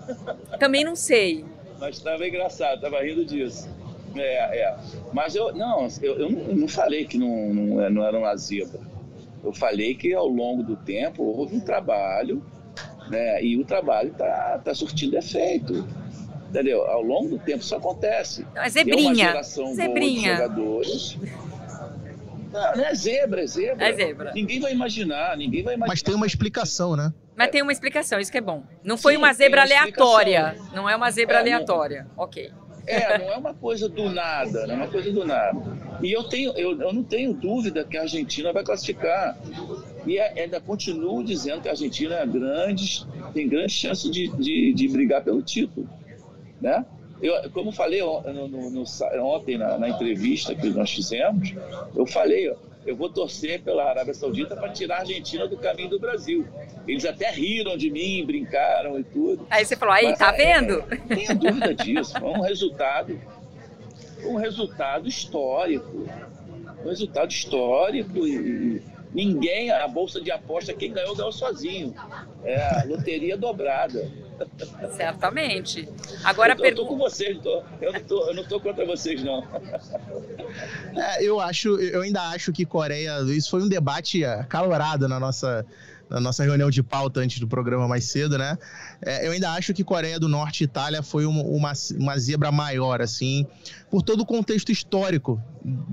Também 0.60 0.84
não 0.84 0.94
sei. 0.94 1.46
Mas 1.80 1.96
estava 1.96 2.28
engraçado, 2.28 2.74
estava 2.74 3.02
rindo 3.02 3.24
disso. 3.24 3.68
É, 4.14 4.58
é. 4.60 4.76
Mas 5.12 5.34
eu 5.34 5.54
não, 5.54 5.88
eu, 6.02 6.18
eu 6.18 6.30
não 6.30 6.68
falei 6.68 7.06
que 7.06 7.18
não, 7.18 7.52
não, 7.54 7.90
não 7.90 8.04
era 8.04 8.18
uma 8.18 8.36
zebra. 8.36 8.80
Eu 9.42 9.52
falei 9.52 9.94
que 9.94 10.12
ao 10.12 10.26
longo 10.26 10.62
do 10.62 10.76
tempo 10.76 11.22
houve 11.22 11.56
um 11.56 11.60
trabalho 11.60 12.42
né? 13.08 13.42
E 13.42 13.58
o 13.58 13.64
trabalho 13.64 14.10
está 14.10 14.60
tá 14.64 14.74
surtindo 14.74 15.16
efeito. 15.16 15.86
Entendeu? 16.48 16.84
Ao 16.86 17.02
longo 17.02 17.30
do 17.30 17.38
tempo 17.38 17.62
isso 17.62 17.74
acontece. 17.74 18.46
Não, 18.54 18.62
é 18.62 18.68
zebrinha. 18.68 18.96
Tem 18.96 19.06
uma 19.06 19.14
geração 19.14 19.74
zebrinha. 19.74 20.36
boa 20.36 20.48
de 20.48 20.54
jogadores. 20.54 21.18
Não, 22.52 22.76
não 22.76 22.84
é 22.84 22.94
zebra, 22.94 23.42
é 23.42 23.46
zebra. 23.46 23.88
É 23.88 23.92
zebra. 23.92 24.32
Ninguém 24.32 24.60
vai 24.60 24.72
imaginar, 24.72 25.36
ninguém 25.36 25.62
vai 25.62 25.74
imaginar. 25.74 25.92
Mas 25.92 26.02
tem 26.02 26.14
uma 26.14 26.26
explicação, 26.26 26.96
né? 26.96 27.12
Mas 27.36 27.50
tem 27.50 27.60
uma 27.60 27.72
explicação, 27.72 28.18
isso 28.18 28.32
que 28.32 28.38
é 28.38 28.40
bom. 28.40 28.62
Não 28.82 28.96
foi 28.96 29.12
Sim, 29.12 29.18
uma 29.18 29.32
zebra 29.32 29.60
uma 29.60 29.66
aleatória. 29.66 30.56
Não 30.72 30.88
é 30.88 30.96
uma 30.96 31.10
zebra 31.10 31.36
é, 31.36 31.40
aleatória. 31.40 32.06
Não... 32.16 32.24
Ok. 32.24 32.50
É, 32.86 33.18
não 33.18 33.32
é 33.32 33.36
uma 33.36 33.52
coisa 33.52 33.88
do 33.88 34.08
nada, 34.08 34.66
não 34.66 34.74
é 34.74 34.76
uma 34.76 34.86
coisa 34.86 35.10
do 35.12 35.24
nada. 35.24 35.60
E 36.00 36.12
eu, 36.12 36.24
tenho, 36.24 36.52
eu, 36.56 36.80
eu 36.80 36.92
não 36.92 37.02
tenho 37.02 37.34
dúvida 37.34 37.84
que 37.84 37.98
a 37.98 38.02
Argentina 38.02 38.52
vai 38.52 38.62
classificar. 38.62 39.36
E 40.06 40.18
é, 40.18 40.42
ainda 40.42 40.60
continuo 40.60 41.22
dizendo 41.24 41.62
que 41.62 41.68
a 41.68 41.72
Argentina 41.72 42.14
é 42.14 42.26
grande, 42.26 43.04
tem 43.34 43.48
grande 43.48 43.72
chance 43.72 44.08
de, 44.08 44.28
de, 44.36 44.72
de 44.72 44.88
brigar 44.88 45.22
pelo 45.22 45.42
título. 45.42 45.88
Né? 46.60 46.86
Eu, 47.20 47.50
como 47.50 47.72
falei 47.72 48.00
no, 48.00 48.48
no, 48.48 48.70
no, 48.70 48.84
ontem 49.22 49.58
na, 49.58 49.78
na, 49.78 49.88
entrevista 49.88 50.54
que 50.54 50.68
nós 50.68 50.90
fizemos, 50.92 51.54
eu 51.94 52.06
falei, 52.06 52.54
eu 52.86 52.94
vou 52.94 53.08
torcer 53.08 53.62
pela 53.62 53.84
Arábia 53.84 54.14
Saudita 54.14 54.54
para 54.54 54.68
tirar 54.68 54.96
a 54.96 55.00
Argentina 55.00 55.48
do 55.48 55.56
caminho 55.56 55.90
do 55.90 55.98
Brasil. 55.98 56.46
Eles 56.86 57.04
até 57.04 57.30
riram 57.30 57.76
de 57.76 57.90
mim, 57.90 58.24
brincaram 58.24 58.98
e 59.00 59.04
tudo. 59.04 59.46
Aí 59.50 59.64
você 59.64 59.76
falou, 59.76 59.94
aí, 59.94 60.04
Mas, 60.04 60.18
tá 60.18 60.32
é, 60.36 60.36
vendo? 60.36 60.84
É, 60.88 61.14
tenha 61.14 61.34
dúvida 61.34 61.74
disso. 61.74 62.12
Foi 62.18 62.30
um 62.30 62.40
resultado, 62.42 63.18
um 64.24 64.36
resultado 64.36 65.08
histórico. 65.08 66.06
Um 66.84 66.88
resultado 66.88 67.32
histórico 67.32 68.26
e, 68.26 68.80
Ninguém, 69.16 69.70
a 69.70 69.88
bolsa 69.88 70.20
de 70.20 70.30
aposta, 70.30 70.74
quem 70.74 70.92
ganhou, 70.92 71.16
ganhou 71.16 71.32
sozinho. 71.32 71.94
É 72.44 72.82
a 72.82 72.84
loteria 72.84 73.34
dobrada. 73.34 74.12
Certamente. 74.94 75.88
Agora 76.22 76.52
eu, 76.52 76.56
tô, 76.56 76.62
pergunta... 76.62 76.82
eu 76.82 76.86
tô 76.86 76.92
com 76.92 76.98
vocês, 76.98 77.38
tô, 77.38 77.62
eu, 77.80 77.94
não 77.94 78.00
tô, 78.00 78.28
eu 78.28 78.34
não 78.34 78.44
tô 78.44 78.60
contra 78.60 78.84
vocês, 78.84 79.24
não. 79.24 79.42
É, 80.94 81.24
eu 81.24 81.40
acho, 81.40 81.80
eu 81.80 82.02
ainda 82.02 82.20
acho 82.28 82.52
que 82.52 82.66
Coreia, 82.66 83.22
isso 83.22 83.48
foi 83.48 83.62
um 83.62 83.68
debate 83.68 84.22
acalorado 84.22 85.08
na 85.08 85.18
nossa 85.18 85.64
na 86.08 86.20
nossa 86.20 86.44
reunião 86.44 86.70
de 86.70 86.82
pauta 86.82 87.20
antes 87.20 87.38
do 87.40 87.48
programa 87.48 87.88
mais 87.88 88.04
cedo, 88.04 88.38
né? 88.38 88.56
É, 89.02 89.26
eu 89.26 89.32
ainda 89.32 89.52
acho 89.52 89.74
que 89.74 89.82
Coreia 89.82 90.18
do 90.18 90.28
Norte 90.28 90.62
e 90.62 90.64
Itália 90.64 91.02
foi 91.02 91.26
uma, 91.26 91.42
uma, 91.42 91.72
uma 91.98 92.18
zebra 92.18 92.52
maior, 92.52 93.02
assim, 93.02 93.46
por 93.90 94.02
todo 94.02 94.20
o 94.20 94.26
contexto 94.26 94.70
histórico, 94.70 95.42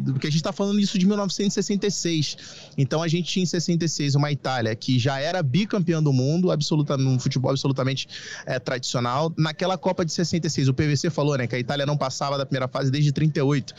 porque 0.05 0.27
a 0.27 0.29
gente 0.29 0.39
está 0.39 0.51
falando 0.51 0.79
isso 0.79 0.97
de 0.97 1.05
1966. 1.07 2.37
Então 2.77 3.01
a 3.01 3.07
gente 3.07 3.31
tinha 3.31 3.43
em 3.43 3.47
66 3.47 4.15
uma 4.15 4.31
Itália 4.31 4.75
que 4.75 4.99
já 4.99 5.19
era 5.19 5.41
bicampeã 5.41 6.01
do 6.01 6.13
mundo, 6.13 6.51
absoluta, 6.51 6.95
num 6.97 7.19
futebol 7.19 7.51
absolutamente 7.51 8.07
é, 8.45 8.59
tradicional. 8.59 9.33
Naquela 9.37 9.77
Copa 9.77 10.05
de 10.05 10.11
66, 10.11 10.67
o 10.67 10.73
PVC 10.73 11.09
falou, 11.09 11.37
né, 11.37 11.47
que 11.47 11.55
a 11.55 11.59
Itália 11.59 11.85
não 11.85 11.97
passava 11.97 12.37
da 12.37 12.45
primeira 12.45 12.67
fase 12.67 12.91
desde 12.91 13.11
38. 13.11 13.73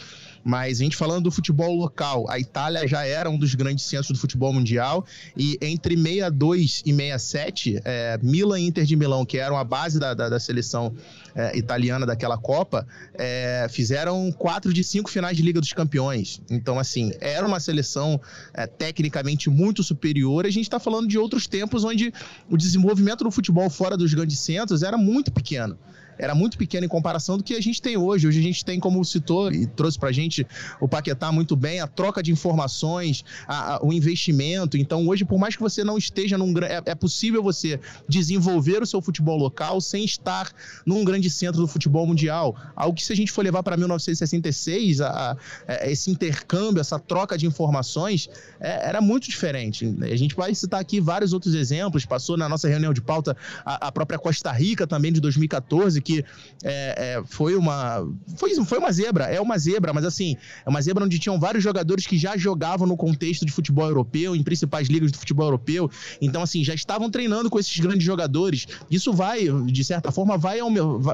Mas 0.45 0.81
a 0.81 0.85
gente 0.85 0.97
falando 0.97 1.25
do 1.25 1.31
futebol 1.31 1.75
local, 1.75 2.27
a 2.29 2.39
Itália 2.39 2.87
já 2.87 3.05
era 3.07 3.31
um 3.31 3.39
dos 3.39 3.55
grandes 3.55 3.85
centros 3.87 4.11
do 4.11 4.19
futebol 4.19 4.53
mundial 4.53 5.07
e 5.35 5.59
entre 5.63 5.97
62 5.97 6.83
e 6.85 6.93
67, 6.93 7.81
é, 7.85 8.19
Milan 8.23 8.61
e 8.61 8.67
Inter 8.67 8.85
de 8.85 8.95
Milão, 8.95 9.25
que 9.25 9.39
eram 9.39 9.57
a 9.57 9.65
base 9.65 9.99
da, 9.99 10.13
da, 10.13 10.29
da 10.29 10.39
seleção 10.39 10.95
é, 11.35 11.57
italiana 11.57 12.05
daquela 12.05 12.37
Copa, 12.37 12.87
é, 13.15 13.67
fizeram 13.71 14.31
quatro 14.31 14.73
de 14.73 14.85
cinco 14.85 15.11
finais 15.11 15.37
de 15.37 15.43
Liga 15.43 15.61
dos 15.61 15.73
Campeões. 15.73 16.43
Então, 16.51 16.79
assim, 16.79 17.13
era 17.21 17.47
uma 17.47 17.59
seleção 17.59 18.21
é, 18.53 18.67
tecnicamente 18.67 19.49
muito 19.49 19.83
superior. 19.83 20.45
A 20.45 20.51
gente 20.51 20.65
está 20.65 20.79
falando 20.79 21.09
de 21.09 21.19
outros 21.19 21.47
tempos 21.47 21.85
onde 21.85 22.13
o 22.51 22.57
desenvolvimento 22.57 23.25
do 23.25 23.31
futebol 23.31 23.71
fora 23.71 23.97
dos 23.97 24.13
grandes 24.13 24.39
centros 24.39 24.83
era 24.83 24.99
muito 24.99 25.33
pequeno. 25.33 25.79
Era 26.19 26.35
muito 26.35 26.57
pequeno 26.57 26.87
em 26.87 26.89
comparação 26.89 27.37
do 27.37 27.45
que 27.45 27.55
a 27.55 27.61
gente 27.61 27.81
tem 27.81 27.97
hoje. 27.97 28.27
Hoje 28.27 28.39
a 28.39 28.43
gente 28.43 28.65
tem, 28.65 28.79
como 28.81 29.05
citou 29.05 29.51
e 29.53 29.67
trouxe 29.67 29.99
pra 29.99 30.13
gente 30.13 30.47
o 30.81 30.89
Paquetá 30.89 31.31
muito 31.33 31.57
bem, 31.57 31.81
a 31.81 31.87
troca 31.87 32.23
de 32.23 32.31
informações, 32.31 33.25
a, 33.47 33.75
a, 33.75 33.85
o 33.85 33.93
investimento. 33.93 34.77
Então, 34.77 35.07
hoje, 35.07 35.25
por 35.25 35.39
mais 35.39 35.57
que 35.57 35.63
você 35.63 35.85
não 35.85 35.99
esteja 35.99 36.39
num. 36.39 36.55
É, 36.59 36.83
é 36.87 36.95
possível 36.95 37.43
você 37.43 37.81
desenvolver 38.09 38.83
o 38.83 38.87
seu 38.87 39.01
futebol 39.01 39.37
local 39.37 39.81
sem 39.81 40.05
estar 40.05 40.53
num 40.87 41.05
grande 41.05 41.31
centro 41.31 41.61
do 41.61 41.69
futebol 41.69 42.07
mundial. 42.07 42.57
Algo 42.75 42.97
que, 42.97 43.05
se 43.05 43.13
a 43.13 43.17
gente 43.17 43.33
for 43.33 43.45
levar 43.45 43.63
para 43.63 43.77
1966, 43.77 45.01
a, 45.01 45.09
a, 45.09 45.37
é, 45.67 45.91
esse 45.91 46.11
intercâmbio, 46.11 46.81
essa 46.81 46.99
troca 46.99 47.37
de 47.37 47.47
informações, 47.47 48.29
é, 48.61 48.89
era 48.89 49.01
muito 49.01 49.29
diferente. 49.29 49.95
A 50.03 50.17
gente 50.17 50.35
vai 50.35 50.55
citar 50.55 50.81
aqui 50.81 51.01
vários 51.01 51.33
outros 51.33 51.55
exemplos. 51.55 52.05
Passou 52.05 52.37
na 52.37 52.49
nossa 52.49 52.69
reunião 52.69 52.93
de 52.93 53.01
pauta 53.01 53.37
a, 53.65 53.89
a 53.89 53.93
própria 53.93 54.19
Costa 54.19 54.53
Rica 54.53 54.87
também 54.87 55.13
de 55.13 55.21
2014, 55.21 56.01
que 56.05 56.25
é, 56.63 57.17
é, 57.19 57.23
foi 57.27 57.57
uma 57.57 58.07
foi, 58.37 58.55
foi 58.65 58.79
uma 58.79 58.93
zebra, 58.93 59.25
é 59.25 59.41
uma 59.41 59.59
zebra, 59.59 59.93
mas 59.93 60.05
assim 60.05 60.37
é 60.65 60.69
uma 60.69 60.81
zebra 60.81 61.05
onde 61.05 61.19
tinham 61.19 61.39
vários 61.41 61.65
jogadores 61.65 62.07
que 62.07 62.17
já 62.17 62.37
jogavam 62.37 62.87
no 62.87 62.97
contexto 62.97 63.45
de 63.45 63.53
futebol 63.53 63.87
europeu, 63.87 64.37
em 64.37 64.43
principais 64.43 64.89
ligas 64.89 65.11
do 65.11 65.19
futebol 65.19 65.47
europeu. 65.47 65.91
Então 66.21 66.43
assim 66.43 66.63
já 66.63 66.75
estavam 66.75 67.11
treinando 67.11 67.51
com 67.51 67.59
esses 67.59 67.77
grandes 67.79 68.05
jogadores. 68.05 68.67
Isso 68.91 69.13
vai 69.13 69.49
de 69.67 69.85
certa 69.85 70.13
forma 70.13 70.37
vai 70.39 70.59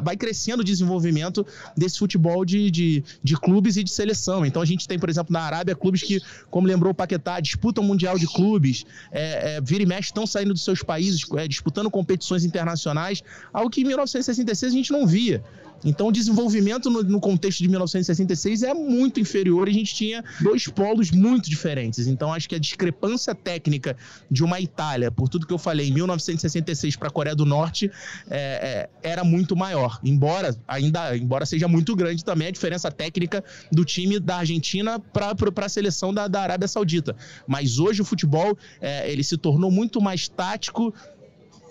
vai 0.03 0.17
crescendo 0.17 0.61
o 0.61 0.65
desenvolvimento 0.65 1.47
desse 1.77 1.99
futebol 1.99 2.45
de, 2.45 2.71
de, 2.71 3.05
de 3.23 3.37
clubes 3.37 3.77
e 3.77 3.85
de 3.85 3.91
seleção. 3.91 4.45
Então 4.45 4.61
a 4.61 4.67
gente 4.67 4.87
tem 4.87 4.99
por 4.99 5.09
exemplo 5.09 5.33
na 5.33 5.41
Arábia 5.41 5.75
clubes 5.75 6.03
que 6.03 6.21
como 6.51 6.67
lembrou 6.67 6.93
o 6.93 6.95
Paquetá 6.95 7.41
disputam 7.41 7.83
mundial 7.85 8.19
de 8.19 8.27
clubes, 8.27 8.85
é, 9.13 9.57
é, 9.57 9.61
vira 9.61 9.83
e 9.83 9.87
mexe 9.87 10.11
estão 10.11 10.27
saindo 10.27 10.53
dos 10.53 10.65
seus 10.65 10.83
países 10.83 11.25
é, 11.37 11.47
disputando 11.47 11.91
competições 11.91 12.45
internacionais, 12.45 13.23
algo 13.53 13.71
que 13.71 13.81
em 13.81 13.85
1966 13.85 14.73
a 14.73 14.77
gente 14.77 14.80
não 14.89 15.07
via. 15.07 15.43
Então, 15.85 16.09
o 16.09 16.13
desenvolvimento 16.13 16.91
no, 16.91 17.03
no, 17.03 17.21
contexto 17.21 17.59
de 17.59 17.69
1966 17.69 18.63
é 18.63 18.75
muito 18.75 19.21
inferior 19.21 19.69
e 19.69 19.71
a 19.71 19.75
gente 19.75 19.95
tinha 19.95 20.25
dois 20.41 20.67
polos 20.67 21.11
muito 21.11 21.49
diferentes. 21.49 22.07
Então, 22.07 22.33
acho 22.33 22.49
que 22.49 22.55
a 22.55 22.59
discrepância 22.59 23.35
técnica 23.35 23.97
de 24.31 24.45
uma 24.45 24.61
Itália, 24.61 25.11
por 25.11 25.29
tudo 25.29 25.47
que 25.47 25.53
eu 25.53 25.59
falei, 25.59 25.89
em 25.89 25.93
1966 25.93 26.97
para 26.97 27.09
a 27.09 27.11
Coreia 27.11 27.35
do 27.35 27.47
Norte, 27.47 27.91
é, 28.29 28.89
é, 29.03 29.09
era 29.11 29.25
muito 29.25 29.57
maior. 29.57 29.99
Embora 30.05 30.57
ainda 30.69 31.17
embora 31.17 31.47
seja 31.47 31.67
muito 31.67 31.97
grande 31.97 32.25
também 32.25 32.49
a 32.49 32.51
diferença 32.51 32.91
técnica 32.91 33.43
do 33.73 33.85
time 33.85 34.19
da 34.21 34.37
Argentina 34.37 34.99
para 34.99 35.35
a 35.65 35.69
seleção 35.69 36.13
da, 36.13 36.29
da 36.29 36.43
Arábia 36.43 36.69
Saudita. 36.69 37.17
Mas 37.47 37.79
hoje 37.79 38.03
o 38.03 38.05
futebol 38.05 38.57
é, 38.81 39.11
ele 39.11 39.25
se 39.25 39.37
tornou 39.37 39.71
muito 39.71 40.01
mais 40.01 40.29
tático 40.29 40.93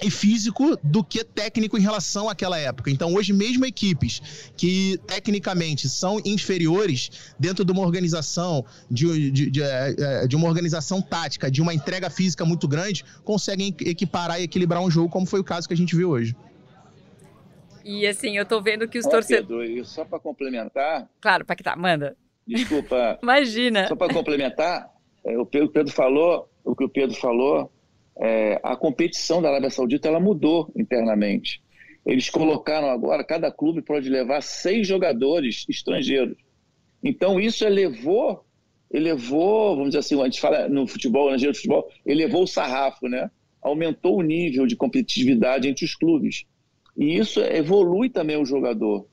e 0.01 0.09
físico 0.09 0.77
do 0.83 1.03
que 1.03 1.23
técnico 1.23 1.77
em 1.77 1.81
relação 1.81 2.29
àquela 2.29 2.57
época. 2.57 2.89
Então, 2.89 3.13
hoje, 3.13 3.33
mesmo 3.33 3.65
equipes 3.65 4.51
que 4.55 4.99
tecnicamente 5.05 5.89
são 5.89 6.19
inferiores 6.25 7.33
dentro 7.37 7.65
de 7.65 7.71
uma 7.71 7.81
organização, 7.81 8.65
de, 8.89 9.31
de, 9.31 9.51
de, 9.51 9.61
é, 9.61 9.95
é, 9.97 10.27
de, 10.27 10.35
uma 10.35 10.47
organização 10.47 11.01
tática, 11.01 11.51
de 11.51 11.61
uma 11.61 11.73
entrega 11.73 12.09
física 12.09 12.45
muito 12.45 12.67
grande, 12.67 13.03
conseguem 13.23 13.75
equiparar 13.81 14.39
e 14.39 14.43
equilibrar 14.43 14.81
um 14.81 14.89
jogo, 14.89 15.09
como 15.09 15.25
foi 15.25 15.39
o 15.39 15.43
caso 15.43 15.67
que 15.67 15.73
a 15.73 15.77
gente 15.77 15.95
viu 15.95 16.09
hoje. 16.09 16.35
E 17.83 18.05
assim, 18.05 18.37
eu 18.37 18.45
tô 18.45 18.61
vendo 18.61 18.87
que 18.87 18.99
os 18.99 19.05
torcedores. 19.05 19.87
Só 19.89 20.05
para 20.05 20.19
complementar. 20.19 21.09
Claro, 21.19 21.45
tá 21.45 21.75
manda. 21.75 22.15
Desculpa. 22.45 23.17
Imagina. 23.23 23.87
Só 23.87 23.95
para 23.95 24.13
complementar, 24.13 24.89
é, 25.25 25.37
o 25.37 25.45
Pedro 25.45 25.91
falou, 25.91 26.49
o 26.63 26.75
que 26.75 26.83
o 26.83 26.89
Pedro 26.89 27.15
falou 27.15 27.71
é, 28.19 28.59
a 28.61 28.75
competição 28.75 29.41
da 29.41 29.49
Arábia 29.49 29.69
Saudita 29.69 30.07
ela 30.07 30.19
mudou 30.19 30.71
internamente. 30.75 31.61
Eles 32.05 32.29
colocaram 32.29 32.89
agora, 32.89 33.23
cada 33.23 33.51
clube 33.51 33.81
pode 33.81 34.09
levar 34.09 34.41
seis 34.41 34.87
jogadores 34.87 35.65
estrangeiros. 35.69 36.37
Então 37.03 37.39
isso 37.39 37.63
elevou, 37.65 38.43
elevou, 38.91 39.75
vamos 39.75 39.89
dizer 39.89 39.99
assim, 39.99 40.19
a 40.21 40.25
gente 40.25 40.41
fala 40.41 40.67
no 40.67 40.85
futebol, 40.85 41.35
do 41.35 41.55
futebol, 41.55 41.89
elevou 42.05 42.43
o 42.43 42.47
sarrafo, 42.47 43.07
né? 43.07 43.31
Aumentou 43.61 44.17
o 44.17 44.21
nível 44.21 44.67
de 44.67 44.75
competitividade 44.75 45.67
entre 45.67 45.85
os 45.85 45.95
clubes. 45.95 46.45
E 46.97 47.17
isso 47.17 47.39
evolui 47.39 48.09
também 48.09 48.37
o 48.37 48.45
jogador. 48.45 49.05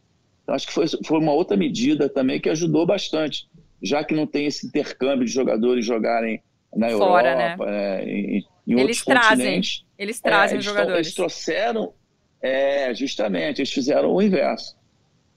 Então, 0.42 0.54
acho 0.54 0.66
que 0.66 0.72
foi, 0.72 0.86
foi 1.04 1.18
uma 1.18 1.32
outra 1.32 1.56
medida 1.56 2.08
também 2.08 2.40
que 2.40 2.48
ajudou 2.48 2.86
bastante, 2.86 3.48
já 3.82 4.02
que 4.02 4.14
não 4.14 4.26
tem 4.26 4.46
esse 4.46 4.66
intercâmbio 4.66 5.26
de 5.26 5.32
jogadores 5.32 5.84
jogarem 5.84 6.40
na 6.74 6.90
Fora, 6.90 7.30
Europa, 7.30 7.66
né? 7.66 8.02
É, 8.02 8.04
em, 8.08 8.44
em 8.66 8.72
eles 8.72 8.98
outros 8.98 9.04
trazem, 9.04 9.36
continentes. 9.36 9.84
Eles 9.98 10.20
trazem 10.20 10.56
é, 10.56 10.58
os 10.58 10.64
jogadores. 10.64 11.06
Eles 11.06 11.14
trouxeram, 11.14 11.94
é, 12.42 12.92
justamente, 12.94 13.60
eles 13.60 13.72
fizeram 13.72 14.12
o 14.12 14.20
inverso. 14.20 14.76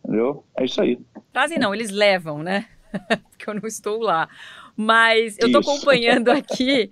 Entendeu? 0.04 0.44
É 0.58 0.66
isso 0.66 0.82
aí. 0.82 0.98
Trazem 1.32 1.60
não, 1.60 1.74
eles 1.74 1.92
levam, 1.92 2.42
né? 2.42 2.68
Porque 3.30 3.50
eu 3.50 3.54
não 3.54 3.68
estou 3.68 4.02
lá. 4.02 4.28
Mas 4.76 5.38
eu 5.40 5.48
estou 5.48 5.62
acompanhando 5.62 6.30
aqui. 6.32 6.90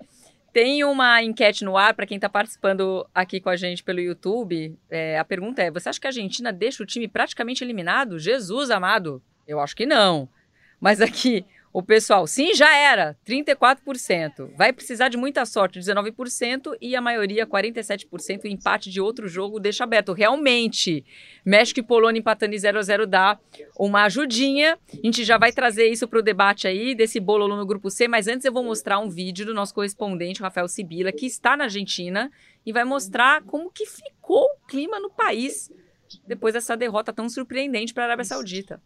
Tem 0.52 0.82
uma 0.84 1.22
enquete 1.22 1.64
no 1.64 1.76
ar 1.76 1.94
para 1.94 2.06
quem 2.06 2.16
está 2.16 2.28
participando 2.28 3.06
aqui 3.14 3.40
com 3.40 3.48
a 3.48 3.56
gente 3.56 3.82
pelo 3.82 4.00
YouTube. 4.00 4.76
É, 4.90 5.18
a 5.18 5.24
pergunta 5.24 5.62
é: 5.62 5.70
você 5.70 5.88
acha 5.88 6.00
que 6.00 6.06
a 6.06 6.10
Argentina 6.10 6.52
deixa 6.52 6.82
o 6.82 6.86
time 6.86 7.08
praticamente 7.08 7.62
eliminado? 7.62 8.18
Jesus 8.18 8.70
amado, 8.70 9.22
eu 9.46 9.60
acho 9.60 9.76
que 9.76 9.86
não. 9.86 10.28
Mas 10.80 11.00
aqui, 11.00 11.44
o 11.78 11.82
pessoal, 11.82 12.26
sim, 12.26 12.54
já 12.54 12.76
era, 12.76 13.16
34%. 13.24 14.50
Vai 14.56 14.72
precisar 14.72 15.08
de 15.08 15.16
muita 15.16 15.46
sorte, 15.46 15.78
19%, 15.78 16.76
e 16.80 16.96
a 16.96 17.00
maioria, 17.00 17.46
47%, 17.46 18.42
o 18.42 18.48
empate 18.48 18.90
de 18.90 19.00
outro 19.00 19.28
jogo 19.28 19.60
deixa 19.60 19.84
aberto. 19.84 20.12
Realmente, 20.12 21.04
México 21.44 21.78
e 21.78 21.82
Polônia 21.84 22.18
empatando 22.18 22.52
em 22.52 22.58
0 22.58 22.80
a 22.80 22.82
0 22.82 23.06
dá 23.06 23.38
uma 23.78 24.02
ajudinha. 24.02 24.76
A 24.92 25.06
gente 25.06 25.22
já 25.22 25.38
vai 25.38 25.52
trazer 25.52 25.86
isso 25.86 26.08
para 26.08 26.18
o 26.18 26.22
debate 26.22 26.66
aí, 26.66 26.96
desse 26.96 27.20
bolo 27.20 27.46
no 27.46 27.64
grupo 27.64 27.90
C, 27.90 28.08
mas 28.08 28.26
antes 28.26 28.44
eu 28.44 28.52
vou 28.52 28.64
mostrar 28.64 28.98
um 28.98 29.08
vídeo 29.08 29.46
do 29.46 29.54
nosso 29.54 29.72
correspondente, 29.72 30.42
Rafael 30.42 30.66
Sibila, 30.66 31.12
que 31.12 31.26
está 31.26 31.56
na 31.56 31.64
Argentina, 31.64 32.28
e 32.66 32.72
vai 32.72 32.82
mostrar 32.82 33.44
como 33.44 33.70
que 33.70 33.86
ficou 33.86 34.42
o 34.42 34.66
clima 34.66 34.98
no 34.98 35.10
país 35.10 35.70
depois 36.26 36.54
dessa 36.54 36.76
derrota 36.76 37.12
tão 37.12 37.28
surpreendente 37.28 37.94
para 37.94 38.02
a 38.02 38.06
Arábia 38.06 38.24
Saudita. 38.24 38.82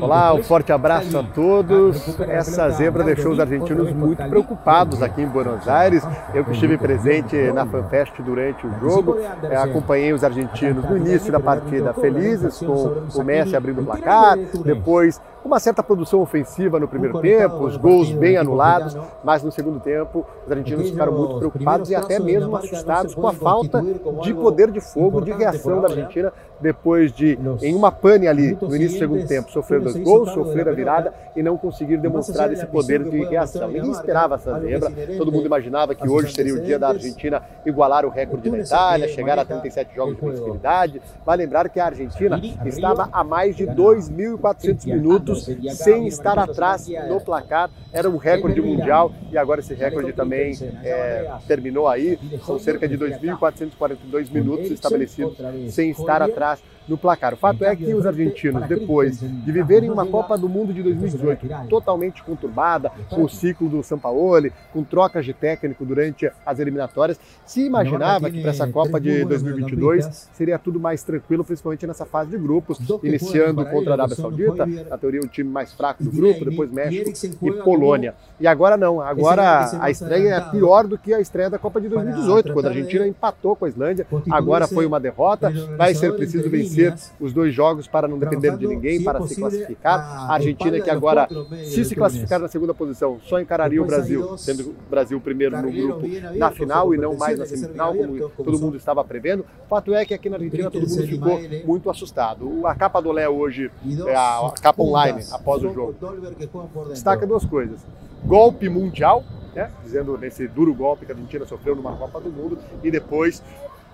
Olá, 0.00 0.32
um 0.32 0.42
forte 0.42 0.72
abraço 0.72 1.18
a 1.18 1.22
todos. 1.22 2.18
Essa 2.20 2.70
zebra 2.70 3.04
deixou 3.04 3.32
os 3.32 3.38
argentinos 3.38 3.92
muito 3.92 4.26
preocupados 4.28 5.02
aqui 5.02 5.20
em 5.20 5.26
Buenos 5.26 5.68
Aires. 5.68 6.02
Eu 6.32 6.42
que 6.42 6.52
estive 6.52 6.78
presente 6.78 7.36
na 7.52 7.66
FanFest 7.66 8.20
durante 8.22 8.66
o 8.66 8.80
jogo, 8.80 9.18
eh, 9.18 9.56
acompanhei 9.56 10.12
os 10.14 10.24
argentinos 10.24 10.88
no 10.88 10.96
início 10.96 11.30
da 11.30 11.38
partida 11.38 11.92
felizes, 11.92 12.58
com 12.60 13.04
o 13.14 13.22
Messi 13.22 13.54
abrindo 13.54 13.82
o 13.82 13.84
placar, 13.84 14.38
depois 14.64 15.20
uma 15.44 15.60
certa 15.60 15.82
produção 15.82 16.22
ofensiva 16.22 16.80
no 16.80 16.88
primeiro 16.88 17.20
tempo, 17.20 17.64
os 17.64 17.76
gols 17.76 18.10
bem 18.10 18.38
anulados, 18.38 18.96
mas 19.22 19.42
no 19.42 19.52
segundo 19.52 19.78
tempo 19.78 20.24
os 20.46 20.50
argentinos 20.50 20.88
ficaram 20.88 21.12
muito 21.12 21.36
preocupados 21.36 21.90
e 21.90 21.94
até 21.94 22.18
mesmo 22.18 22.56
assustados 22.56 23.14
com 23.14 23.28
a 23.28 23.32
falta 23.34 23.82
de 24.22 24.32
poder 24.32 24.70
de 24.70 24.80
fogo, 24.80 25.20
de 25.20 25.32
reação 25.32 25.82
da 25.82 25.88
Argentina 25.88 26.32
depois 26.64 27.12
de, 27.12 27.38
em 27.60 27.74
uma 27.74 27.92
pane 27.92 28.26
ali 28.26 28.56
no 28.58 28.74
início 28.74 28.96
do 28.96 28.98
segundo 29.00 29.26
tempo, 29.26 29.52
sofrer 29.52 29.82
dois 29.82 29.96
gols, 29.98 30.32
sofrer 30.32 30.66
a 30.66 30.72
virada. 30.72 31.12
e 31.36 31.42
não 31.42 31.58
conseguir 31.58 31.98
demonstrar 31.98 32.50
esse 32.52 32.64
poder 32.64 33.04
de 33.04 33.22
reação. 33.24 33.68
Ninguém 33.68 33.90
esperava 33.90 34.36
essa 34.36 34.58
zebra, 34.60 34.90
todo 35.18 35.30
mundo 35.30 35.44
imaginava 35.44 35.94
que 35.94 36.08
hoje 36.08 36.32
seria 36.32 36.54
o 36.54 36.60
dia 36.60 36.78
da 36.78 36.88
Argentina 36.88 37.42
igualar 37.66 38.06
o 38.06 38.08
recorde 38.08 38.48
da 38.50 38.58
Itália, 38.58 39.08
chegar 39.08 39.38
a 39.38 39.44
37 39.44 39.94
jogos 39.94 40.14
de 40.14 40.20
possibilidade. 40.20 41.02
Vai 41.26 41.36
lembrar 41.36 41.68
que 41.68 41.78
a 41.78 41.86
Argentina 41.86 42.40
estava 42.64 43.10
a 43.12 43.22
mais 43.22 43.56
de 43.56 43.66
2.400 43.66 44.86
minutos 44.86 45.50
sem 45.74 46.06
estar 46.06 46.38
atrás 46.38 46.88
no 47.08 47.20
placar, 47.20 47.68
era 47.92 48.08
um 48.08 48.16
recorde 48.16 48.62
mundial 48.62 49.12
e 49.30 49.36
agora 49.36 49.60
esse 49.60 49.74
recorde 49.74 50.14
também 50.14 50.56
é, 50.82 51.30
terminou 51.46 51.88
aí, 51.88 52.18
são 52.46 52.58
cerca 52.58 52.88
de 52.88 52.96
2.442 52.96 54.32
minutos 54.32 54.70
estabelecidos 54.70 55.36
sem 55.68 55.90
estar 55.90 56.22
atrás 56.22 56.53
atrás 56.54 56.73
no 56.88 56.98
placar. 56.98 57.34
O 57.34 57.36
fato 57.36 57.64
é 57.64 57.74
que 57.74 57.94
os 57.94 58.06
argentinos, 58.06 58.66
depois 58.66 59.20
de 59.20 59.52
viverem 59.52 59.90
uma 59.90 60.06
Copa 60.06 60.36
do 60.36 60.48
Mundo 60.48 60.72
de 60.72 60.82
2018 60.82 61.46
totalmente 61.68 62.22
conturbada, 62.22 62.90
com 63.08 63.24
o 63.24 63.28
ciclo 63.28 63.68
do 63.68 63.82
Sampaoli, 63.82 64.52
com 64.72 64.84
trocas 64.84 65.24
de 65.24 65.32
técnico 65.32 65.84
durante 65.84 66.30
as 66.44 66.58
eliminatórias, 66.58 67.18
se 67.46 67.64
imaginava 67.64 68.30
que 68.30 68.40
para 68.40 68.50
essa 68.50 68.66
Copa 68.66 69.00
de 69.00 69.24
2022 69.24 70.28
seria 70.32 70.58
tudo 70.58 70.78
mais 70.78 71.02
tranquilo, 71.02 71.44
principalmente 71.44 71.86
nessa 71.86 72.04
fase 72.04 72.30
de 72.30 72.38
grupos, 72.38 72.78
iniciando 73.02 73.64
contra 73.66 73.92
a 73.92 73.94
Arábia 73.94 74.16
Saudita, 74.16 74.66
na 74.66 74.98
teoria 74.98 75.20
o 75.20 75.28
time 75.28 75.50
mais 75.50 75.72
fraco 75.72 76.02
do 76.02 76.10
grupo, 76.10 76.44
depois 76.44 76.70
México 76.70 77.48
e 77.48 77.52
Polônia. 77.52 78.14
E 78.38 78.46
agora 78.46 78.76
não, 78.76 79.00
agora 79.00 79.70
a 79.80 79.90
estreia 79.90 80.34
é 80.34 80.40
pior 80.50 80.86
do 80.86 80.98
que 80.98 81.14
a 81.14 81.20
estreia 81.20 81.48
da 81.48 81.58
Copa 81.58 81.80
de 81.80 81.88
2018, 81.88 82.52
quando 82.52 82.66
a 82.66 82.68
Argentina 82.68 83.06
empatou 83.06 83.56
com 83.56 83.64
a 83.64 83.68
Islândia, 83.68 84.06
agora 84.30 84.66
foi 84.66 84.84
uma 84.84 85.00
derrota, 85.00 85.50
vai 85.76 85.94
ser 85.94 86.14
preciso 86.14 86.50
vencer 86.50 86.73
vencer 86.74 87.12
os 87.20 87.32
dois 87.32 87.54
jogos 87.54 87.86
para 87.86 88.08
não 88.08 88.18
depender 88.18 88.56
de 88.56 88.66
ninguém, 88.66 89.02
para 89.02 89.20
se 89.26 89.36
classificar. 89.36 90.00
A 90.30 90.34
Argentina, 90.34 90.80
que 90.80 90.90
agora, 90.90 91.28
se 91.64 91.84
se 91.84 91.94
classificar 91.94 92.38
na 92.40 92.48
segunda 92.48 92.74
posição, 92.74 93.18
só 93.24 93.40
encararia 93.40 93.82
o 93.82 93.86
Brasil, 93.86 94.36
sendo 94.36 94.70
o 94.70 94.74
Brasil 94.90 95.20
primeiro 95.20 95.60
no 95.60 95.70
grupo 95.70 96.06
na 96.36 96.50
final 96.50 96.94
e 96.94 96.98
não 96.98 97.16
mais 97.16 97.38
na 97.38 97.46
semifinal, 97.46 97.94
como 97.94 98.28
todo 98.30 98.58
mundo 98.58 98.76
estava 98.76 99.04
prevendo. 99.04 99.44
Fato 99.68 99.94
é 99.94 100.04
que 100.04 100.14
aqui 100.14 100.28
na 100.28 100.36
Argentina 100.36 100.70
todo 100.70 100.88
mundo 100.88 101.06
ficou 101.06 101.40
muito 101.64 101.90
assustado. 101.90 102.66
A 102.66 102.74
capa 102.74 103.00
do 103.00 103.12
Léo 103.12 103.34
hoje 103.34 103.70
é 104.06 104.14
a 104.14 104.52
capa 104.60 104.82
online 104.82 105.22
após 105.30 105.62
o 105.62 105.72
jogo. 105.72 105.94
Destaca 106.88 107.26
duas 107.26 107.44
coisas: 107.44 107.80
golpe 108.24 108.68
mundial, 108.68 109.24
né? 109.54 109.70
dizendo 109.82 110.16
nesse 110.18 110.46
duro 110.48 110.74
golpe 110.74 111.06
que 111.06 111.12
a 111.12 111.14
Argentina 111.14 111.44
sofreu 111.46 111.76
numa 111.76 111.96
Copa 111.96 112.20
do 112.20 112.30
Mundo, 112.30 112.58
e 112.82 112.90
depois 112.90 113.42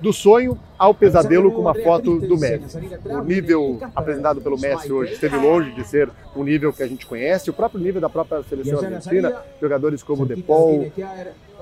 do 0.01 0.13
sonho 0.13 0.59
ao 0.79 0.95
pesadelo 0.95 1.53
com 1.53 1.61
uma 1.61 1.75
foto 1.75 2.19
do 2.19 2.39
Messi. 2.39 2.79
O 3.05 3.23
nível 3.23 3.79
apresentado 3.95 4.41
pelo 4.41 4.59
Messi 4.59 4.91
hoje 4.91 5.13
esteve 5.13 5.37
longe 5.37 5.71
de 5.73 5.87
ser 5.87 6.11
um 6.35 6.43
nível 6.43 6.73
que 6.73 6.83
a 6.83 6.87
gente 6.87 7.07
conhece, 7.07 7.51
o 7.51 7.53
próprio 7.53 7.81
nível 7.81 8.01
da 8.01 8.09
própria 8.09 8.43
seleção 8.43 8.79
argentina, 8.79 9.37
jogadores 9.61 10.03
como 10.03 10.25
Depol, 10.25 10.91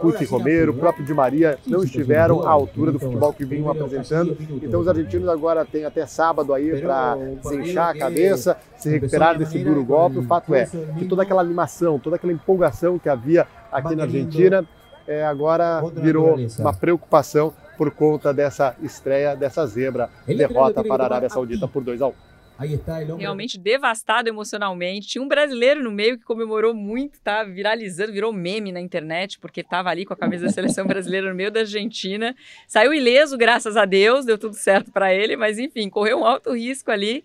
Cuti 0.01 0.25
Romero, 0.25 0.71
o 0.73 0.77
próprio 0.77 1.05
Di 1.05 1.13
Maria 1.13 1.59
não 1.67 1.83
estiveram 1.83 2.47
à 2.47 2.51
altura 2.51 2.93
do 2.93 3.01
futebol 3.01 3.33
que 3.33 3.45
vinham 3.45 3.69
apresentando. 3.69 4.37
Então 4.63 4.81
os 4.81 4.87
argentinos 4.87 5.29
agora 5.29 5.65
têm 5.65 5.85
até 5.85 6.07
sábado 6.07 6.55
aí 6.55 6.81
para 6.81 7.17
desinchar 7.43 7.89
a 7.89 7.99
cabeça, 7.99 8.57
se 8.77 8.89
recuperar 8.89 9.37
desse 9.37 9.59
duro 9.59 9.85
golpe. 9.85 10.19
O 10.19 10.23
fato 10.23 10.55
é 10.55 10.67
que 10.99 11.05
toda 11.07 11.23
aquela 11.23 11.43
animação, 11.43 11.99
toda 11.99 12.15
aquela 12.15 12.33
empolgação 12.33 12.99
que 12.99 13.09
havia 13.09 13.47
aqui 13.73 13.97
na 13.97 14.05
Argentina, 14.05 14.65
é, 15.07 15.25
agora 15.25 15.83
virou 15.97 16.37
uma 16.59 16.73
preocupação 16.73 17.53
por 17.79 17.93
conta 17.93 18.35
dessa 18.35 18.77
estreia, 18.83 19.37
dessa 19.37 19.65
zebra, 19.65 20.11
derrota 20.27 20.83
para 20.83 21.05
a 21.05 21.07
Arábia 21.07 21.29
Saudita 21.29 21.69
por 21.69 21.85
2 21.85 22.03
a 22.03 22.09
1. 22.09 22.15
Realmente 23.17 23.57
devastado 23.57 24.29
emocionalmente. 24.29 25.07
Tinha 25.07 25.23
um 25.23 25.29
brasileiro 25.29 25.81
no 25.81 25.93
meio 25.93 26.19
que 26.19 26.25
comemorou 26.25 26.75
muito, 26.75 27.21
tá 27.21 27.45
viralizando, 27.45 28.13
virou 28.13 28.33
meme 28.33 28.73
na 28.73 28.81
internet, 28.81 29.39
porque 29.39 29.61
estava 29.61 29.91
ali 29.91 30.05
com 30.05 30.13
a 30.13 30.17
camisa 30.17 30.47
da 30.47 30.53
seleção 30.53 30.85
brasileira 30.89 31.29
no 31.29 31.37
meio 31.37 31.53
da 31.53 31.61
Argentina. 31.61 32.35
Saiu 32.67 32.93
ileso, 32.93 33.39
graças 33.39 33.77
a 33.77 33.85
Deus, 33.85 34.25
deu 34.25 34.37
tudo 34.37 34.57
certo 34.57 34.91
para 34.91 35.15
ele, 35.15 35.37
mas 35.37 35.57
enfim, 35.57 35.89
correu 35.89 36.19
um 36.19 36.25
alto 36.25 36.53
risco 36.53 36.91
ali. 36.91 37.23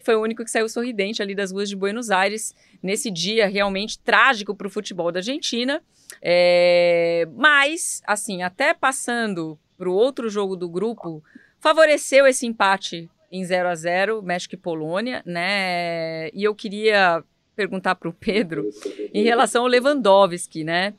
Foi 0.00 0.16
o 0.16 0.20
único 0.20 0.44
que 0.44 0.50
saiu 0.50 0.68
sorridente 0.68 1.22
ali 1.22 1.34
das 1.34 1.50
ruas 1.50 1.66
de 1.66 1.74
Buenos 1.74 2.10
Aires 2.10 2.54
nesse 2.82 3.10
dia 3.10 3.48
realmente 3.48 3.98
trágico 3.98 4.54
para 4.54 4.66
o 4.66 4.70
futebol 4.70 5.10
da 5.10 5.20
Argentina. 5.20 5.82
É... 6.20 7.26
Mas, 7.34 8.02
assim, 8.06 8.42
até 8.42 8.74
passando 8.74 9.58
para 9.84 9.90
o 9.90 9.94
outro 9.94 10.30
jogo 10.30 10.56
do 10.56 10.66
grupo, 10.66 11.22
favoreceu 11.60 12.26
esse 12.26 12.46
empate 12.46 13.10
em 13.30 13.44
0 13.44 13.68
a 13.68 13.74
0 13.74 14.22
México 14.22 14.54
e 14.54 14.58
Polônia, 14.58 15.22
né? 15.26 16.30
E 16.30 16.42
eu 16.42 16.54
queria 16.54 17.22
perguntar 17.54 17.94
para 17.94 18.08
o 18.08 18.12
Pedro 18.14 18.70
em 19.12 19.22
relação 19.22 19.62
ao 19.62 19.68
Lewandowski, 19.68 20.64
né? 20.64 20.94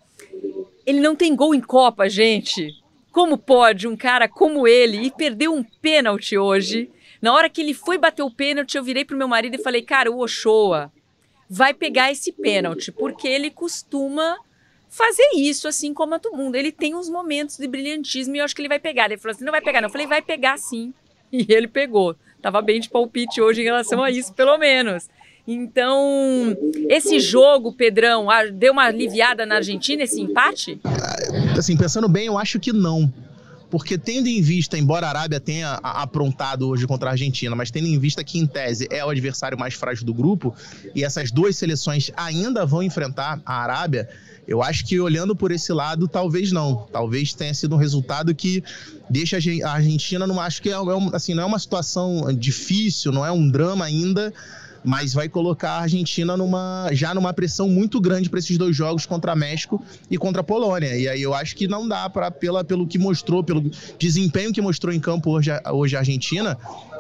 Ele 0.86 0.99
não 0.99 1.15
tem 1.15 1.36
gol 1.36 1.55
em 1.55 1.61
Copa, 1.61 2.07
gente. 2.07 2.69
Como 3.11 3.39
pode 3.39 3.88
um 3.88 3.97
cara 3.97 4.29
como 4.29 4.67
ele 4.67 4.97
e 5.07 5.09
perder 5.09 5.47
um 5.47 5.63
pênalti 5.63 6.38
hoje? 6.38 6.91
Na 7.19 7.33
hora 7.33 7.49
que 7.49 7.61
ele 7.61 7.73
foi 7.73 7.97
bater 7.97 8.21
o 8.21 8.29
pênalti, 8.29 8.75
eu 8.77 8.83
virei 8.83 9.03
pro 9.03 9.17
meu 9.17 9.27
marido 9.27 9.55
e 9.55 9.63
falei: 9.63 9.81
"Cara, 9.81 10.11
o 10.11 10.19
Ochoa 10.19 10.93
vai 11.49 11.73
pegar 11.73 12.11
esse 12.11 12.31
pênalti, 12.31 12.91
porque 12.91 13.27
ele 13.27 13.49
costuma 13.49 14.38
fazer 14.95 15.29
isso, 15.35 15.67
assim 15.67 15.93
como 15.93 16.17
todo 16.19 16.37
mundo. 16.37 16.55
Ele 16.55 16.71
tem 16.71 16.95
uns 16.95 17.09
momentos 17.09 17.57
de 17.57 17.67
brilhantismo 17.67 18.35
e 18.35 18.39
eu 18.39 18.45
acho 18.45 18.55
que 18.55 18.61
ele 18.61 18.69
vai 18.69 18.79
pegar. 18.79 19.05
Ele 19.05 19.17
falou 19.17 19.35
assim: 19.35 19.43
não 19.43 19.51
vai 19.51 19.61
pegar, 19.61 19.81
não. 19.81 19.89
Eu 19.89 19.91
falei: 19.91 20.07
vai 20.07 20.21
pegar 20.21 20.57
sim. 20.57 20.93
E 21.31 21.45
ele 21.49 21.67
pegou. 21.67 22.15
Tava 22.41 22.61
bem 22.61 22.79
de 22.79 22.89
palpite 22.89 23.41
hoje 23.41 23.61
em 23.61 23.65
relação 23.65 24.01
a 24.01 24.09
isso, 24.09 24.33
pelo 24.33 24.57
menos. 24.57 25.09
Então, 25.47 26.55
esse 26.89 27.19
jogo, 27.19 27.73
Pedrão, 27.73 28.27
deu 28.53 28.71
uma 28.73 28.85
aliviada 28.85 29.45
na 29.45 29.55
Argentina, 29.55 30.03
esse 30.03 30.21
empate? 30.21 30.79
Assim, 31.57 31.75
pensando 31.75 32.07
bem, 32.07 32.27
eu 32.27 32.37
acho 32.37 32.59
que 32.59 32.71
não. 32.71 33.11
Porque 33.69 33.97
tendo 33.97 34.27
em 34.27 34.41
vista, 34.41 34.77
embora 34.77 35.07
a 35.07 35.09
Arábia 35.09 35.39
tenha 35.39 35.73
aprontado 35.83 36.67
hoje 36.67 36.87
contra 36.87 37.09
a 37.09 37.11
Argentina, 37.11 37.55
mas 37.55 37.69
tendo 37.69 37.87
em 37.87 37.99
vista 37.99 38.23
que, 38.23 38.39
em 38.39 38.47
tese, 38.47 38.87
é 38.89 39.03
o 39.03 39.09
adversário 39.09 39.57
mais 39.57 39.73
frágil 39.73 40.05
do 40.05 40.13
grupo, 40.13 40.55
e 40.95 41.03
essas 41.03 41.31
duas 41.31 41.57
seleções 41.57 42.11
ainda 42.15 42.65
vão 42.65 42.81
enfrentar 42.81 43.41
a 43.45 43.61
Arábia, 43.61 44.09
eu 44.47 44.61
acho 44.61 44.85
que 44.85 44.99
olhando 44.99 45.35
por 45.35 45.51
esse 45.51 45.73
lado, 45.73 46.07
talvez 46.07 46.51
não. 46.51 46.87
Talvez 46.91 47.33
tenha 47.33 47.53
sido 47.53 47.75
um 47.75 47.77
resultado 47.77 48.33
que 48.33 48.63
deixa 49.09 49.37
a 49.63 49.71
Argentina, 49.71 50.27
não 50.27 50.39
acho 50.39 50.61
que 50.61 50.69
é, 50.69 50.73
é 50.73 50.77
assim, 51.13 51.33
não 51.33 51.43
é 51.43 51.45
uma 51.45 51.59
situação 51.59 52.33
difícil, 52.33 53.11
não 53.11 53.25
é 53.25 53.31
um 53.31 53.49
drama 53.49 53.85
ainda, 53.85 54.33
mas 54.83 55.13
vai 55.13 55.27
colocar 55.27 55.71
a 55.71 55.81
Argentina 55.81 56.37
numa, 56.37 56.89
já 56.91 57.13
numa 57.13 57.33
pressão 57.33 57.67
muito 57.67 57.99
grande 57.99 58.29
para 58.29 58.37
esses 58.37 58.55
dois 58.57 58.75
jogos 58.75 59.05
contra 59.05 59.35
México 59.35 59.83
e 60.09 60.17
contra 60.17 60.41
a 60.41 60.43
Polônia. 60.43 60.95
E 60.95 61.07
aí 61.09 61.21
eu 61.21 61.33
acho 61.33 61.55
que 61.55 61.67
não 61.67 61.87
dá 61.87 62.07
para 62.07 62.29
pelo 62.29 62.85
que 62.85 62.99
mostrou, 62.99 63.43
pelo 63.43 63.71
desempenho 63.97 64.53
que 64.53 64.61
mostrou 64.61 64.93
em 64.93 64.99
campo 64.99 65.31
hoje, 65.31 65.49
hoje 65.71 65.95
a 65.95 65.99
Argentina, 65.99 66.55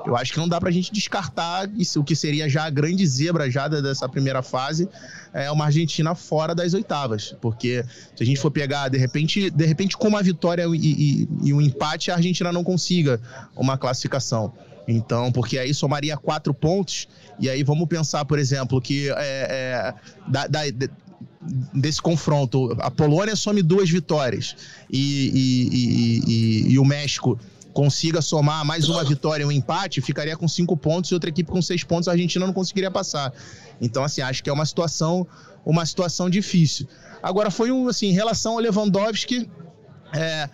eu 0.05 0.15
acho 0.15 0.31
que 0.31 0.39
não 0.39 0.47
dá 0.47 0.59
para 0.59 0.69
a 0.69 0.71
gente 0.71 0.91
descartar 0.91 1.69
isso, 1.75 1.99
o 1.99 2.03
que 2.03 2.15
seria 2.15 2.47
já 2.47 2.65
a 2.65 2.69
grande 2.69 3.05
zebra 3.05 3.49
já 3.49 3.67
dessa 3.67 4.07
primeira 4.07 4.41
fase, 4.41 4.87
é 5.33 5.49
uma 5.51 5.65
Argentina 5.65 6.13
fora 6.13 6.53
das 6.53 6.73
oitavas, 6.73 7.35
porque 7.41 7.83
se 8.15 8.23
a 8.23 8.25
gente 8.25 8.39
for 8.39 8.51
pegar 8.51 8.89
de 8.89 8.97
repente, 8.97 9.49
de 9.49 9.65
repente 9.65 9.97
com 9.97 10.07
uma 10.07 10.21
vitória 10.21 10.65
e, 10.67 10.75
e, 10.75 11.29
e 11.43 11.53
um 11.53 11.59
empate, 11.61 12.11
a 12.11 12.15
Argentina 12.15 12.51
não 12.51 12.63
consiga 12.63 13.19
uma 13.55 13.77
classificação. 13.77 14.53
Então, 14.87 15.31
porque 15.31 15.57
aí 15.57 15.73
somaria 15.73 16.15
quatro 16.15 16.53
pontos, 16.53 17.07
e 17.39 17.49
aí 17.49 17.63
vamos 17.63 17.87
pensar, 17.87 18.23
por 18.25 18.37
exemplo, 18.37 18.79
que 18.79 19.09
é, 19.09 19.13
é, 19.17 19.93
da, 20.27 20.45
da, 20.45 20.59
desse 21.73 22.01
confronto, 22.01 22.75
a 22.79 22.91
Polônia 22.91 23.35
some 23.35 23.61
duas 23.61 23.89
vitórias 23.89 24.55
e, 24.89 26.21
e, 26.27 26.73
e 26.73 26.79
o 26.79 26.85
México 26.85 27.39
consiga 27.75 28.21
somar 28.21 28.63
mais 28.63 28.87
uma 28.87 29.03
vitória 29.03 29.45
um 29.45 29.51
empate, 29.51 29.99
ficaria 29.99 30.37
com 30.37 30.47
cinco 30.47 30.77
pontos 30.77 31.11
e 31.11 31.13
outra 31.13 31.29
equipe 31.29 31.51
com 31.51 31.61
seis 31.61 31.83
pontos, 31.83 32.07
a 32.07 32.13
Argentina 32.13 32.45
não 32.45 32.53
conseguiria 32.53 32.89
passar. 32.89 33.33
Então, 33.81 34.01
assim, 34.01 34.21
acho 34.21 34.41
que 34.41 34.49
é 34.49 34.53
uma 34.53 34.65
situação, 34.65 35.27
uma 35.65 35.85
situação 35.85 36.29
difícil. 36.29 36.87
Agora, 37.21 37.51
foi 37.51 37.73
um, 37.73 37.89
assim, 37.89 38.07
em 38.07 38.13
relação 38.13 38.53
ao 38.53 38.59
Lewandowski, 38.59 39.49
é, 40.13 40.49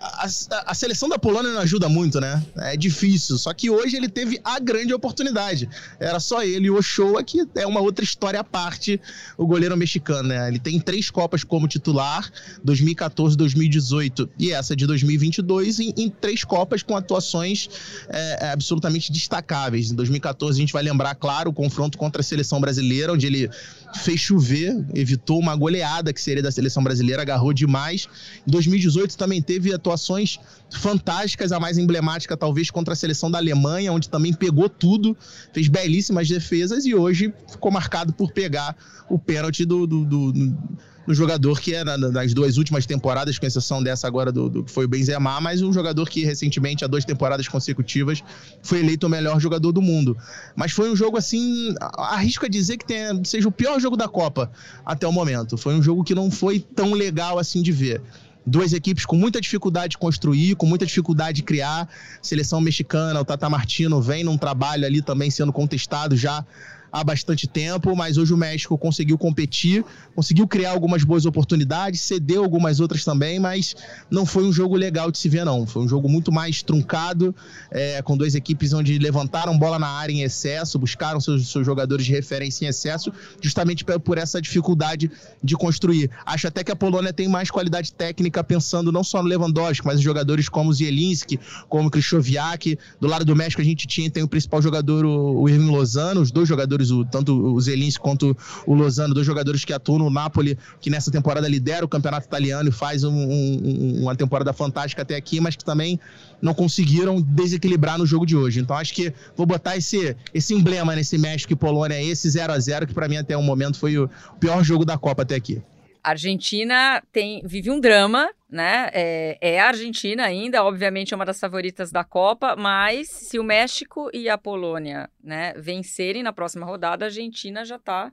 a, 0.00 0.26
a, 0.26 0.70
a, 0.70 0.74
seleção 0.74 1.08
da 1.08 1.18
Polônia 1.18 1.52
não 1.52 1.60
ajuda 1.60 1.88
muito, 1.88 2.20
né? 2.20 2.42
É 2.56 2.76
difícil. 2.76 3.38
Só 3.38 3.52
que 3.52 3.70
hoje 3.70 3.96
ele 3.96 4.08
teve 4.08 4.40
a 4.44 4.58
grande 4.58 4.92
oportunidade. 4.92 5.68
Era 5.98 6.20
só 6.20 6.42
ele 6.42 6.66
e 6.66 6.70
o 6.70 6.76
Ochoa, 6.76 7.22
que 7.22 7.46
é 7.54 7.66
uma 7.66 7.80
outra 7.80 8.04
história 8.04 8.40
à 8.40 8.44
parte, 8.44 9.00
o 9.36 9.46
goleiro 9.46 9.76
mexicano, 9.76 10.28
né? 10.28 10.48
Ele 10.48 10.58
tem 10.58 10.78
três 10.80 11.10
Copas 11.10 11.44
como 11.44 11.68
titular, 11.68 12.30
2014, 12.64 13.36
2018 13.36 14.28
e 14.38 14.52
essa 14.52 14.74
de 14.74 14.86
2022, 14.86 15.80
em, 15.80 15.94
em 15.96 16.10
três 16.10 16.44
Copas 16.44 16.82
com 16.82 16.96
atuações 16.96 17.68
é, 18.08 18.46
é, 18.46 18.50
absolutamente 18.50 19.12
destacáveis. 19.12 19.90
Em 19.90 19.94
2014, 19.94 20.58
a 20.58 20.60
gente 20.60 20.72
vai 20.72 20.82
lembrar, 20.82 21.14
claro, 21.14 21.50
o 21.50 21.52
confronto 21.52 21.98
contra 21.98 22.20
a 22.20 22.24
seleção 22.24 22.60
brasileira, 22.60 23.12
onde 23.12 23.26
ele 23.26 23.50
fez 23.94 24.20
chover, 24.20 24.84
evitou 24.94 25.38
uma 25.38 25.54
goleada 25.54 26.12
que 26.12 26.20
seria 26.20 26.42
da 26.42 26.50
seleção 26.50 26.82
brasileira, 26.82 27.22
agarrou 27.22 27.52
demais. 27.52 28.08
Em 28.46 28.50
2018 28.50 29.16
também 29.16 29.42
teve 29.42 29.72
atuações 29.82 30.38
fantásticas, 30.70 31.50
a 31.50 31.58
mais 31.58 31.76
emblemática 31.76 32.36
talvez 32.36 32.70
contra 32.70 32.94
a 32.94 32.96
seleção 32.96 33.30
da 33.30 33.38
Alemanha, 33.38 33.92
onde 33.92 34.08
também 34.08 34.32
pegou 34.32 34.68
tudo, 34.68 35.16
fez 35.52 35.68
belíssimas 35.68 36.28
defesas 36.28 36.86
e 36.86 36.94
hoje 36.94 37.34
ficou 37.50 37.70
marcado 37.70 38.12
por 38.12 38.32
pegar 38.32 38.76
o 39.10 39.18
pênalti 39.18 39.64
do, 39.64 39.86
do, 39.86 40.04
do, 40.04 40.32
do 40.32 41.14
jogador 41.14 41.60
que 41.60 41.74
é 41.74 41.84
nas 41.84 42.32
duas 42.32 42.56
últimas 42.56 42.86
temporadas, 42.86 43.38
com 43.38 43.44
exceção 43.44 43.82
dessa 43.82 44.06
agora 44.06 44.30
do 44.30 44.62
que 44.64 44.70
foi 44.70 44.84
o 44.84 44.88
Benzema, 44.88 45.40
mas 45.40 45.60
um 45.60 45.72
jogador 45.72 46.08
que 46.08 46.24
recentemente, 46.24 46.84
há 46.84 46.86
duas 46.86 47.04
temporadas 47.04 47.48
consecutivas, 47.48 48.22
foi 48.62 48.80
eleito 48.80 49.06
o 49.06 49.10
melhor 49.10 49.40
jogador 49.40 49.72
do 49.72 49.82
mundo. 49.82 50.16
Mas 50.56 50.72
foi 50.72 50.90
um 50.90 50.96
jogo 50.96 51.18
assim, 51.18 51.74
arrisco 51.98 52.46
a 52.46 52.48
dizer 52.48 52.76
que 52.76 52.86
tenha, 52.86 53.20
seja 53.24 53.48
o 53.48 53.52
pior 53.52 53.80
jogo 53.80 53.96
da 53.96 54.08
Copa 54.08 54.50
até 54.86 55.06
o 55.06 55.12
momento. 55.12 55.58
Foi 55.58 55.74
um 55.74 55.82
jogo 55.82 56.04
que 56.04 56.14
não 56.14 56.30
foi 56.30 56.60
tão 56.60 56.92
legal 56.92 57.38
assim 57.38 57.62
de 57.62 57.72
ver 57.72 58.00
duas 58.46 58.72
equipes 58.72 59.06
com 59.06 59.16
muita 59.16 59.40
dificuldade 59.40 59.92
de 59.92 59.98
construir, 59.98 60.54
com 60.56 60.66
muita 60.66 60.86
dificuldade 60.86 61.36
de 61.36 61.42
criar. 61.42 61.88
Seleção 62.20 62.60
mexicana, 62.60 63.20
o 63.20 63.24
Tata 63.24 63.48
Martino 63.48 64.00
vem 64.00 64.24
num 64.24 64.36
trabalho 64.36 64.84
ali 64.84 65.00
também 65.00 65.30
sendo 65.30 65.52
contestado 65.52 66.16
já 66.16 66.44
há 66.92 67.02
bastante 67.02 67.48
tempo, 67.48 67.96
mas 67.96 68.18
hoje 68.18 68.34
o 68.34 68.36
México 68.36 68.76
conseguiu 68.76 69.16
competir, 69.16 69.84
conseguiu 70.14 70.46
criar 70.46 70.72
algumas 70.72 71.02
boas 71.02 71.24
oportunidades, 71.24 72.02
cedeu 72.02 72.44
algumas 72.44 72.78
outras 72.78 73.02
também, 73.04 73.40
mas 73.40 73.74
não 74.10 74.26
foi 74.26 74.44
um 74.44 74.52
jogo 74.52 74.76
legal 74.76 75.10
de 75.10 75.18
se 75.18 75.28
ver, 75.28 75.44
não. 75.44 75.66
Foi 75.66 75.82
um 75.82 75.88
jogo 75.88 76.08
muito 76.08 76.30
mais 76.30 76.62
truncado, 76.62 77.34
é, 77.70 78.02
com 78.02 78.16
duas 78.16 78.34
equipes 78.34 78.72
onde 78.72 78.98
levantaram 78.98 79.58
bola 79.58 79.78
na 79.78 79.88
área 79.88 80.12
em 80.12 80.22
excesso, 80.22 80.78
buscaram 80.78 81.20
seus, 81.20 81.50
seus 81.50 81.64
jogadores 81.64 82.04
de 82.04 82.12
referência 82.12 82.66
em 82.66 82.68
excesso, 82.68 83.12
justamente 83.40 83.84
por 83.84 84.18
essa 84.18 84.40
dificuldade 84.40 85.10
de 85.42 85.56
construir. 85.56 86.10
Acho 86.26 86.48
até 86.48 86.62
que 86.62 86.70
a 86.70 86.76
Polônia 86.76 87.12
tem 87.12 87.28
mais 87.28 87.50
qualidade 87.50 87.92
técnica, 87.92 88.44
pensando 88.44 88.92
não 88.92 89.02
só 89.02 89.22
no 89.22 89.28
Lewandowski, 89.28 89.86
mas 89.86 89.98
em 89.98 90.02
jogadores 90.02 90.48
como 90.48 90.72
Zielinski, 90.72 91.40
como 91.68 91.90
Krychowiak. 91.90 92.78
Do 93.00 93.08
lado 93.08 93.24
do 93.24 93.34
México, 93.34 93.62
a 93.62 93.64
gente 93.64 93.86
tinha 93.86 94.10
tem 94.10 94.22
o 94.22 94.28
principal 94.28 94.60
jogador, 94.60 95.04
o 95.04 95.48
Irving 95.48 95.70
Lozano, 95.70 96.20
os 96.20 96.30
dois 96.30 96.48
jogadores, 96.48 96.81
o, 96.90 97.04
tanto 97.04 97.34
o 97.34 97.60
Zielinski 97.60 98.00
quanto 98.00 98.36
o 98.66 98.74
Lozano, 98.74 99.14
dois 99.14 99.26
jogadores 99.26 99.64
que 99.64 99.72
atuam 99.72 99.98
no 99.98 100.10
Napoli, 100.10 100.58
que 100.80 100.90
nessa 100.90 101.10
temporada 101.10 101.48
lidera 101.48 101.84
o 101.84 101.88
campeonato 101.88 102.26
italiano 102.26 102.68
e 102.68 102.72
faz 102.72 103.04
um, 103.04 103.12
um, 103.12 104.02
uma 104.02 104.16
temporada 104.16 104.52
fantástica 104.52 105.02
até 105.02 105.16
aqui, 105.16 105.40
mas 105.40 105.56
que 105.56 105.64
também 105.64 106.00
não 106.40 106.54
conseguiram 106.54 107.20
desequilibrar 107.20 107.98
no 107.98 108.06
jogo 108.06 108.26
de 108.26 108.36
hoje. 108.36 108.60
Então 108.60 108.76
acho 108.76 108.92
que 108.92 109.12
vou 109.36 109.46
botar 109.46 109.76
esse, 109.76 110.16
esse 110.34 110.54
emblema 110.54 110.94
nesse 110.96 111.16
México 111.18 111.52
e 111.52 111.56
Polônia, 111.56 112.02
esse 112.02 112.28
0 112.28 112.52
a 112.52 112.58
0 112.58 112.86
que 112.86 112.94
para 112.94 113.08
mim 113.08 113.16
até 113.16 113.36
o 113.36 113.42
momento 113.42 113.78
foi 113.78 113.98
o 113.98 114.10
pior 114.40 114.62
jogo 114.64 114.84
da 114.84 114.98
Copa 114.98 115.22
até 115.22 115.34
aqui. 115.34 115.62
A 116.02 116.10
Argentina 116.10 117.00
tem, 117.12 117.42
vive 117.44 117.70
um 117.70 117.78
drama, 117.78 118.28
né? 118.52 118.90
É, 118.92 119.38
é, 119.40 119.60
a 119.60 119.68
Argentina 119.68 120.24
ainda, 120.24 120.62
obviamente 120.62 121.14
é 121.14 121.16
uma 121.16 121.24
das 121.24 121.40
favoritas 121.40 121.90
da 121.90 122.04
Copa, 122.04 122.54
mas 122.54 123.08
se 123.08 123.38
o 123.38 123.44
México 123.44 124.10
e 124.12 124.28
a 124.28 124.36
Polônia, 124.36 125.08
né, 125.24 125.54
vencerem 125.54 126.22
na 126.22 126.34
próxima 126.34 126.66
rodada, 126.66 127.06
a 127.06 127.08
Argentina 127.08 127.64
já 127.64 127.76
está 127.76 128.12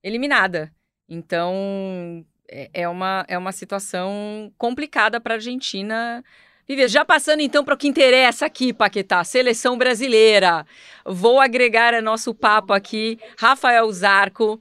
eliminada. 0.00 0.72
Então 1.08 2.24
é, 2.48 2.70
é, 2.72 2.88
uma, 2.88 3.24
é 3.26 3.36
uma 3.36 3.50
situação 3.50 4.52
complicada 4.56 5.20
para 5.20 5.34
a 5.34 5.38
Argentina 5.38 6.22
Viver, 6.66 6.88
já 6.88 7.04
passando 7.04 7.40
então 7.40 7.62
para 7.62 7.74
o 7.74 7.76
que 7.76 7.86
interessa 7.86 8.46
aqui, 8.46 8.72
Paquetá, 8.72 9.22
seleção 9.22 9.76
brasileira. 9.76 10.64
Vou 11.04 11.38
agregar 11.38 11.92
a 11.92 12.00
nosso 12.00 12.34
papo 12.34 12.72
aqui 12.72 13.18
Rafael 13.36 13.92
Zarco, 13.92 14.58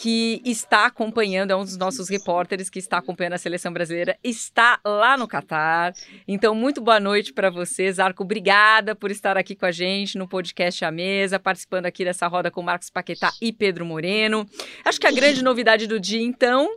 que 0.00 0.40
está 0.44 0.86
acompanhando, 0.86 1.50
é 1.50 1.56
um 1.56 1.64
dos 1.64 1.76
nossos 1.76 2.08
repórteres 2.08 2.70
que 2.70 2.78
está 2.78 2.98
acompanhando 2.98 3.32
a 3.32 3.38
seleção 3.38 3.72
brasileira, 3.72 4.16
está 4.22 4.78
lá 4.84 5.16
no 5.16 5.26
Catar. 5.26 5.92
Então, 6.26 6.54
muito 6.54 6.80
boa 6.80 7.00
noite 7.00 7.32
para 7.32 7.50
você, 7.50 7.92
Zarco. 7.92 8.22
Obrigada 8.22 8.94
por 8.94 9.10
estar 9.10 9.36
aqui 9.36 9.56
com 9.56 9.66
a 9.66 9.72
gente 9.72 10.16
no 10.16 10.28
podcast 10.28 10.84
A 10.84 10.92
Mesa, 10.92 11.40
participando 11.40 11.86
aqui 11.86 12.04
dessa 12.04 12.28
roda 12.28 12.48
com 12.48 12.62
Marcos 12.62 12.90
Paquetá 12.90 13.32
e 13.42 13.52
Pedro 13.52 13.84
Moreno. 13.84 14.48
Acho 14.84 15.00
que 15.00 15.06
a 15.08 15.10
grande 15.10 15.42
novidade 15.42 15.88
do 15.88 15.98
dia, 15.98 16.22
então, 16.22 16.70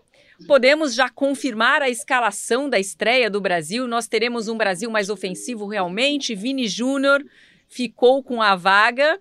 Podemos 0.48 0.96
já 0.96 1.08
confirmar 1.08 1.84
a 1.84 1.90
escalação 1.92 2.68
da 2.68 2.80
estreia 2.80 3.30
do 3.30 3.40
Brasil? 3.40 3.86
Nós 3.88 4.08
teremos 4.08 4.48
um 4.48 4.58
Brasil 4.58 4.90
mais 4.90 5.08
ofensivo 5.08 5.68
realmente. 5.68 6.34
Vini 6.34 6.68
Júnior 6.68 7.24
ficou 7.70 8.24
com 8.24 8.42
a 8.42 8.56
vaga. 8.56 9.20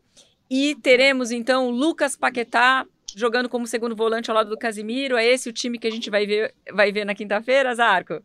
E 0.49 0.75
teremos 0.77 1.31
então 1.31 1.69
Lucas 1.69 2.17
Paquetá 2.17 2.87
jogando 3.17 3.49
como 3.49 3.67
segundo 3.67 3.97
volante 3.97 4.31
ao 4.31 4.37
lado 4.37 4.51
do 4.51 4.59
Casimiro. 4.59 5.17
É 5.17 5.27
esse 5.27 5.49
o 5.49 5.53
time 5.53 5.79
que 5.79 5.87
a 5.87 5.91
gente 5.91 6.11
vai 6.11 6.27
ver, 6.27 6.55
vai 6.73 6.93
ver 6.93 7.05
na 7.05 7.15
quinta-feira, 7.15 7.75
Zarco? 7.75 8.23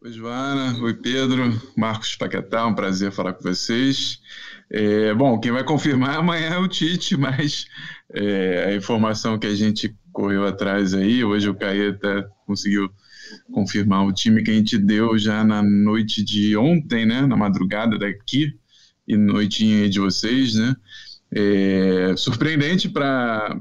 Oi, 0.00 0.12
Joana. 0.12 0.78
Oi, 0.80 0.94
Pedro. 0.94 1.42
Marcos 1.76 2.14
Paquetá, 2.14 2.66
um 2.66 2.74
prazer 2.74 3.10
falar 3.10 3.32
com 3.32 3.42
vocês. 3.42 4.20
É, 4.70 5.14
bom, 5.14 5.40
quem 5.40 5.50
vai 5.50 5.64
confirmar 5.64 6.16
amanhã 6.18 6.50
é 6.50 6.58
o 6.58 6.68
Tite, 6.68 7.16
mas 7.16 7.66
é, 8.14 8.66
a 8.68 8.74
informação 8.74 9.38
que 9.38 9.46
a 9.46 9.54
gente 9.54 9.94
correu 10.12 10.46
atrás 10.46 10.94
aí, 10.94 11.24
hoje 11.24 11.48
o 11.48 11.54
Caeta 11.54 12.28
conseguiu 12.46 12.90
confirmar 13.52 14.06
o 14.06 14.12
time 14.12 14.42
que 14.42 14.50
a 14.50 14.54
gente 14.54 14.78
deu 14.78 15.18
já 15.18 15.44
na 15.44 15.62
noite 15.62 16.24
de 16.24 16.56
ontem, 16.56 17.06
né, 17.06 17.22
na 17.22 17.36
madrugada 17.36 17.98
daqui 17.98 18.52
e 19.06 19.16
noitinha 19.16 19.88
de 19.88 20.00
vocês, 20.00 20.54
né, 20.54 20.74
é, 21.30 22.14
surpreendente 22.16 22.88
para 22.88 23.60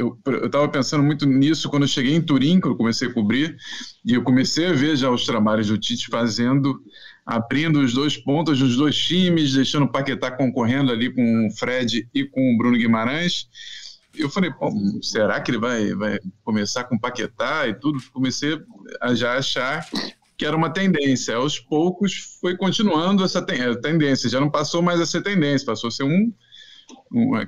eu 0.00 0.18
estava 0.46 0.66
pensando 0.68 1.04
muito 1.04 1.26
nisso 1.26 1.68
quando 1.68 1.82
eu 1.82 1.88
cheguei 1.88 2.14
em 2.14 2.22
Turim, 2.22 2.58
que 2.58 2.66
eu 2.66 2.76
comecei 2.76 3.08
a 3.08 3.12
cobrir, 3.12 3.56
e 4.04 4.14
eu 4.14 4.22
comecei 4.22 4.66
a 4.66 4.72
ver 4.72 4.96
já 4.96 5.10
os 5.10 5.26
trabalhos 5.26 5.68
do 5.68 5.76
Tite 5.76 6.08
fazendo, 6.08 6.82
abrindo 7.26 7.80
os 7.80 7.92
dois 7.92 8.16
pontos 8.16 8.58
dos 8.58 8.76
dois 8.76 8.96
times, 8.96 9.52
deixando 9.52 9.84
o 9.84 9.92
Paquetá 9.92 10.30
concorrendo 10.30 10.90
ali 10.90 11.12
com 11.12 11.46
o 11.46 11.50
Fred 11.50 12.08
e 12.14 12.24
com 12.24 12.54
o 12.54 12.56
Bruno 12.56 12.78
Guimarães. 12.78 13.48
Eu 14.16 14.30
falei, 14.30 14.50
será 15.02 15.40
que 15.40 15.50
ele 15.50 15.58
vai, 15.58 15.94
vai 15.94 16.18
começar 16.42 16.84
com 16.84 16.98
Paquetá 16.98 17.68
e 17.68 17.74
tudo? 17.74 18.00
Comecei 18.12 18.58
a 19.00 19.14
já 19.14 19.36
achar 19.36 19.86
que 20.36 20.46
era 20.46 20.56
uma 20.56 20.70
tendência. 20.70 21.36
Aos 21.36 21.58
poucos 21.60 22.38
foi 22.40 22.56
continuando 22.56 23.22
essa 23.22 23.42
tendência, 23.42 24.30
já 24.30 24.40
não 24.40 24.50
passou 24.50 24.80
mais 24.80 24.98
a 24.98 25.06
ser 25.06 25.22
tendência, 25.22 25.66
passou 25.66 25.88
a 25.88 25.90
ser 25.90 26.04
um 26.04 26.32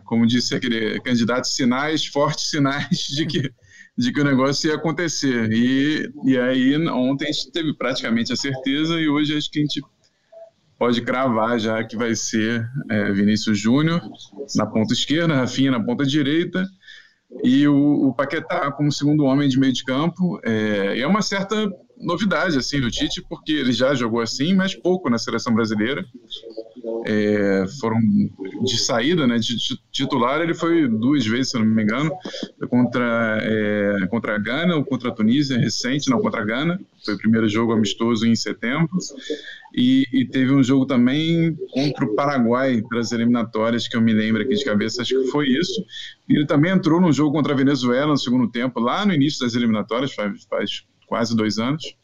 como 0.05 0.27
disse 0.27 0.55
aquele 0.55 1.01
candidato, 1.01 1.47
sinais, 1.47 2.07
fortes 2.07 2.51
sinais 2.51 2.99
de 3.15 3.27
que, 3.27 3.53
de 3.97 4.13
que 4.13 4.21
o 4.21 4.25
negócio 4.25 4.69
ia 4.69 4.77
acontecer. 4.77 5.53
E, 5.53 6.11
e 6.25 6.39
aí, 6.39 6.77
ontem 6.89 7.29
a 7.29 7.33
gente 7.33 7.53
teve 7.53 7.75
praticamente 7.75 8.33
a 8.33 8.37
certeza 8.37 9.01
e 9.01 9.09
hoje 9.09 9.37
acho 9.37 9.51
que 9.51 9.59
a 9.59 9.63
gente 9.63 9.83
pode 10.79 11.01
cravar 11.03 11.61
já 11.61 11.85
que 11.85 11.97
vai 11.97 12.15
ser 12.15 12.69
é, 12.91 13.13
Vinícius 13.13 13.59
Júnior 13.59 14.03
na 14.57 14.67
ponta 14.67 14.93
esquerda, 14.93 15.35
Rafinha 15.35 15.71
na 15.71 15.85
ponta 15.85 16.05
direita 16.05 16.67
e 17.45 17.67
o, 17.69 18.09
o 18.09 18.15
Paquetá 18.15 18.71
como 18.73 18.93
segundo 18.93 19.25
homem 19.25 19.49
de 19.49 19.59
meio 19.59 19.73
de 19.73 19.85
campo. 19.85 20.41
É, 20.45 20.99
é 20.99 21.07
uma 21.07 21.23
certa 21.23 21.71
novidade 22.03 22.59
assim 22.59 22.81
do 22.81 22.91
Tite, 22.91 23.23
porque 23.29 23.53
ele 23.53 23.73
já 23.73 23.95
jogou 23.95 24.21
assim, 24.21 24.55
mas 24.55 24.75
pouco 24.75 25.09
na 25.09 25.19
seleção 25.19 25.55
brasileira. 25.55 26.05
É, 27.05 27.65
foram 27.81 27.99
de 28.65 28.79
saída, 28.79 29.27
né, 29.27 29.37
de 29.39 29.57
titular, 29.91 30.41
ele 30.41 30.55
foi 30.55 30.89
duas 30.89 31.25
vezes, 31.27 31.51
se 31.51 31.59
não 31.59 31.65
me 31.65 31.83
engano, 31.83 32.11
contra, 32.69 33.39
é, 33.43 34.07
contra 34.09 34.35
a 34.35 34.39
Gana 34.39 34.77
ou 34.77 34.85
contra 34.85 35.11
a 35.11 35.13
Tunísia, 35.13 35.59
recente, 35.59 36.11
não, 36.11 36.21
contra 36.21 36.41
a 36.41 36.45
Gana, 36.45 36.81
foi 37.05 37.15
o 37.15 37.19
primeiro 37.19 37.49
jogo 37.49 37.73
amistoso 37.73 38.27
em 38.27 38.35
setembro, 38.35 38.89
e, 39.75 40.07
e, 40.13 40.25
teve 40.27 40.53
um 40.53 40.63
jogo 40.63 40.87
também 40.87 41.57
contra 41.73 42.05
o 42.05 42.15
Paraguai, 42.15 42.83
pelas 42.89 43.11
eliminatórias, 43.13 43.89
que 43.89 43.97
eu 43.97 44.01
me 44.01 44.13
lembro 44.13 44.43
aqui 44.43 44.55
de 44.55 44.65
cabeça, 44.65 45.03
acho 45.03 45.19
que 45.23 45.31
foi 45.31 45.49
isso, 45.49 45.85
e 46.29 46.37
ele 46.37 46.47
também 46.47 46.73
entrou 46.73 47.01
num 47.01 47.13
jogo 47.13 47.33
contra 47.33 47.53
a 47.53 47.57
Venezuela 47.57 48.13
no 48.13 48.19
segundo 48.19 48.51
tempo, 48.51 48.81
lá 48.81 49.07
no 49.07 49.13
início 49.13 49.45
das 49.45 49.55
eliminatórias, 49.55 50.13
faz, 50.15 50.45
faz 50.45 50.85
quase 51.13 51.37
dois 51.37 51.59
anos, 51.59 51.95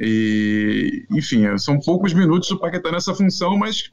e, 0.00 1.04
enfim, 1.10 1.44
são 1.58 1.78
poucos 1.78 2.14
minutos 2.14 2.50
o 2.50 2.58
Paquetá 2.58 2.90
nessa 2.90 3.14
função, 3.14 3.58
mas 3.58 3.90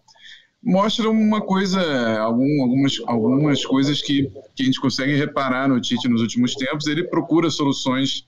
mostra 0.63 1.09
uma 1.09 1.41
coisa, 1.41 1.81
algum, 2.19 2.61
algumas, 2.61 2.93
algumas 3.05 3.65
coisas 3.65 4.01
que, 4.01 4.31
que 4.55 4.63
a 4.63 4.65
gente 4.65 4.79
consegue 4.79 5.13
reparar 5.13 5.67
no 5.67 5.81
Tite 5.81 6.07
nos 6.07 6.21
últimos 6.21 6.55
tempos. 6.55 6.87
Ele 6.87 7.03
procura 7.03 7.49
soluções 7.49 8.25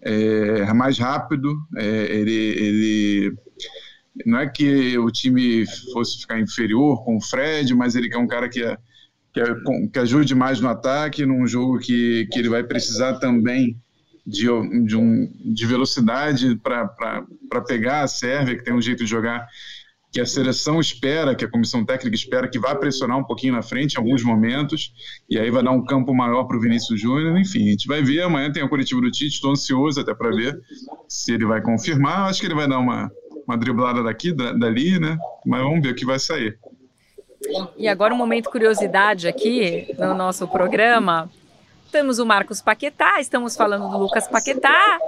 é, 0.00 0.72
mais 0.72 0.98
rápido, 0.98 1.54
é, 1.76 2.16
ele, 2.16 2.32
ele 2.32 3.36
não 4.24 4.38
é 4.38 4.48
que 4.48 4.96
o 4.96 5.10
time 5.10 5.66
fosse 5.92 6.22
ficar 6.22 6.40
inferior 6.40 7.04
com 7.04 7.18
o 7.18 7.20
Fred, 7.20 7.74
mas 7.74 7.94
ele 7.94 8.08
é 8.10 8.16
um 8.16 8.26
cara 8.26 8.48
que, 8.48 8.62
é, 8.62 8.78
que, 9.34 9.40
é, 9.40 9.46
que 9.92 9.98
ajude 9.98 10.34
mais 10.34 10.58
no 10.58 10.68
ataque, 10.68 11.26
num 11.26 11.46
jogo 11.46 11.78
que, 11.80 12.26
que 12.32 12.38
ele 12.38 12.48
vai 12.48 12.64
precisar 12.64 13.18
também 13.18 13.78
de, 14.26 14.46
de, 14.84 14.96
um, 14.96 15.32
de 15.54 15.66
velocidade 15.66 16.56
para 16.56 17.60
pegar 17.66 18.02
a 18.02 18.08
Sérvia, 18.08 18.56
que 18.56 18.64
tem 18.64 18.74
um 18.74 18.82
jeito 18.82 19.04
de 19.04 19.10
jogar 19.10 19.46
que 20.12 20.20
a 20.20 20.26
seleção 20.26 20.80
espera, 20.80 21.34
que 21.34 21.44
a 21.44 21.50
comissão 21.50 21.84
técnica 21.84 22.16
espera 22.16 22.48
que 22.48 22.58
vá 22.58 22.74
pressionar 22.74 23.18
um 23.18 23.24
pouquinho 23.24 23.52
na 23.52 23.62
frente 23.62 23.94
em 23.94 23.98
alguns 23.98 24.22
momentos, 24.22 24.92
e 25.28 25.38
aí 25.38 25.50
vai 25.50 25.62
dar 25.62 25.72
um 25.72 25.84
campo 25.84 26.14
maior 26.14 26.44
para 26.44 26.56
o 26.56 26.60
Vinícius 26.60 26.98
Júnior. 26.98 27.38
Enfim, 27.38 27.68
a 27.68 27.70
gente 27.72 27.86
vai 27.86 28.02
ver. 28.02 28.22
Amanhã 28.22 28.50
tem 28.50 28.62
a 28.62 28.68
coletiva 28.68 29.00
do 29.00 29.10
Tite, 29.10 29.34
estou 29.34 29.50
ansioso 29.50 30.00
até 30.00 30.14
para 30.14 30.30
ver 30.30 30.58
se 31.06 31.34
ele 31.34 31.44
vai 31.44 31.60
confirmar. 31.60 32.30
Acho 32.30 32.40
que 32.40 32.46
ele 32.46 32.54
vai 32.54 32.66
dar 32.66 32.78
uma, 32.78 33.10
uma 33.46 33.58
driblada 33.58 34.02
daqui, 34.02 34.32
dali, 34.32 34.98
né? 34.98 35.18
Mas 35.44 35.60
vamos 35.60 35.82
ver 35.82 35.92
o 35.92 35.94
que 35.94 36.06
vai 36.06 36.18
sair. 36.18 36.58
E 37.76 37.86
agora 37.86 38.14
um 38.14 38.16
momento 38.16 38.50
curiosidade 38.50 39.28
aqui 39.28 39.94
no 39.98 40.14
nosso 40.14 40.48
programa. 40.48 41.30
Temos 41.90 42.18
o 42.18 42.26
Marcos 42.26 42.60
Paquetá, 42.60 43.20
estamos 43.20 43.56
falando 43.56 43.88
do 43.88 43.96
Lucas 43.96 44.28
Paquetá. 44.28 44.98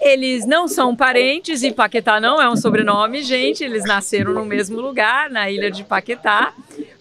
Eles 0.00 0.44
não 0.46 0.68
são 0.68 0.94
parentes 0.94 1.62
e 1.62 1.72
Paquetá 1.72 2.20
não 2.20 2.40
é 2.40 2.48
um 2.48 2.56
sobrenome, 2.56 3.22
gente. 3.22 3.64
Eles 3.64 3.84
nasceram 3.84 4.32
no 4.32 4.44
mesmo 4.44 4.80
lugar, 4.80 5.30
na 5.30 5.50
ilha 5.50 5.70
de 5.70 5.84
Paquetá. 5.84 6.52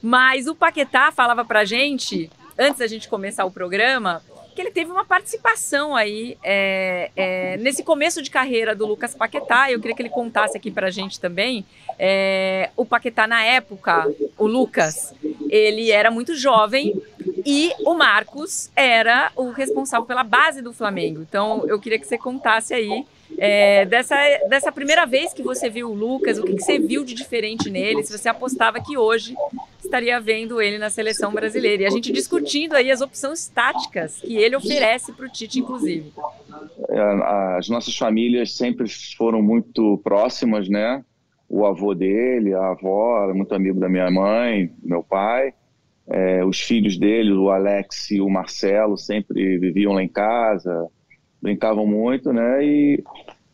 Mas 0.02 0.48
o 0.48 0.56
Paquetá 0.56 1.12
falava 1.12 1.44
pra 1.44 1.66
gente, 1.66 2.30
antes 2.58 2.80
da 2.80 2.88
gente 2.88 3.10
começar 3.10 3.46
o 3.46 3.52
programa, 3.52 4.22
que 4.56 4.62
ele 4.62 4.72
teve 4.72 4.90
uma 4.90 5.04
participação 5.04 5.96
aí 5.96 6.38
é, 6.42 7.12
é, 7.16 7.58
nesse 7.58 7.84
começo 7.84 8.22
de 8.22 8.32
carreira 8.32 8.74
do 8.74 8.88
Lucas 8.88 9.14
Paquetá. 9.14 9.70
Eu 9.70 9.80
queria 9.80 9.96
que 9.96 10.02
ele 10.02 10.10
contasse 10.10 10.58
aqui 10.58 10.72
pra 10.72 10.90
gente 10.90 11.20
também. 11.20 11.66
É, 12.00 12.70
o 12.76 12.86
Paquetá, 12.86 13.28
na 13.28 13.44
época, 13.44 14.10
o 14.38 14.48
Lucas, 14.48 15.14
ele 15.50 15.92
era 15.92 16.10
muito 16.10 16.36
jovem 16.36 17.02
E 17.46 17.72
o 17.86 17.94
Marcos 17.94 18.72
era 18.76 19.32
o 19.36 19.52
responsável 19.52 20.06
pela 20.06 20.24
base 20.24 20.62
do 20.62 20.74
Flamengo. 20.74 21.22
Então 21.22 21.64
eu 21.68 21.80
queria 21.80 22.00
que 22.00 22.08
você 22.08 22.18
contasse 22.18 22.74
aí 22.74 23.06
é, 23.38 23.86
dessa, 23.86 24.16
dessa 24.50 24.72
primeira 24.72 25.06
vez 25.06 25.34
que 25.34 25.42
você 25.42 25.70
viu 25.70 25.90
o 25.90 25.94
Lucas, 25.94 26.38
o 26.38 26.44
que, 26.44 26.56
que 26.56 26.62
você 26.62 26.80
viu 26.80 27.04
de 27.04 27.14
diferente 27.14 27.70
nele, 27.70 28.04
se 28.04 28.18
você 28.18 28.30
apostava 28.30 28.80
que 28.80 28.98
hoje 28.98 29.36
estaria 29.84 30.20
vendo 30.20 30.62
ele 30.62 30.78
na 30.78 30.90
seleção 30.90 31.32
brasileira. 31.32 31.84
E 31.84 31.86
a 31.86 31.90
gente 31.90 32.12
discutindo 32.12 32.76
aí 32.76 32.92
as 32.92 33.02
opções 33.02 33.48
táticas 33.48 34.20
que 34.22 34.36
ele 34.38 34.56
oferece 34.56 35.12
para 35.14 35.26
o 35.26 35.30
Tite, 35.30 35.60
inclusive. 35.60 36.12
É, 36.90 37.00
as 37.58 37.70
nossas 37.70 37.96
famílias 37.96 38.56
sempre 38.56 38.88
foram 39.18 39.42
muito 39.42 40.00
próximas, 40.04 40.70
né? 40.70 41.04
O 41.48 41.66
avô 41.66 41.94
dele, 41.94 42.54
a 42.54 42.70
avó, 42.70 43.32
muito 43.34 43.54
amigo 43.54 43.80
da 43.80 43.88
minha 43.88 44.10
mãe, 44.10 44.72
meu 44.84 45.04
pai. 45.04 45.54
É, 46.08 46.44
os 46.46 46.60
filhos 46.60 46.98
dele, 46.98 47.32
o 47.32 47.50
Alex 47.50 48.12
e 48.12 48.22
o 48.22 48.30
Marcelo, 48.30 48.98
sempre 48.98 49.58
viviam 49.58 49.94
lá 49.94 50.04
em 50.04 50.08
casa, 50.08 50.88
brincavam 51.42 51.86
muito, 51.86 52.32
né? 52.34 52.66
E, 52.66 53.04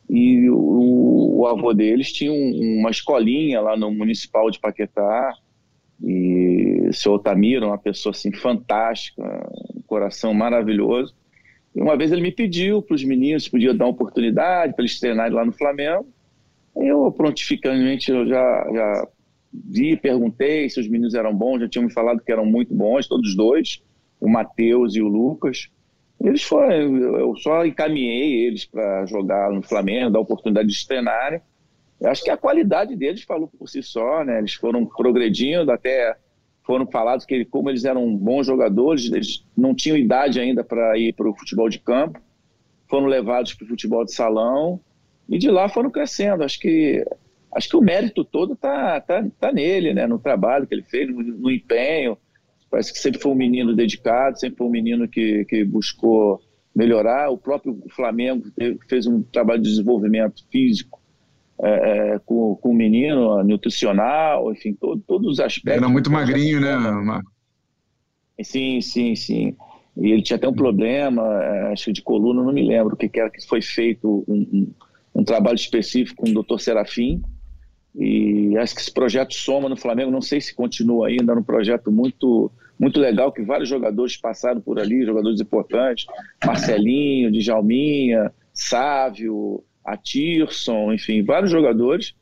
e 0.10 0.50
o, 0.50 1.40
o 1.40 1.48
avô 1.48 1.74
deles 1.74 2.12
tinha 2.12 2.32
um, 2.32 2.80
uma 2.80 2.90
escolinha 2.90 3.62
lá 3.62 3.78
no 3.78 3.92
Municipal 3.92 4.50
de 4.50 4.60
Paquetá, 4.60 5.34
e 6.04 6.88
o 6.90 6.94
seu 6.94 7.14
Otamiro, 7.14 7.68
uma 7.68 7.78
pessoa 7.78 8.12
assim 8.12 8.32
fantástica, 8.32 9.24
um 9.76 9.82
coração 9.84 10.34
maravilhoso. 10.34 11.16
E 11.76 11.82
uma 11.82 11.96
vez 11.96 12.12
ele 12.12 12.22
me 12.22 12.32
pediu 12.32 12.82
para 12.82 12.96
os 12.96 13.04
meninos 13.04 13.44
se 13.44 13.52
podia 13.52 13.74
dar 13.74 13.86
uma 13.86 13.92
oportunidade 13.92 14.74
para 14.74 14.84
eles 14.84 15.00
treinarem 15.00 15.34
lá 15.34 15.46
no 15.46 15.54
Flamengo. 15.54 16.08
Eu 16.76 17.12
prontificamente 17.12 18.12
eu 18.12 18.28
já, 18.28 18.68
já 18.74 19.08
vi, 19.54 19.96
perguntei 19.96 20.70
se 20.70 20.80
os 20.80 20.88
meninos 20.88 21.14
eram 21.14 21.36
bons, 21.36 21.60
já 21.60 21.70
tinham 21.70 21.86
me 21.86 21.94
falado 21.94 22.22
que 22.22 22.32
eram 22.32 22.46
muito 22.46 22.74
bons, 22.74 23.08
todos 23.08 23.30
os 23.30 23.36
dois, 23.36 23.84
o 24.20 24.30
Matheus 24.30 24.96
e 24.96 25.02
o 25.02 25.08
Lucas. 25.08 25.70
Eles 26.24 26.44
foram, 26.44 26.72
eu 27.18 27.36
só 27.38 27.66
encaminhei 27.66 28.46
eles 28.46 28.66
para 28.66 29.06
jogar 29.06 29.52
no 29.52 29.62
Flamengo, 29.62 30.12
dar 30.12 30.20
oportunidade 30.20 30.68
de 30.68 30.88
treinarem. 30.88 31.42
Eu 32.00 32.10
acho 32.10 32.24
que 32.24 32.30
a 32.30 32.38
qualidade 32.38 32.96
deles 32.96 33.24
falou 33.24 33.48
por 33.48 33.68
si 33.68 33.82
só, 33.82 34.24
né? 34.24 34.40
Eles 34.40 34.54
foram 34.54 34.86
progredindo, 34.86 35.72
até 35.72 36.16
foram 36.64 36.86
falados 36.86 37.26
que 37.26 37.44
como 37.46 37.70
eles 37.70 37.86
eram 37.86 38.16
bons 38.16 38.46
jogadores, 38.46 39.12
eles 39.12 39.46
não 39.58 39.74
tinham 39.74 39.98
idade 39.98 40.40
ainda 40.40 40.64
para 40.64 40.98
ir 40.98 41.14
para 41.14 41.30
o 41.30 41.36
futebol 41.36 41.70
de 41.70 41.80
campo, 41.80 42.20
foram 42.88 43.08
levados 43.08 43.54
para 43.54 43.66
o 43.66 43.68
futebol 43.68 44.06
de 44.06 44.14
salão 44.14 44.80
e 45.28 45.38
de 45.38 45.50
lá 45.50 45.70
foram 45.70 45.90
crescendo. 45.90 46.44
Acho 46.44 46.60
que 46.60 47.04
acho 47.54 47.68
que 47.68 47.76
o 47.76 47.82
mérito 47.82 48.24
todo 48.24 48.56
tá, 48.56 49.02
tá, 49.02 49.26
tá 49.40 49.52
nele, 49.52 49.94
né? 49.94 50.06
No 50.06 50.20
trabalho 50.20 50.68
que 50.68 50.76
ele 50.76 50.84
fez, 50.84 51.10
no, 51.10 51.22
no 51.22 51.52
empenho. 51.52 52.18
Parece 52.72 52.94
que 52.94 53.00
sempre 53.00 53.20
foi 53.20 53.34
um 53.34 53.36
menino 53.36 53.76
dedicado, 53.76 54.40
sempre 54.40 54.58
foi 54.58 54.68
um 54.68 54.72
menino 54.72 55.06
que, 55.06 55.44
que 55.46 55.66
buscou 55.66 56.42
melhorar. 56.74 57.30
O 57.30 57.38
próprio 57.38 57.78
Flamengo 57.90 58.46
fez 58.88 59.06
um 59.06 59.22
trabalho 59.22 59.62
de 59.62 59.70
desenvolvimento 59.70 60.46
físico 60.50 61.02
é, 61.62 62.14
é, 62.14 62.20
com, 62.20 62.56
com 62.56 62.70
o 62.70 62.74
menino, 62.74 63.44
nutricional, 63.44 64.52
enfim, 64.52 64.74
todo, 64.74 65.04
todos 65.06 65.34
os 65.34 65.40
aspectos. 65.42 65.84
Era 65.84 65.90
muito 65.90 66.10
magrinho, 66.10 66.62
né, 66.62 66.76
Marco? 66.78 67.30
Sim, 68.42 68.80
sim, 68.82 69.16
sim. 69.16 69.56
E 69.98 70.10
ele 70.10 70.22
tinha 70.22 70.38
até 70.38 70.48
um 70.48 70.54
problema, 70.54 71.22
é, 71.44 71.74
acho 71.74 71.86
que 71.86 71.92
de 71.92 72.02
coluna, 72.02 72.42
não 72.42 72.54
me 72.54 72.66
lembro 72.66 72.96
o 72.96 72.98
que, 72.98 73.12
era 73.20 73.30
que 73.30 73.46
foi 73.46 73.62
feito 73.62 74.24
um, 74.28 74.48
um, 74.52 74.74
um, 75.16 75.24
trabalho 75.24 75.56
específico 75.56 76.24
com 76.24 76.32
o 76.32 76.42
Dr. 76.42 76.58
Serafim. 76.60 77.22
E 77.94 78.58
acho 78.58 78.74
que 78.74 78.82
esse 78.82 78.92
projeto 78.92 79.34
soma 79.34 79.68
no 79.68 79.76
Flamengo, 79.76 80.10
não 80.10 80.22
sei 80.22 80.40
se 80.40 80.56
continua 80.56 81.10
ainda, 81.10 81.36
um 81.36 81.44
projeto 81.44 81.92
muito 81.92 82.50
muito 82.82 83.00
legal 83.00 83.32
que 83.32 83.44
vários 83.44 83.70
jogadores 83.70 84.18
passaram 84.18 84.60
por 84.60 84.80
ali, 84.80 85.06
jogadores 85.06 85.40
importantes, 85.40 86.08
Marcelinho, 86.44 87.32
Djalminha, 87.32 88.34
Sávio, 88.52 89.64
a 89.86 89.96
Tirson, 89.96 90.92
enfim, 90.92 91.22
vários 91.22 91.52
jogadores. 91.52 92.16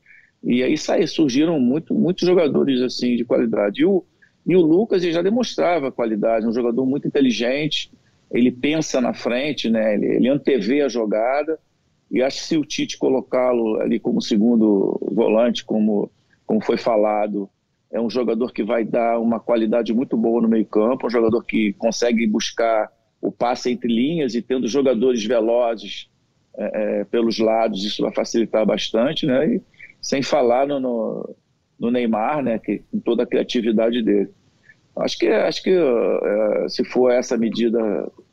E 0.44 0.62
aí 0.62 0.78
saí, 0.78 1.08
surgiram 1.08 1.58
muito, 1.62 1.94
muitos 1.94 2.28
jogadores 2.28 2.82
assim 2.82 3.16
de 3.16 3.24
qualidade. 3.24 3.84
E 3.84 3.86
o, 3.86 4.04
e 4.46 4.54
o 4.54 4.60
Lucas 4.60 5.02
já 5.02 5.22
demonstrava 5.22 5.94
qualidade, 5.94 6.46
um 6.46 6.54
jogador 6.54 6.86
muito 6.86 7.08
inteligente, 7.08 7.90
ele 8.30 8.52
pensa 8.52 9.00
na 9.00 9.14
frente, 9.14 9.70
né? 9.70 9.96
ele, 9.96 10.08
ele 10.08 10.28
antevê 10.28 10.82
a 10.82 10.90
jogada. 10.90 11.58
E 12.12 12.22
acho 12.22 12.40
que 12.40 12.44
se 12.44 12.58
o 12.58 12.66
Tite 12.66 12.98
colocá-lo 12.98 13.80
ali 13.80 13.98
como 13.98 14.22
segundo 14.22 15.00
volante, 15.10 15.64
como, 15.64 16.12
como 16.46 16.62
foi 16.62 16.78
falado, 16.78 17.50
é 17.92 18.00
um 18.00 18.10
jogador 18.10 18.52
que 18.54 18.64
vai 18.64 18.84
dar 18.84 19.20
uma 19.20 19.40
qualidade 19.40 19.94
muito 19.94 20.16
boa 20.16 20.42
no 20.42 20.48
meio-campo, 20.48 21.08
um 21.08 21.10
jogador 21.10 21.44
que 21.44 21.74
consegue 21.74 22.26
buscar 22.28 22.92
o 23.22 23.32
passe 23.32 23.72
entre 23.72 23.92
linhas 23.92 24.36
e 24.36 24.42
tendo 24.42 24.68
jogadores 24.68 25.24
velozes 25.26 26.10
é, 26.56 27.00
é, 27.00 27.04
pelos 27.06 27.40
lados, 27.40 27.84
isso 27.84 28.02
vai 28.02 28.14
facilitar 28.14 28.66
bastante, 28.66 29.26
né? 29.26 29.56
E 29.56 29.62
sem 30.02 30.22
falar 30.22 30.68
no, 30.68 30.80
no, 30.80 31.36
no 31.80 31.92
Neymar, 31.92 32.44
né? 32.44 32.60
Que, 32.60 32.80
com 32.92 33.00
toda 33.00 33.24
a 33.24 33.26
criatividade 33.26 34.04
dele. 34.04 34.32
Acho 34.96 35.18
que, 35.18 35.28
acho 35.28 35.64
que 35.64 35.72
é, 35.72 36.70
se 36.70 36.84
for 36.86 37.12
essa 37.12 37.38
medida 37.38 37.80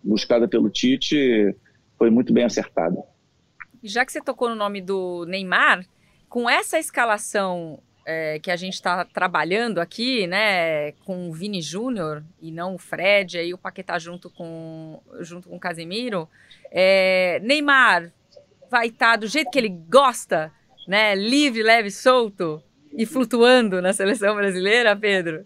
buscada 0.03 0.47
pelo 0.47 0.69
Tite, 0.69 1.55
foi 1.99 2.11
muito 2.11 2.33
bem 2.33 2.45
acertada. 2.45 3.03
Já 3.83 4.05
que 4.05 4.13
você 4.13 4.21
tocou 4.21 4.49
no 4.49 4.55
nome 4.55 4.81
do 4.81 5.25
Neymar, 5.27 5.87
com 6.29 6.49
essa 6.51 6.79
escalação 6.79 7.79
é, 8.07 8.39
que 8.39 8.53
a 8.53 8.57
gente 8.57 8.75
está 8.75 9.05
trabalhando 9.05 9.81
aqui, 9.81 10.29
né, 10.29 10.93
com 11.05 11.29
o 11.29 11.33
Vini 11.33 11.61
Júnior 11.61 12.23
e 12.41 12.53
não 12.53 12.77
o 12.77 12.79
Fred, 12.79 13.37
aí 13.37 13.53
o 13.53 13.59
Paquetá 13.59 13.99
junto 13.99 14.31
com, 14.31 15.03
junto 15.21 15.49
com 15.49 15.57
o 15.57 15.61
Casemiro, 15.61 16.29
é, 16.71 17.41
Neymar 17.43 18.13
vai 18.71 18.87
estar 18.87 19.13
tá 19.13 19.17
do 19.17 19.27
jeito 19.27 19.51
que 19.51 19.59
ele 19.59 19.69
gosta, 19.69 20.53
né? 20.87 21.15
Livre, 21.15 21.63
leve, 21.63 21.91
solto 21.91 22.63
e 22.93 23.05
flutuando 23.05 23.83
na 23.83 23.93
seleção 23.93 24.37
brasileira, 24.37 24.95
Pedro? 24.95 25.45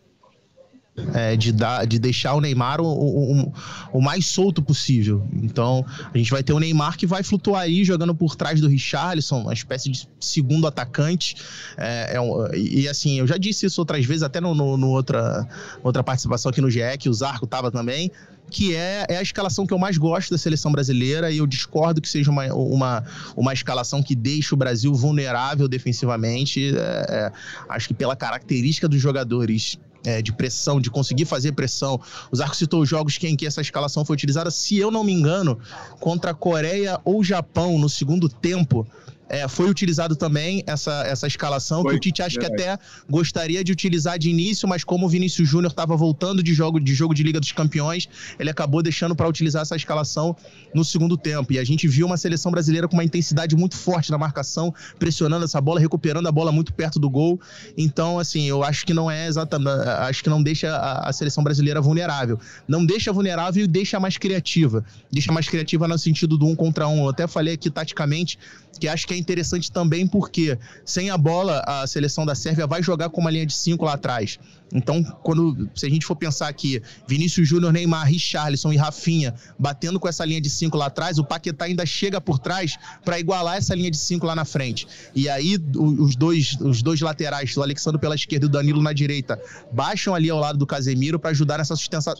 É, 1.14 1.36
de, 1.36 1.53
dar, 1.53 1.86
de 1.86 1.98
deixar 1.98 2.34
o 2.34 2.40
Neymar 2.40 2.80
o, 2.80 2.86
o, 2.86 3.53
o, 3.92 4.01
mais 4.01 4.26
solto 4.26 4.62
possível. 4.62 5.26
Então, 5.32 5.84
a 6.12 6.16
gente 6.16 6.30
vai 6.30 6.42
ter 6.42 6.53
o 6.53 6.59
Neymar 6.59 6.96
que 6.96 7.07
vai 7.07 7.22
flutuar 7.22 7.62
aí, 7.62 7.84
jogando 7.84 8.14
por 8.14 8.36
trás 8.36 8.61
do 8.61 8.68
Richarlison, 8.68 9.42
uma 9.42 9.53
espécie 9.53 9.90
de 9.90 10.09
segundo 10.18 10.66
atacante. 10.66 11.36
É, 11.76 12.16
é 12.16 12.20
um, 12.20 12.46
e 12.55 12.88
assim, 12.88 13.18
eu 13.18 13.26
já 13.26 13.36
disse 13.36 13.66
isso 13.66 13.80
outras 13.80 14.05
vezes, 14.05 14.22
até 14.22 14.40
no, 14.40 14.55
no, 14.55 14.76
no 14.76 14.88
outra, 14.90 15.46
outra 15.82 16.03
participação 16.03 16.51
aqui 16.51 16.61
no 16.61 16.70
GE, 16.70 16.80
que 16.98 17.09
o 17.09 17.14
Zarco 17.14 17.46
tava 17.46 17.70
também 17.70 18.11
que 18.51 18.74
é, 18.74 19.07
é 19.09 19.16
a 19.16 19.22
escalação 19.22 19.66
que 19.66 19.72
eu 19.72 19.78
mais 19.78 19.96
gosto 19.96 20.30
da 20.30 20.38
seleção 20.38 20.72
brasileira 20.72 21.30
e 21.30 21.38
eu 21.38 21.46
discordo 21.46 22.01
que 22.01 22.09
seja 22.09 22.30
uma, 22.30 22.53
uma, 22.53 23.05
uma 23.36 23.53
escalação 23.53 24.03
que 24.03 24.14
deixe 24.14 24.53
o 24.53 24.57
Brasil 24.57 24.92
vulnerável 24.92 25.68
defensivamente. 25.68 26.76
É, 26.76 27.07
é, 27.09 27.32
acho 27.68 27.88
que 27.88 27.94
pela 27.94 28.16
característica 28.16 28.88
dos 28.88 29.01
jogadores 29.01 29.78
é, 30.05 30.22
de 30.22 30.32
pressão, 30.32 30.80
de 30.80 30.90
conseguir 30.90 31.24
fazer 31.24 31.53
pressão. 31.53 32.01
O 32.30 32.36
Zarco 32.36 32.57
citou 32.57 32.82
os 32.82 32.88
jogos 32.88 33.18
em 33.22 33.36
que 33.36 33.46
essa 33.46 33.61
escalação 33.61 34.05
foi 34.05 34.14
utilizada, 34.14 34.51
se 34.51 34.78
eu 34.78 34.90
não 34.90 35.05
me 35.05 35.12
engano, 35.12 35.59
contra 35.98 36.30
a 36.30 36.34
Coreia 36.34 37.01
ou 37.05 37.22
Japão 37.22 37.78
no 37.78 37.88
segundo 37.88 38.28
tempo 38.28 38.86
é, 39.31 39.47
foi 39.47 39.70
utilizado 39.70 40.16
também 40.16 40.64
essa, 40.66 41.05
essa 41.07 41.24
escalação, 41.24 41.83
foi, 41.83 41.93
que 41.93 41.97
o 41.97 42.01
Tite 42.01 42.20
acho 42.20 42.37
que 42.37 42.45
até 42.45 42.76
gostaria 43.09 43.62
de 43.62 43.70
utilizar 43.70 44.18
de 44.18 44.28
início, 44.28 44.68
mas 44.68 44.83
como 44.83 45.07
o 45.07 45.09
Vinícius 45.09 45.49
Júnior 45.49 45.70
estava 45.70 45.97
voltando 45.97 46.43
de 46.43 46.53
jogo, 46.53 46.81
de 46.81 46.93
jogo 46.93 47.14
de 47.14 47.22
Liga 47.22 47.39
dos 47.39 47.53
Campeões, 47.53 48.09
ele 48.41 48.51
acabou 48.51 48.83
deixando 48.83 49.14
para 49.14 49.28
utilizar 49.28 49.62
essa 49.62 49.76
escalação 49.76 50.37
no 50.74 50.85
segundo 50.85 51.16
tempo. 51.16 51.53
E 51.53 51.61
a 51.61 51.64
gente 51.64 51.87
viu 51.87 52.07
uma 52.07 52.16
seleção 52.16 52.51
brasileira 52.51 52.89
com 52.89 52.95
uma 52.95 53.05
intensidade 53.05 53.55
muito 53.55 53.76
forte 53.76 54.11
na 54.11 54.18
marcação, 54.18 54.74
pressionando 54.99 55.45
essa 55.45 55.61
bola, 55.61 55.78
recuperando 55.78 56.26
a 56.26 56.33
bola 56.33 56.51
muito 56.51 56.72
perto 56.72 56.99
do 56.99 57.09
gol. 57.09 57.41
Então, 57.78 58.18
assim, 58.18 58.49
eu 58.49 58.64
acho 58.64 58.85
que 58.85 58.93
não 58.93 59.09
é 59.09 59.28
exatamente. 59.28 59.70
Acho 59.70 60.24
que 60.24 60.31
não 60.31 60.43
deixa 60.43 60.74
a, 60.74 61.09
a 61.09 61.12
seleção 61.12 61.45
brasileira 61.45 61.81
vulnerável. 61.81 62.37
Não 62.66 62.85
deixa 62.85 63.12
vulnerável 63.12 63.62
e 63.62 63.68
deixa 63.68 64.01
mais 64.01 64.18
criativa. 64.18 64.85
Deixa 65.11 65.31
mais 65.31 65.49
criativa 65.49 65.87
no 65.87 65.97
sentido 65.97 66.37
do 66.37 66.47
um 66.47 66.57
contra 66.57 66.89
um. 66.89 67.05
Eu 67.05 67.11
até 67.11 67.28
falei 67.28 67.55
aqui 67.55 67.70
taticamente 67.70 68.37
que 68.81 68.89
acho 68.89 69.07
que 69.07 69.14
é 69.14 69.20
interessante 69.21 69.71
também 69.71 70.07
porque 70.07 70.59
sem 70.85 71.11
a 71.11 71.18
bola 71.18 71.62
a 71.66 71.87
seleção 71.87 72.25
da 72.27 72.35
Sérvia 72.35 72.66
vai 72.66 72.83
jogar 72.83 73.11
com 73.11 73.21
uma 73.21 73.31
linha 73.31 73.47
de 73.47 73.55
cinco 73.55 73.85
lá 73.85 73.95
atrás. 73.95 74.39
Então, 74.73 75.03
quando 75.23 75.68
se 75.75 75.85
a 75.87 75.91
gente 75.91 76.07
for 76.07 76.14
pensar 76.14 76.49
aqui, 76.49 76.81
Vinícius 77.07 77.49
Júnior, 77.49 77.73
Neymar, 77.73 78.07
Richarlison 78.07 78.73
e 78.73 78.77
Rafinha 78.77 79.35
batendo 79.59 79.99
com 79.99 80.09
essa 80.09 80.25
linha 80.25 80.41
de 80.41 80.49
cinco 80.49 80.77
lá 80.77 80.87
atrás, 80.87 81.18
o 81.18 81.25
Paquetá 81.25 81.64
ainda 81.64 81.85
chega 81.85 82.21
por 82.21 82.39
trás 82.39 82.79
para 83.05 83.18
igualar 83.18 83.57
essa 83.57 83.75
linha 83.75 83.91
de 83.91 83.97
cinco 83.97 84.27
lá 84.27 84.35
na 84.35 84.45
frente. 84.45 84.87
E 85.14 85.29
aí 85.29 85.59
os 85.77 86.14
dois, 86.14 86.57
os 86.61 86.83
dois 86.83 87.01
laterais, 87.01 87.57
o 87.57 87.62
Alexandre 87.62 88.01
pela 88.01 88.14
esquerda 88.14 88.47
e 88.47 88.49
o 88.49 88.51
Danilo 88.51 88.81
na 88.81 88.93
direita, 88.93 89.41
baixam 89.73 90.14
ali 90.14 90.31
ao 90.31 90.39
lado 90.39 90.59
do 90.59 90.66
Casemiro 90.66 91.18
para 91.18 91.31
ajudar 91.31 91.59
nessa 91.59 91.75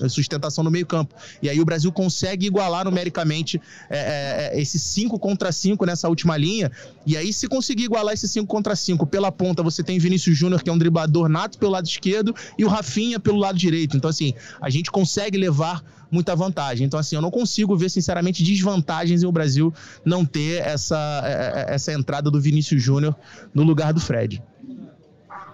sustentação 0.09 0.65
no 0.65 0.71
meio-campo. 0.71 1.15
E 1.41 1.49
aí 1.49 1.61
o 1.61 1.65
Brasil 1.65 1.93
consegue 1.93 2.47
igualar 2.47 2.85
numericamente 2.85 3.61
é, 3.89 3.99
é, 3.99 4.59
é 4.59 4.61
esse 4.61 4.79
5 4.79 5.19
contra 5.19 5.53
5 5.53 5.87
nessa 5.87 6.09
última 6.09 6.37
linha 6.37 6.71
E 7.07 7.16
aí, 7.16 7.32
se 7.32 7.49
conseguir 7.49 7.84
igualar 7.84 8.14
esse 8.14 8.28
5 8.28 8.47
contra 8.47 8.76
5 8.76 9.07
pela 9.07 9.32
ponta, 9.32 9.62
você 9.62 9.82
tem 9.82 9.99
Vinícius 9.99 10.36
Júnior, 10.36 10.62
que 10.62 10.70
é 10.70 10.72
um 10.72 10.78
driblador 10.78 11.28
nato 11.28 11.59
pelo 11.59 11.72
lado 11.72 11.86
esquerdo, 11.86 12.34
e 12.59 12.64
o 12.64 12.68
Rafinha 12.68 13.18
pelo 13.18 13.38
lado 13.38 13.59
direito. 13.59 13.97
Então, 13.97 14.11
assim, 14.11 14.34
a 14.61 14.68
gente 14.68 14.91
consegue 14.91 15.38
levar 15.38 15.82
muita 16.11 16.34
vantagem. 16.34 16.86
Então, 16.86 16.99
assim, 16.99 17.16
eu 17.16 17.22
não 17.22 17.30
consigo 17.30 17.76
ver, 17.76 17.88
sinceramente, 17.88 18.43
desvantagens 18.43 19.22
em 19.22 19.26
o 19.26 19.32
Brasil 19.32 19.72
não 20.05 20.24
ter 20.24 20.61
essa, 20.62 21.22
é, 21.24 21.70
é, 21.70 21.74
essa 21.74 21.93
entrada 21.93 22.30
do 22.30 22.41
Vinícius 22.41 22.82
Júnior 22.82 23.16
no 23.55 23.62
lugar 23.62 23.93
do 23.93 24.01
Fred. 24.01 24.43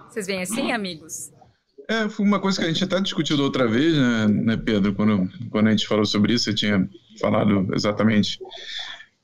Vocês 0.09 0.25
veem 0.25 0.41
assim, 0.41 0.71
amigos? 0.71 1.31
É, 1.89 2.09
foi 2.09 2.25
uma 2.25 2.39
coisa 2.39 2.59
que 2.59 2.65
a 2.65 2.67
gente 2.67 2.83
até 2.83 2.99
discutiu 2.99 3.39
outra 3.39 3.65
vez, 3.67 3.95
né, 3.95 4.27
né, 4.27 4.57
Pedro? 4.57 4.93
Quando, 4.93 5.29
quando 5.49 5.67
a 5.67 5.71
gente 5.71 5.87
falou 5.87 6.05
sobre 6.05 6.33
isso, 6.33 6.45
você 6.45 6.53
tinha 6.53 6.89
falado 7.21 7.73
exatamente 7.73 8.39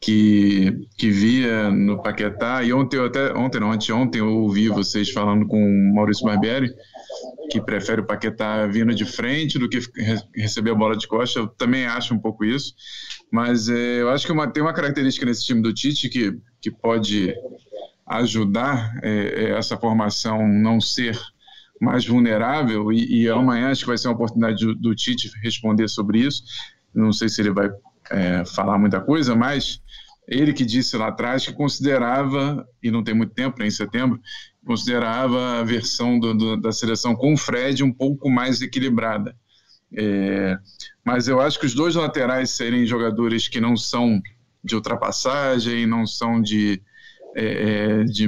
que, 0.03 0.85
que 0.97 1.09
via 1.09 1.71
no 1.71 2.01
Paquetá, 2.03 2.61
e 2.61 2.73
ontem 2.73 2.99
até, 2.99 3.33
ontem 3.33 3.59
não, 3.61 3.71
anteontem 3.71 4.19
eu 4.19 4.27
ouvi 4.27 4.67
vocês 4.67 5.09
falando 5.09 5.47
com 5.47 5.57
o 5.57 5.95
Maurício 5.95 6.25
Barbieri, 6.25 6.73
que 7.49 7.61
prefere 7.61 8.01
o 8.01 8.05
Paquetá 8.05 8.67
vindo 8.67 8.93
de 8.93 9.05
frente 9.05 9.57
do 9.57 9.69
que 9.69 9.79
receber 10.35 10.71
a 10.71 10.75
bola 10.75 10.97
de 10.97 11.07
costa, 11.07 11.39
eu 11.39 11.47
também 11.47 11.85
acho 11.85 12.13
um 12.13 12.19
pouco 12.19 12.43
isso, 12.43 12.73
mas 13.31 13.69
é, 13.69 14.01
eu 14.01 14.09
acho 14.09 14.25
que 14.25 14.31
uma, 14.33 14.45
tem 14.45 14.61
uma 14.61 14.73
característica 14.73 15.25
nesse 15.25 15.45
time 15.45 15.61
do 15.61 15.73
Tite 15.73 16.09
que, 16.09 16.37
que 16.61 16.69
pode 16.69 17.33
ajudar 18.05 18.99
é, 19.01 19.45
é 19.45 19.49
essa 19.57 19.77
formação 19.77 20.45
não 20.45 20.81
ser 20.81 21.17
mais 21.79 22.05
vulnerável. 22.05 22.91
E, 22.91 23.23
e, 23.23 23.29
amanhã 23.29 23.71
acho 23.71 23.81
que 23.81 23.87
vai 23.87 23.97
ser 23.97 24.09
uma 24.09 24.15
oportunidade 24.15 24.65
do, 24.65 24.75
do 24.75 24.95
Tite 24.95 25.31
responder 25.41 25.87
sobre 25.87 26.19
isso. 26.19 26.43
Não 26.93 27.13
sei 27.13 27.29
se 27.29 27.41
ele 27.41 27.51
vai 27.51 27.69
é, 28.11 28.43
falar 28.45 28.77
muita 28.77 28.99
coisa, 28.99 29.35
mas 29.35 29.81
ele 30.27 30.53
que 30.53 30.65
disse 30.65 30.95
lá 30.97 31.07
atrás 31.07 31.45
que 31.45 31.53
considerava, 31.53 32.67
e 32.81 32.89
não 32.89 33.03
tem 33.03 33.13
muito 33.13 33.33
tempo, 33.33 33.59
né, 33.59 33.67
em 33.67 33.71
setembro, 33.71 34.19
considerava 34.65 35.59
a 35.59 35.63
versão 35.63 36.19
do, 36.19 36.33
do, 36.33 36.57
da 36.57 36.71
seleção 36.71 37.15
com 37.15 37.33
o 37.33 37.37
Fred 37.37 37.83
um 37.83 37.91
pouco 37.91 38.29
mais 38.29 38.61
equilibrada. 38.61 39.35
É, 39.95 40.57
mas 41.05 41.27
eu 41.27 41.39
acho 41.39 41.59
que 41.59 41.65
os 41.65 41.73
dois 41.73 41.95
laterais 41.95 42.51
serem 42.51 42.85
jogadores 42.85 43.47
que 43.47 43.59
não 43.59 43.75
são 43.75 44.21
de 44.63 44.75
ultrapassagem, 44.75 45.85
não 45.85 46.07
são 46.07 46.41
de 46.41 46.81
é, 47.35 48.01
é 48.01 48.03
de 48.03 48.25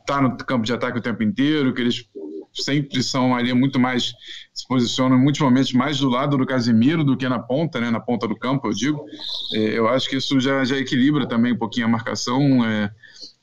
estar 0.00 0.16
tá 0.16 0.22
no 0.22 0.36
campo 0.36 0.64
de 0.64 0.72
ataque 0.72 0.98
o 0.98 1.02
tempo 1.02 1.22
inteiro, 1.22 1.74
que 1.74 1.82
eles 1.82 2.08
sempre 2.54 3.02
são 3.02 3.34
ali 3.34 3.52
muito 3.52 3.78
mais, 3.78 4.12
se 4.56 4.66
posicionam 4.66 5.18
em 5.18 5.22
muitos 5.22 5.42
momentos 5.42 5.72
mais 5.74 5.98
do 5.98 6.08
lado 6.08 6.38
do 6.38 6.46
Casemiro 6.46 7.04
do 7.04 7.14
que 7.14 7.28
na 7.28 7.38
ponta, 7.38 7.78
né, 7.78 7.90
na 7.90 8.00
ponta 8.00 8.26
do 8.26 8.34
campo, 8.34 8.66
eu 8.66 8.72
digo. 8.72 9.04
É, 9.52 9.78
eu 9.78 9.86
acho 9.86 10.08
que 10.08 10.16
isso 10.16 10.40
já, 10.40 10.64
já 10.64 10.78
equilibra 10.78 11.28
também 11.28 11.52
um 11.52 11.58
pouquinho 11.58 11.84
a 11.86 11.90
marcação, 11.90 12.64
é, 12.64 12.90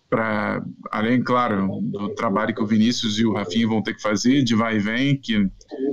para 0.09 0.63
além, 0.91 1.23
claro, 1.23 1.79
do 1.81 2.09
trabalho 2.09 2.53
que 2.53 2.61
o 2.61 2.67
Vinícius 2.67 3.19
e 3.19 3.25
o 3.25 3.33
Rafinha 3.33 3.67
vão 3.67 3.81
ter 3.81 3.95
que 3.95 4.01
fazer, 4.01 4.43
de 4.43 4.55
vai 4.55 4.77
e 4.77 4.79
vem, 4.79 5.15
que 5.15 5.37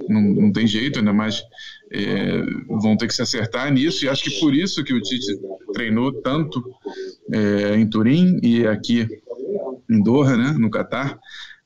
não, 0.09 0.21
não 0.23 0.53
tem 0.53 0.67
jeito, 0.67 0.99
ainda 0.99 1.13
mais 1.13 1.43
é, 1.93 2.43
vão 2.83 2.97
ter 2.97 3.07
que 3.07 3.15
se 3.15 3.23
acertar 3.23 3.71
nisso, 3.71 4.05
e 4.05 4.09
acho 4.09 4.25
que 4.25 4.41
por 4.41 4.55
isso 4.55 4.85
que 4.85 4.95
o 4.95 5.01
Tite 5.01 5.39
treinou 5.73 6.13
tanto 6.23 6.63
é, 7.33 7.77
em 7.77 7.87
Turim 7.87 8.39
e 8.43 8.67
aqui 8.67 9.07
em 9.91 10.03
Doha, 10.03 10.37
né, 10.37 10.55
no 10.59 10.71
Catar, 10.71 11.19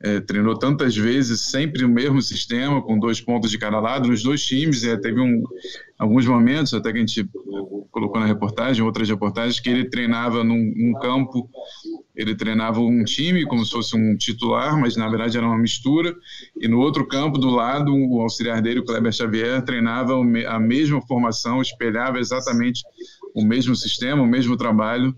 é, 0.04 0.20
treinou 0.20 0.54
tantas 0.54 0.94
vezes, 0.94 1.40
sempre 1.40 1.82
o 1.82 1.88
mesmo 1.88 2.20
sistema, 2.20 2.82
com 2.82 2.98
dois 2.98 3.22
pontos 3.22 3.50
de 3.50 3.56
cada 3.56 3.80
lado, 3.80 4.08
nos 4.08 4.22
dois 4.22 4.44
times. 4.44 4.84
É, 4.84 4.98
teve 4.98 5.18
um, 5.18 5.42
alguns 5.98 6.26
momentos, 6.26 6.74
até 6.74 6.92
que 6.92 6.98
a 6.98 7.00
gente 7.00 7.26
colocou 7.90 8.20
na 8.20 8.26
reportagem, 8.26 8.84
outras 8.84 9.08
reportagens, 9.08 9.58
que 9.58 9.70
ele 9.70 9.88
treinava 9.88 10.44
num, 10.44 10.72
num, 10.76 10.92
campo, 11.00 11.48
ele 12.14 12.34
treinava 12.34 12.80
um 12.80 13.02
time 13.02 13.46
como 13.46 13.64
se 13.64 13.70
fosse 13.70 13.96
um 13.96 14.14
titular, 14.14 14.78
mas 14.78 14.94
na 14.94 15.08
verdade 15.08 15.38
era 15.38 15.46
uma 15.46 15.56
mistura, 15.56 16.14
e 16.60 16.68
no 16.68 16.80
outro 16.80 17.06
campo, 17.08 17.38
do 17.38 17.48
lado, 17.48 17.90
o 17.94 18.20
auxiliar 18.20 18.60
dele, 18.60 18.80
o 18.80 18.84
Kleber 18.84 19.12
Xavier, 19.12 19.64
treinava 19.64 20.12
a 20.48 20.60
mesma 20.60 21.00
formação, 21.00 21.62
espelhava 21.62 22.18
exatamente 22.18 22.82
o 23.34 23.42
mesmo 23.42 23.74
sistema, 23.74 24.22
o 24.22 24.26
mesmo 24.26 24.54
trabalho, 24.54 25.14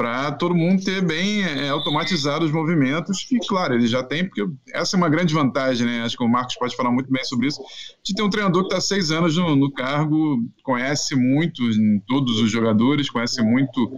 para 0.00 0.32
todo 0.32 0.54
mundo 0.54 0.82
ter 0.82 1.04
bem 1.04 1.42
é, 1.42 1.68
automatizado 1.68 2.42
os 2.42 2.50
movimentos, 2.50 3.22
que, 3.22 3.38
claro, 3.46 3.74
ele 3.74 3.86
já 3.86 4.02
tem, 4.02 4.24
porque 4.24 4.42
essa 4.72 4.96
é 4.96 4.98
uma 4.98 5.10
grande 5.10 5.34
vantagem, 5.34 5.86
né? 5.86 6.00
Acho 6.00 6.16
que 6.16 6.24
o 6.24 6.28
Marcos 6.28 6.56
pode 6.56 6.74
falar 6.74 6.90
muito 6.90 7.12
bem 7.12 7.22
sobre 7.22 7.48
isso, 7.48 7.60
de 8.02 8.14
ter 8.14 8.22
um 8.22 8.30
treinador 8.30 8.62
que 8.62 8.68
está 8.68 8.80
seis 8.80 9.10
anos 9.10 9.36
no, 9.36 9.54
no, 9.54 9.70
cargo, 9.70 10.38
conhece 10.62 11.14
muito 11.14 11.62
todos 12.08 12.40
os 12.40 12.50
jogadores, 12.50 13.10
conhece 13.10 13.42
muito 13.42 13.94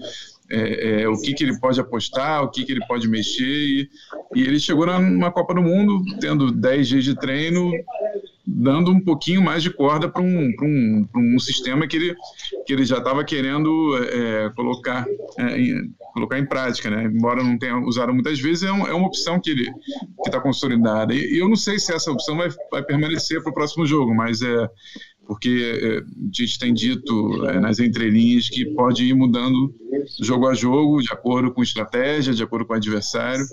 é, 0.50 1.02
é, 1.02 1.08
o 1.08 1.16
que, 1.20 1.34
que 1.34 1.44
ele 1.44 1.56
pode 1.60 1.80
apostar, 1.80 2.42
o 2.42 2.50
que, 2.50 2.64
que 2.64 2.72
ele 2.72 2.84
pode 2.88 3.06
mexer, 3.06 3.44
e, 3.44 3.88
e 4.34 4.42
ele 4.42 4.58
chegou 4.58 4.84
numa 4.86 5.30
Copa 5.30 5.54
do 5.54 5.62
Mundo, 5.62 6.02
tendo 6.20 6.50
dez 6.50 6.88
dias 6.88 7.04
de 7.04 7.14
treino, 7.14 7.70
dando 8.54 8.90
um 8.90 9.00
pouquinho 9.00 9.42
mais 9.42 9.62
de 9.62 9.70
corda 9.70 10.08
para 10.08 10.22
um, 10.22 10.52
um, 10.62 11.08
um 11.16 11.38
sistema 11.38 11.86
que 11.86 11.96
ele, 11.96 12.16
que 12.66 12.72
ele 12.72 12.84
já 12.84 12.98
estava 12.98 13.24
querendo 13.24 13.96
é, 13.96 14.50
colocar, 14.50 15.06
é, 15.38 15.60
em, 15.60 15.92
colocar 16.12 16.38
em 16.38 16.46
prática, 16.46 16.90
né? 16.90 17.04
Embora 17.04 17.42
não 17.42 17.58
tenha 17.58 17.78
usado 17.78 18.12
muitas 18.12 18.38
vezes, 18.38 18.64
é, 18.64 18.72
um, 18.72 18.86
é 18.86 18.92
uma 18.92 19.06
opção 19.06 19.40
que 19.40 19.50
ele 19.50 19.70
está 20.26 20.40
consolidada. 20.40 21.14
E, 21.14 21.34
e, 21.34 21.38
eu 21.38 21.48
não 21.48 21.56
sei 21.56 21.78
se 21.78 21.92
essa 21.92 22.10
opção 22.10 22.36
vai, 22.36 22.50
vai 22.70 22.82
permanecer 22.82 23.42
para 23.42 23.50
o 23.50 23.54
próximo 23.54 23.86
jogo, 23.86 24.14
mas 24.14 24.42
é 24.42 24.68
porque 25.26 25.80
é, 25.80 25.98
a 25.98 26.02
gente 26.32 26.58
tem 26.58 26.74
dito 26.74 27.46
é, 27.46 27.58
nas 27.58 27.78
entrelinhas 27.78 28.48
que 28.48 28.66
pode 28.74 29.04
ir 29.04 29.14
mudando 29.14 29.74
jogo 30.20 30.48
a 30.48 30.54
jogo, 30.54 31.00
de 31.00 31.12
acordo 31.12 31.52
com 31.52 31.62
estratégia, 31.62 32.34
de 32.34 32.42
acordo 32.42 32.66
com 32.66 32.74
o 32.74 32.76
adversário. 32.76 33.44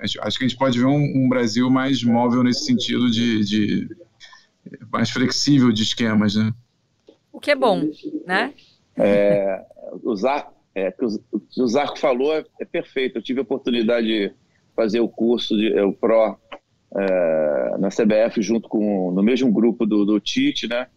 Acho 0.00 0.38
que 0.38 0.44
a 0.44 0.48
gente 0.48 0.56
pode 0.56 0.78
ver 0.78 0.86
um, 0.86 1.24
um 1.24 1.28
Brasil 1.28 1.68
mais 1.68 2.02
móvel 2.04 2.44
nesse 2.44 2.64
sentido 2.64 3.10
de, 3.10 3.44
de 3.44 3.88
mais 4.90 5.10
flexível 5.10 5.72
de 5.72 5.82
esquemas, 5.82 6.34
né? 6.34 6.52
O 7.32 7.40
que 7.40 7.50
é 7.50 7.54
bom, 7.54 7.88
né? 8.26 8.52
É, 8.96 9.64
o, 10.02 10.14
Zarco, 10.16 10.52
é, 10.74 10.92
o, 11.00 11.62
o 11.62 11.68
Zarco 11.68 11.98
falou 11.98 12.34
é, 12.34 12.44
é, 12.60 12.64
perfeito. 12.64 13.18
Eu 13.18 13.22
tive 13.22 13.40
a 13.40 13.42
oportunidade 13.42 14.06
de 14.06 14.32
fazer 14.74 15.00
o 15.00 15.08
curso, 15.08 15.56
de, 15.56 15.72
é, 15.72 15.84
o 15.84 15.92
PRO, 15.92 16.36
é, 16.96 17.76
na 17.78 17.88
CBF, 17.88 18.42
junto 18.42 18.68
com, 18.68 19.12
no 19.12 19.22
mesmo 19.22 19.52
grupo 19.52 19.86
do, 19.86 20.04
do 20.04 20.18
Tite, 20.18 20.66
né? 20.66 20.88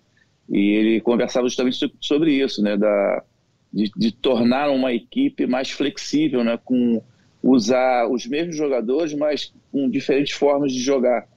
E 0.49 0.71
ele 0.71 1.01
conversava 1.01 1.47
justamente 1.47 1.77
sobre 1.99 2.33
isso, 2.33 2.61
né? 2.61 2.75
Da, 2.75 3.23
de, 3.71 3.91
de 3.95 4.11
tornar 4.11 4.69
uma 4.69 4.93
equipe 4.93 5.45
mais 5.45 5.69
flexível, 5.69 6.43
né? 6.43 6.59
Com 6.63 7.01
usar 7.43 8.07
os 8.07 8.25
mesmos 8.27 8.55
jogadores, 8.55 9.13
mas 9.13 9.53
com 9.71 9.89
diferentes 9.89 10.33
formas 10.33 10.71
de 10.71 10.79
jogar. 10.79 11.27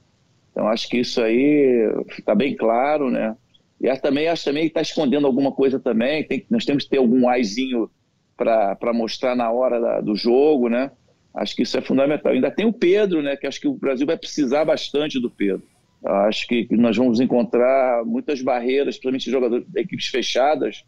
Então 0.55 0.69
acho 0.69 0.89
que 0.89 0.99
isso 0.99 1.21
aí 1.21 1.93
está 2.17 2.33
bem 2.33 2.55
claro, 2.55 3.11
né? 3.11 3.37
E 3.81 3.95
também 3.99 4.29
acho 4.29 4.45
também 4.45 4.63
que 4.63 4.69
está 4.69 4.81
escondendo 4.81 5.27
alguma 5.27 5.51
coisa 5.51 5.81
também. 5.81 6.23
Tem, 6.23 6.47
nós 6.49 6.65
temos 6.65 6.85
que 6.85 6.91
ter 6.91 6.99
algum 6.99 7.29
aizinho 7.29 7.91
para 8.37 8.93
mostrar 8.95 9.35
na 9.35 9.51
hora 9.51 9.81
da, 9.81 10.01
do 10.01 10.15
jogo, 10.15 10.69
né? 10.69 10.93
Acho 11.35 11.57
que 11.57 11.63
isso 11.63 11.77
é 11.77 11.83
fundamental. 11.83 12.33
Ainda 12.33 12.53
tem 12.53 12.65
o 12.65 12.73
Pedro, 12.73 13.21
né? 13.21 13.37
Que 13.37 13.49
acho 13.49 13.61
que 13.61 13.67
o 13.67 13.75
Brasil 13.75 14.07
vai 14.07 14.17
precisar 14.17 14.65
bastante 14.65 15.21
do 15.21 15.29
Pedro. 15.29 15.65
Acho 16.05 16.47
que 16.47 16.69
nós 16.71 16.97
vamos 16.97 17.19
encontrar 17.19 18.05
muitas 18.05 18.41
barreiras, 18.41 18.95
principalmente 18.95 19.31
jogadores 19.31 19.67
de 19.67 19.81
equipes 19.81 20.07
fechadas, 20.07 20.85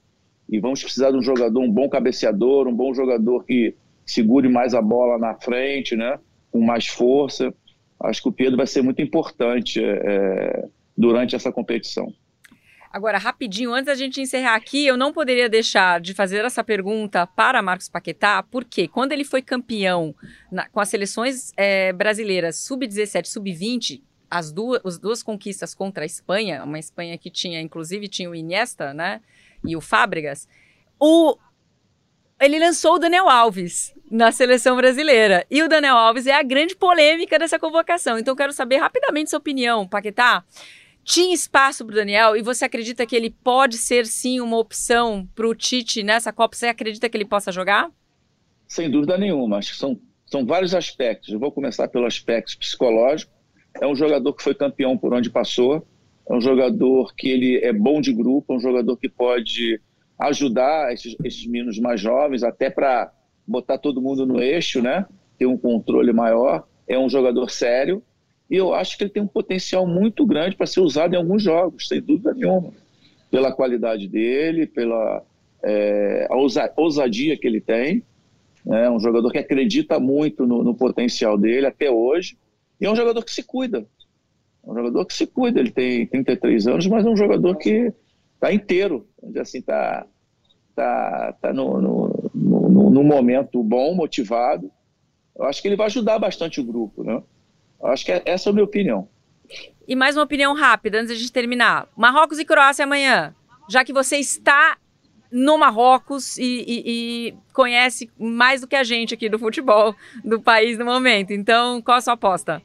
e 0.48 0.60
vamos 0.60 0.80
precisar 0.80 1.10
de 1.10 1.16
um 1.16 1.22
jogador, 1.22 1.60
um 1.60 1.72
bom 1.72 1.88
cabeceador, 1.88 2.68
um 2.68 2.74
bom 2.74 2.94
jogador 2.94 3.44
que 3.44 3.74
segure 4.04 4.48
mais 4.48 4.74
a 4.74 4.80
bola 4.80 5.18
na 5.18 5.34
frente, 5.34 5.96
né? 5.96 6.20
Com 6.52 6.60
mais 6.60 6.86
força 6.86 7.52
acho 8.00 8.22
que 8.22 8.28
o 8.28 8.32
Pedro 8.32 8.56
vai 8.56 8.66
ser 8.66 8.82
muito 8.82 9.00
importante 9.02 9.82
é, 9.82 10.68
durante 10.96 11.34
essa 11.34 11.50
competição. 11.50 12.12
Agora, 12.96 13.18
rapidinho, 13.18 13.74
antes 13.74 13.86
da 13.86 13.94
gente 13.94 14.22
encerrar 14.22 14.54
aqui, 14.54 14.86
eu 14.86 14.96
não 14.96 15.12
poderia 15.12 15.50
deixar 15.50 16.00
de 16.00 16.14
fazer 16.14 16.44
essa 16.44 16.64
pergunta 16.64 17.26
para 17.26 17.60
Marcos 17.60 17.90
Paquetá, 17.90 18.42
porque 18.42 18.88
quando 18.88 19.12
ele 19.12 19.24
foi 19.24 19.42
campeão 19.42 20.14
na, 20.50 20.66
com 20.68 20.80
as 20.80 20.88
seleções 20.88 21.52
é, 21.58 21.92
brasileiras 21.92 22.56
sub-17, 22.60 23.26
sub-20, 23.26 24.02
as 24.30 24.50
duas, 24.50 24.80
as 24.84 24.98
duas 24.98 25.22
conquistas 25.22 25.74
contra 25.74 26.04
a 26.04 26.06
Espanha, 26.06 26.64
uma 26.64 26.78
Espanha 26.78 27.18
que 27.18 27.30
tinha, 27.30 27.60
inclusive, 27.60 28.08
tinha 28.08 28.30
o 28.30 28.34
Iniesta, 28.34 28.94
né, 28.94 29.20
e 29.62 29.76
o 29.76 29.80
Fábregas, 29.82 30.48
o, 30.98 31.36
ele 32.40 32.58
lançou 32.58 32.94
o 32.94 32.98
Daniel 32.98 33.28
Alves 33.28 33.94
na 34.10 34.30
seleção 34.30 34.76
brasileira. 34.76 35.46
E 35.50 35.62
o 35.62 35.68
Daniel 35.68 35.96
Alves 35.96 36.26
é 36.26 36.32
a 36.32 36.42
grande 36.42 36.76
polêmica 36.76 37.38
dessa 37.38 37.58
convocação. 37.58 38.18
Então, 38.18 38.36
quero 38.36 38.52
saber 38.52 38.76
rapidamente 38.76 39.30
sua 39.30 39.38
opinião, 39.38 39.86
Paquetá. 39.86 40.44
Tinha 41.02 41.34
espaço 41.34 41.84
para 41.84 41.92
o 41.92 41.96
Daniel 41.96 42.36
e 42.36 42.42
você 42.42 42.64
acredita 42.64 43.06
que 43.06 43.14
ele 43.14 43.30
pode 43.30 43.78
ser 43.78 44.06
sim 44.06 44.40
uma 44.40 44.58
opção 44.58 45.26
para 45.34 45.46
o 45.46 45.54
Tite 45.54 46.02
nessa 46.02 46.32
Copa? 46.32 46.56
Você 46.56 46.66
acredita 46.66 47.08
que 47.08 47.16
ele 47.16 47.24
possa 47.24 47.52
jogar? 47.52 47.90
Sem 48.66 48.90
dúvida 48.90 49.16
nenhuma. 49.16 49.58
Acho 49.58 49.72
que 49.72 49.78
são, 49.78 49.98
são 50.26 50.44
vários 50.44 50.74
aspectos. 50.74 51.32
Eu 51.32 51.38
vou 51.38 51.52
começar 51.52 51.86
pelo 51.88 52.06
aspecto 52.06 52.58
psicológico. 52.58 53.32
É 53.80 53.86
um 53.86 53.94
jogador 53.94 54.32
que 54.34 54.42
foi 54.42 54.54
campeão 54.54 54.98
por 54.98 55.14
onde 55.14 55.30
passou. 55.30 55.86
É 56.28 56.34
um 56.34 56.40
jogador 56.40 57.14
que 57.14 57.28
ele 57.28 57.58
é 57.58 57.72
bom 57.72 58.00
de 58.00 58.12
grupo, 58.12 58.52
é 58.52 58.56
um 58.56 58.60
jogador 58.60 58.96
que 58.96 59.08
pode 59.08 59.80
ajudar 60.18 60.92
esses, 60.92 61.16
esses 61.22 61.46
meninos 61.46 61.78
mais 61.78 62.00
jovens, 62.00 62.42
até 62.42 62.70
para 62.70 63.12
botar 63.46 63.78
todo 63.78 64.00
mundo 64.00 64.26
no 64.26 64.40
eixo, 64.40 64.82
né? 64.82 65.06
tem 65.38 65.46
um 65.46 65.56
controle 65.56 66.12
maior, 66.12 66.66
é 66.88 66.98
um 66.98 67.08
jogador 67.08 67.50
sério, 67.50 68.02
e 68.50 68.56
eu 68.56 68.72
acho 68.74 68.96
que 68.96 69.04
ele 69.04 69.10
tem 69.10 69.22
um 69.22 69.26
potencial 69.26 69.86
muito 69.86 70.24
grande 70.24 70.56
para 70.56 70.66
ser 70.66 70.80
usado 70.80 71.14
em 71.14 71.16
alguns 71.16 71.42
jogos, 71.42 71.88
sem 71.88 72.00
dúvida 72.00 72.32
nenhuma. 72.32 72.72
Pela 73.30 73.52
qualidade 73.52 74.06
dele, 74.06 74.66
pela 74.66 75.22
é, 75.62 76.28
ousadia 76.76 77.36
que 77.36 77.46
ele 77.46 77.60
tem. 77.60 78.04
É 78.68 78.88
um 78.88 79.00
jogador 79.00 79.30
que 79.30 79.38
acredita 79.38 79.98
muito 79.98 80.46
no, 80.46 80.62
no, 80.62 80.74
potencial 80.74 81.36
dele 81.36 81.66
até 81.66 81.90
hoje. 81.90 82.36
E 82.80 82.86
é 82.86 82.90
um 82.90 82.94
jogador 82.94 83.24
que 83.24 83.32
se 83.32 83.42
cuida. 83.42 83.84
É 84.64 84.70
um 84.70 84.74
jogador 84.74 85.04
que 85.04 85.14
se 85.14 85.26
cuida. 85.26 85.58
Ele 85.58 85.72
tem 85.72 86.06
33 86.06 86.68
anos, 86.68 86.86
mas 86.86 87.04
é 87.04 87.08
um 87.08 87.16
jogador 87.16 87.56
que 87.56 87.92
está 88.34 88.52
inteiro. 88.52 89.08
Assim, 89.38 89.58
está 89.58 90.06
tá, 90.74 91.34
tá 91.40 91.52
no, 91.52 91.80
no, 91.80 92.30
no, 92.34 92.90
no 92.90 93.04
momento 93.04 93.62
bom, 93.62 93.94
motivado. 93.94 94.70
Eu 95.34 95.44
acho 95.44 95.60
que 95.60 95.68
ele 95.68 95.76
vai 95.76 95.86
ajudar 95.86 96.18
bastante 96.18 96.60
o 96.60 96.64
grupo, 96.64 97.02
né? 97.02 97.22
Acho 97.82 98.04
que 98.04 98.12
é, 98.12 98.22
essa 98.24 98.48
é 98.48 98.50
a 98.50 98.52
minha 98.52 98.64
opinião. 98.64 99.08
E 99.86 99.94
mais 99.94 100.16
uma 100.16 100.24
opinião 100.24 100.54
rápida 100.54 101.00
antes 101.00 101.18
de 101.18 101.30
terminar. 101.30 101.88
Marrocos 101.96 102.38
e 102.38 102.44
Croácia 102.44 102.84
amanhã. 102.84 103.34
Já 103.68 103.84
que 103.84 103.92
você 103.92 104.16
está 104.16 104.76
no 105.30 105.58
Marrocos 105.58 106.38
e, 106.38 106.64
e, 106.66 106.82
e, 106.86 107.34
conhece 107.52 108.10
mais 108.18 108.60
do 108.60 108.66
que 108.66 108.76
a 108.76 108.84
gente 108.84 109.14
aqui 109.14 109.28
do 109.28 109.38
futebol 109.38 109.94
do 110.24 110.40
país 110.40 110.78
no 110.78 110.84
momento. 110.84 111.32
Então, 111.32 111.82
qual 111.82 111.98
a 111.98 112.00
sua 112.00 112.14
aposta? 112.14 112.62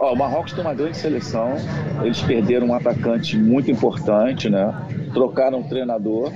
O 0.00 0.14
Marrocos 0.14 0.52
tem 0.52 0.62
uma 0.62 0.74
grande 0.74 0.96
seleção. 0.96 1.56
Eles 2.04 2.22
perderam 2.22 2.68
um 2.68 2.74
atacante 2.74 3.36
muito 3.36 3.68
importante, 3.68 4.48
né? 4.48 4.72
Trocaram 5.12 5.58
um 5.58 5.62
treinador. 5.64 6.32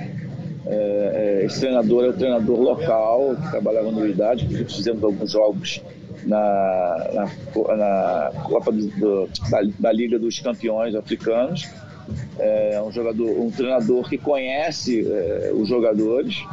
É, 0.65 1.39
é, 1.39 1.45
esse 1.45 1.61
treinador 1.61 2.03
é 2.03 2.09
o 2.09 2.13
treinador 2.13 2.59
local 2.59 3.37
que 3.37 3.51
trabalhava 3.51 3.89
no 3.89 4.01
Unidade. 4.01 4.45
Fizemos 4.65 5.01
alguns 5.01 5.31
jogos 5.31 5.81
na, 6.25 7.09
na, 7.13 7.75
na 7.77 8.31
Copa 8.43 8.69
do, 8.69 8.87
do, 8.87 9.29
da, 9.49 9.61
da, 9.79 9.93
Liga 9.93 10.19
dos 10.19 10.41
Campeões 10.41 10.93
Africanos. 10.93 11.65
É 12.37 12.81
um 12.85 12.91
jogador, 12.91 13.29
um 13.39 13.49
treinador 13.49 14.09
que 14.09 14.17
conhece 14.17 15.07
é, 15.09 15.53
os 15.55 15.69
jogadores. 15.69 16.43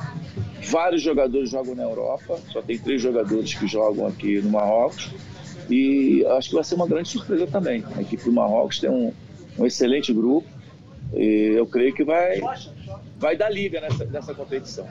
Vários 0.62 1.02
jogadores 1.02 1.50
jogam 1.50 1.74
na 1.74 1.82
Europa, 1.82 2.38
só 2.52 2.62
tem 2.62 2.78
três 2.78 3.02
jogadores 3.02 3.52
que 3.52 3.66
jogam 3.66 4.06
aqui 4.06 4.40
no 4.40 4.50
Marrocos. 4.50 5.10
E 5.70 6.24
acho 6.26 6.48
que 6.48 6.54
vai 6.54 6.64
ser 6.64 6.74
uma 6.74 6.86
grande 6.86 7.08
surpresa 7.08 7.46
também. 7.46 7.84
A 7.96 8.02
equipe 8.02 8.24
do 8.24 8.32
Marrocos 8.32 8.80
tem 8.80 8.90
um, 8.90 9.12
um 9.58 9.66
excelente 9.66 10.12
grupo. 10.12 10.48
E 11.14 11.54
eu 11.56 11.66
creio 11.66 11.94
que 11.94 12.04
vai, 12.04 12.40
vai 13.16 13.36
dar 13.36 13.50
liga 13.50 13.80
nessa, 13.80 14.04
nessa 14.04 14.34
competição. 14.34 14.86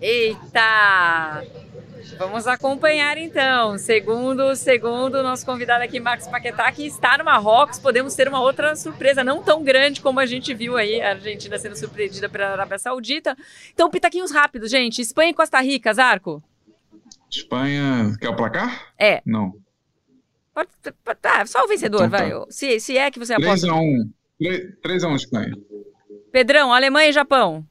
Eita! 0.00 1.44
Vamos 2.18 2.46
acompanhar 2.46 3.16
então. 3.16 3.78
Segundo, 3.78 4.54
segundo 4.56 5.22
nosso 5.22 5.46
convidado 5.46 5.84
aqui, 5.84 6.00
Marcos 6.00 6.26
Paquetá, 6.26 6.70
que 6.72 6.84
está 6.86 7.16
no 7.16 7.24
Marrocos, 7.24 7.78
podemos 7.78 8.14
ter 8.14 8.28
uma 8.28 8.40
outra 8.40 8.74
surpresa, 8.74 9.22
não 9.22 9.42
tão 9.42 9.62
grande 9.62 10.00
como 10.00 10.18
a 10.18 10.26
gente 10.26 10.52
viu 10.52 10.76
aí, 10.76 11.00
a 11.00 11.10
Argentina 11.10 11.58
sendo 11.58 11.76
surpreendida 11.76 12.28
pela 12.28 12.50
Arábia 12.50 12.78
Saudita. 12.78 13.36
Então, 13.72 13.90
pitaquinhos 13.90 14.32
rápidos, 14.32 14.70
gente. 14.70 15.00
Espanha 15.00 15.30
e 15.30 15.34
Costa 15.34 15.60
Rica, 15.60 15.92
Zarco? 15.94 16.42
Espanha. 17.30 18.16
Quer 18.20 18.28
o 18.28 18.36
placar? 18.36 18.92
É. 18.98 19.22
Não. 19.24 19.54
Pode, 20.54 20.68
tá, 21.20 21.46
só 21.46 21.64
o 21.64 21.68
vencedor, 21.68 22.06
então, 22.06 22.10
vai. 22.10 22.30
Tá. 22.30 22.46
Se, 22.50 22.78
se 22.78 22.96
é 22.96 23.10
que 23.10 23.18
você 23.18 23.34
aposta. 23.34 23.66
3x1. 23.66 24.10
3x1 24.84 25.16
Espanha. 25.16 25.56
Pedrão, 26.30 26.72
Alemanha 26.72 27.08
e 27.08 27.12
Japão. 27.12 27.66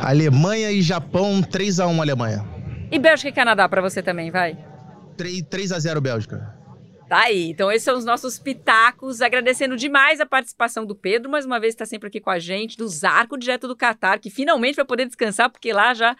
Alemanha 0.00 0.70
e 0.70 0.82
Japão, 0.82 1.42
3 1.42 1.78
x 1.78 1.86
1 1.86 2.02
Alemanha. 2.02 2.44
E 2.90 2.98
Bélgica 2.98 3.28
e 3.28 3.32
Canadá 3.32 3.68
para 3.68 3.80
você 3.80 4.02
também, 4.02 4.30
vai? 4.30 4.56
3, 5.16 5.42
3 5.42 5.72
x 5.72 5.82
0 5.84 6.00
Bélgica. 6.00 6.62
Tá 7.08 7.24
aí. 7.24 7.50
Então, 7.50 7.70
esses 7.70 7.84
são 7.84 7.96
os 7.96 8.04
nossos 8.04 8.38
pitacos. 8.38 9.20
Agradecendo 9.20 9.76
demais 9.76 10.20
a 10.20 10.26
participação 10.26 10.86
do 10.86 10.94
Pedro, 10.94 11.30
mais 11.30 11.44
uma 11.44 11.60
vez 11.60 11.74
está 11.74 11.84
sempre 11.84 12.08
aqui 12.08 12.20
com 12.20 12.30
a 12.30 12.38
gente, 12.38 12.76
do 12.76 12.88
Zarco, 12.88 13.36
direto 13.36 13.68
do 13.68 13.76
Catar, 13.76 14.18
que 14.18 14.30
finalmente 14.30 14.76
vai 14.76 14.84
poder 14.84 15.06
descansar, 15.06 15.50
porque 15.50 15.72
lá 15.72 15.92
já 15.92 16.16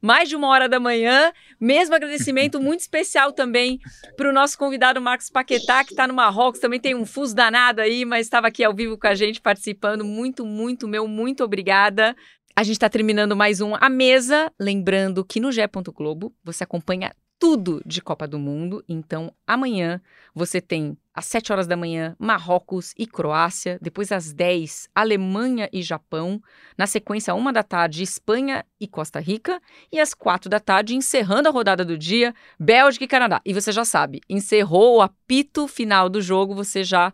mais 0.00 0.28
de 0.28 0.36
uma 0.36 0.48
hora 0.48 0.68
da 0.68 0.80
manhã. 0.80 1.32
Mesmo 1.60 1.94
agradecimento 1.94 2.60
muito 2.60 2.80
especial 2.80 3.32
também 3.32 3.78
para 4.16 4.28
o 4.28 4.32
nosso 4.32 4.58
convidado 4.58 5.00
Marcos 5.00 5.30
Paquetá, 5.30 5.84
que 5.84 5.92
está 5.92 6.06
no 6.06 6.14
Marrocos, 6.14 6.60
também 6.60 6.80
tem 6.80 6.94
um 6.94 7.06
fuso 7.06 7.34
danado 7.34 7.80
aí, 7.80 8.04
mas 8.04 8.26
estava 8.26 8.48
aqui 8.48 8.62
ao 8.64 8.74
vivo 8.74 8.98
com 8.98 9.06
a 9.06 9.14
gente 9.14 9.40
participando. 9.40 10.04
Muito, 10.04 10.44
muito, 10.44 10.86
meu, 10.86 11.06
muito 11.08 11.44
obrigada. 11.44 12.16
A 12.54 12.62
gente 12.62 12.76
está 12.76 12.88
terminando 12.88 13.36
mais 13.36 13.60
um 13.60 13.74
A 13.74 13.88
Mesa. 13.88 14.50
Lembrando 14.58 15.24
que 15.24 15.40
no 15.40 15.52
GE. 15.52 15.60
Globo 15.94 16.34
você 16.42 16.64
acompanha 16.64 17.12
tudo 17.38 17.82
de 17.84 18.00
Copa 18.00 18.26
do 18.26 18.38
Mundo. 18.38 18.82
Então, 18.88 19.32
amanhã 19.46 20.00
você 20.34 20.60
tem 20.60 20.96
às 21.16 21.24
7 21.24 21.50
horas 21.50 21.66
da 21.66 21.76
manhã 21.76 22.14
Marrocos 22.18 22.92
e 22.98 23.06
Croácia, 23.06 23.78
depois 23.80 24.12
às 24.12 24.32
10 24.34 24.90
Alemanha 24.94 25.68
e 25.72 25.80
Japão, 25.82 26.40
na 26.76 26.86
sequência 26.86 27.34
uma 27.34 27.52
da 27.52 27.62
tarde 27.62 28.02
Espanha 28.02 28.64
e 28.78 28.86
Costa 28.86 29.18
Rica 29.18 29.60
e 29.90 29.98
às 29.98 30.12
4 30.12 30.50
da 30.50 30.60
tarde 30.60 30.94
encerrando 30.94 31.48
a 31.48 31.52
rodada 31.52 31.84
do 31.84 31.96
dia 31.96 32.34
Bélgica 32.60 33.06
e 33.06 33.08
Canadá. 33.08 33.40
E 33.46 33.54
você 33.54 33.72
já 33.72 33.84
sabe, 33.84 34.20
encerrou 34.28 34.98
o 34.98 35.00
apito 35.00 35.66
final 35.66 36.10
do 36.10 36.20
jogo, 36.20 36.54
você 36.54 36.84
já 36.84 37.10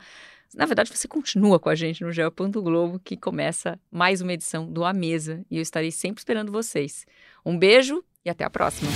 na 0.55 0.67
verdade, 0.67 0.95
você 0.95 1.09
continua 1.09 1.59
com 1.59 1.71
a 1.71 1.75
gente 1.75 2.05
no 2.05 2.13
Geo.globo, 2.13 2.63
Globo, 2.63 3.01
que 3.03 3.17
começa 3.17 3.81
mais 3.91 4.21
uma 4.21 4.35
edição 4.35 4.71
do 4.71 4.85
A 4.85 4.93
Mesa. 4.93 5.43
E 5.51 5.57
eu 5.57 5.63
estarei 5.63 5.91
sempre 5.91 6.21
esperando 6.21 6.53
vocês. 6.53 7.07
Um 7.43 7.59
beijo 7.59 8.05
e 8.23 8.29
até 8.29 8.45
a 8.45 8.51
próxima. 8.51 8.91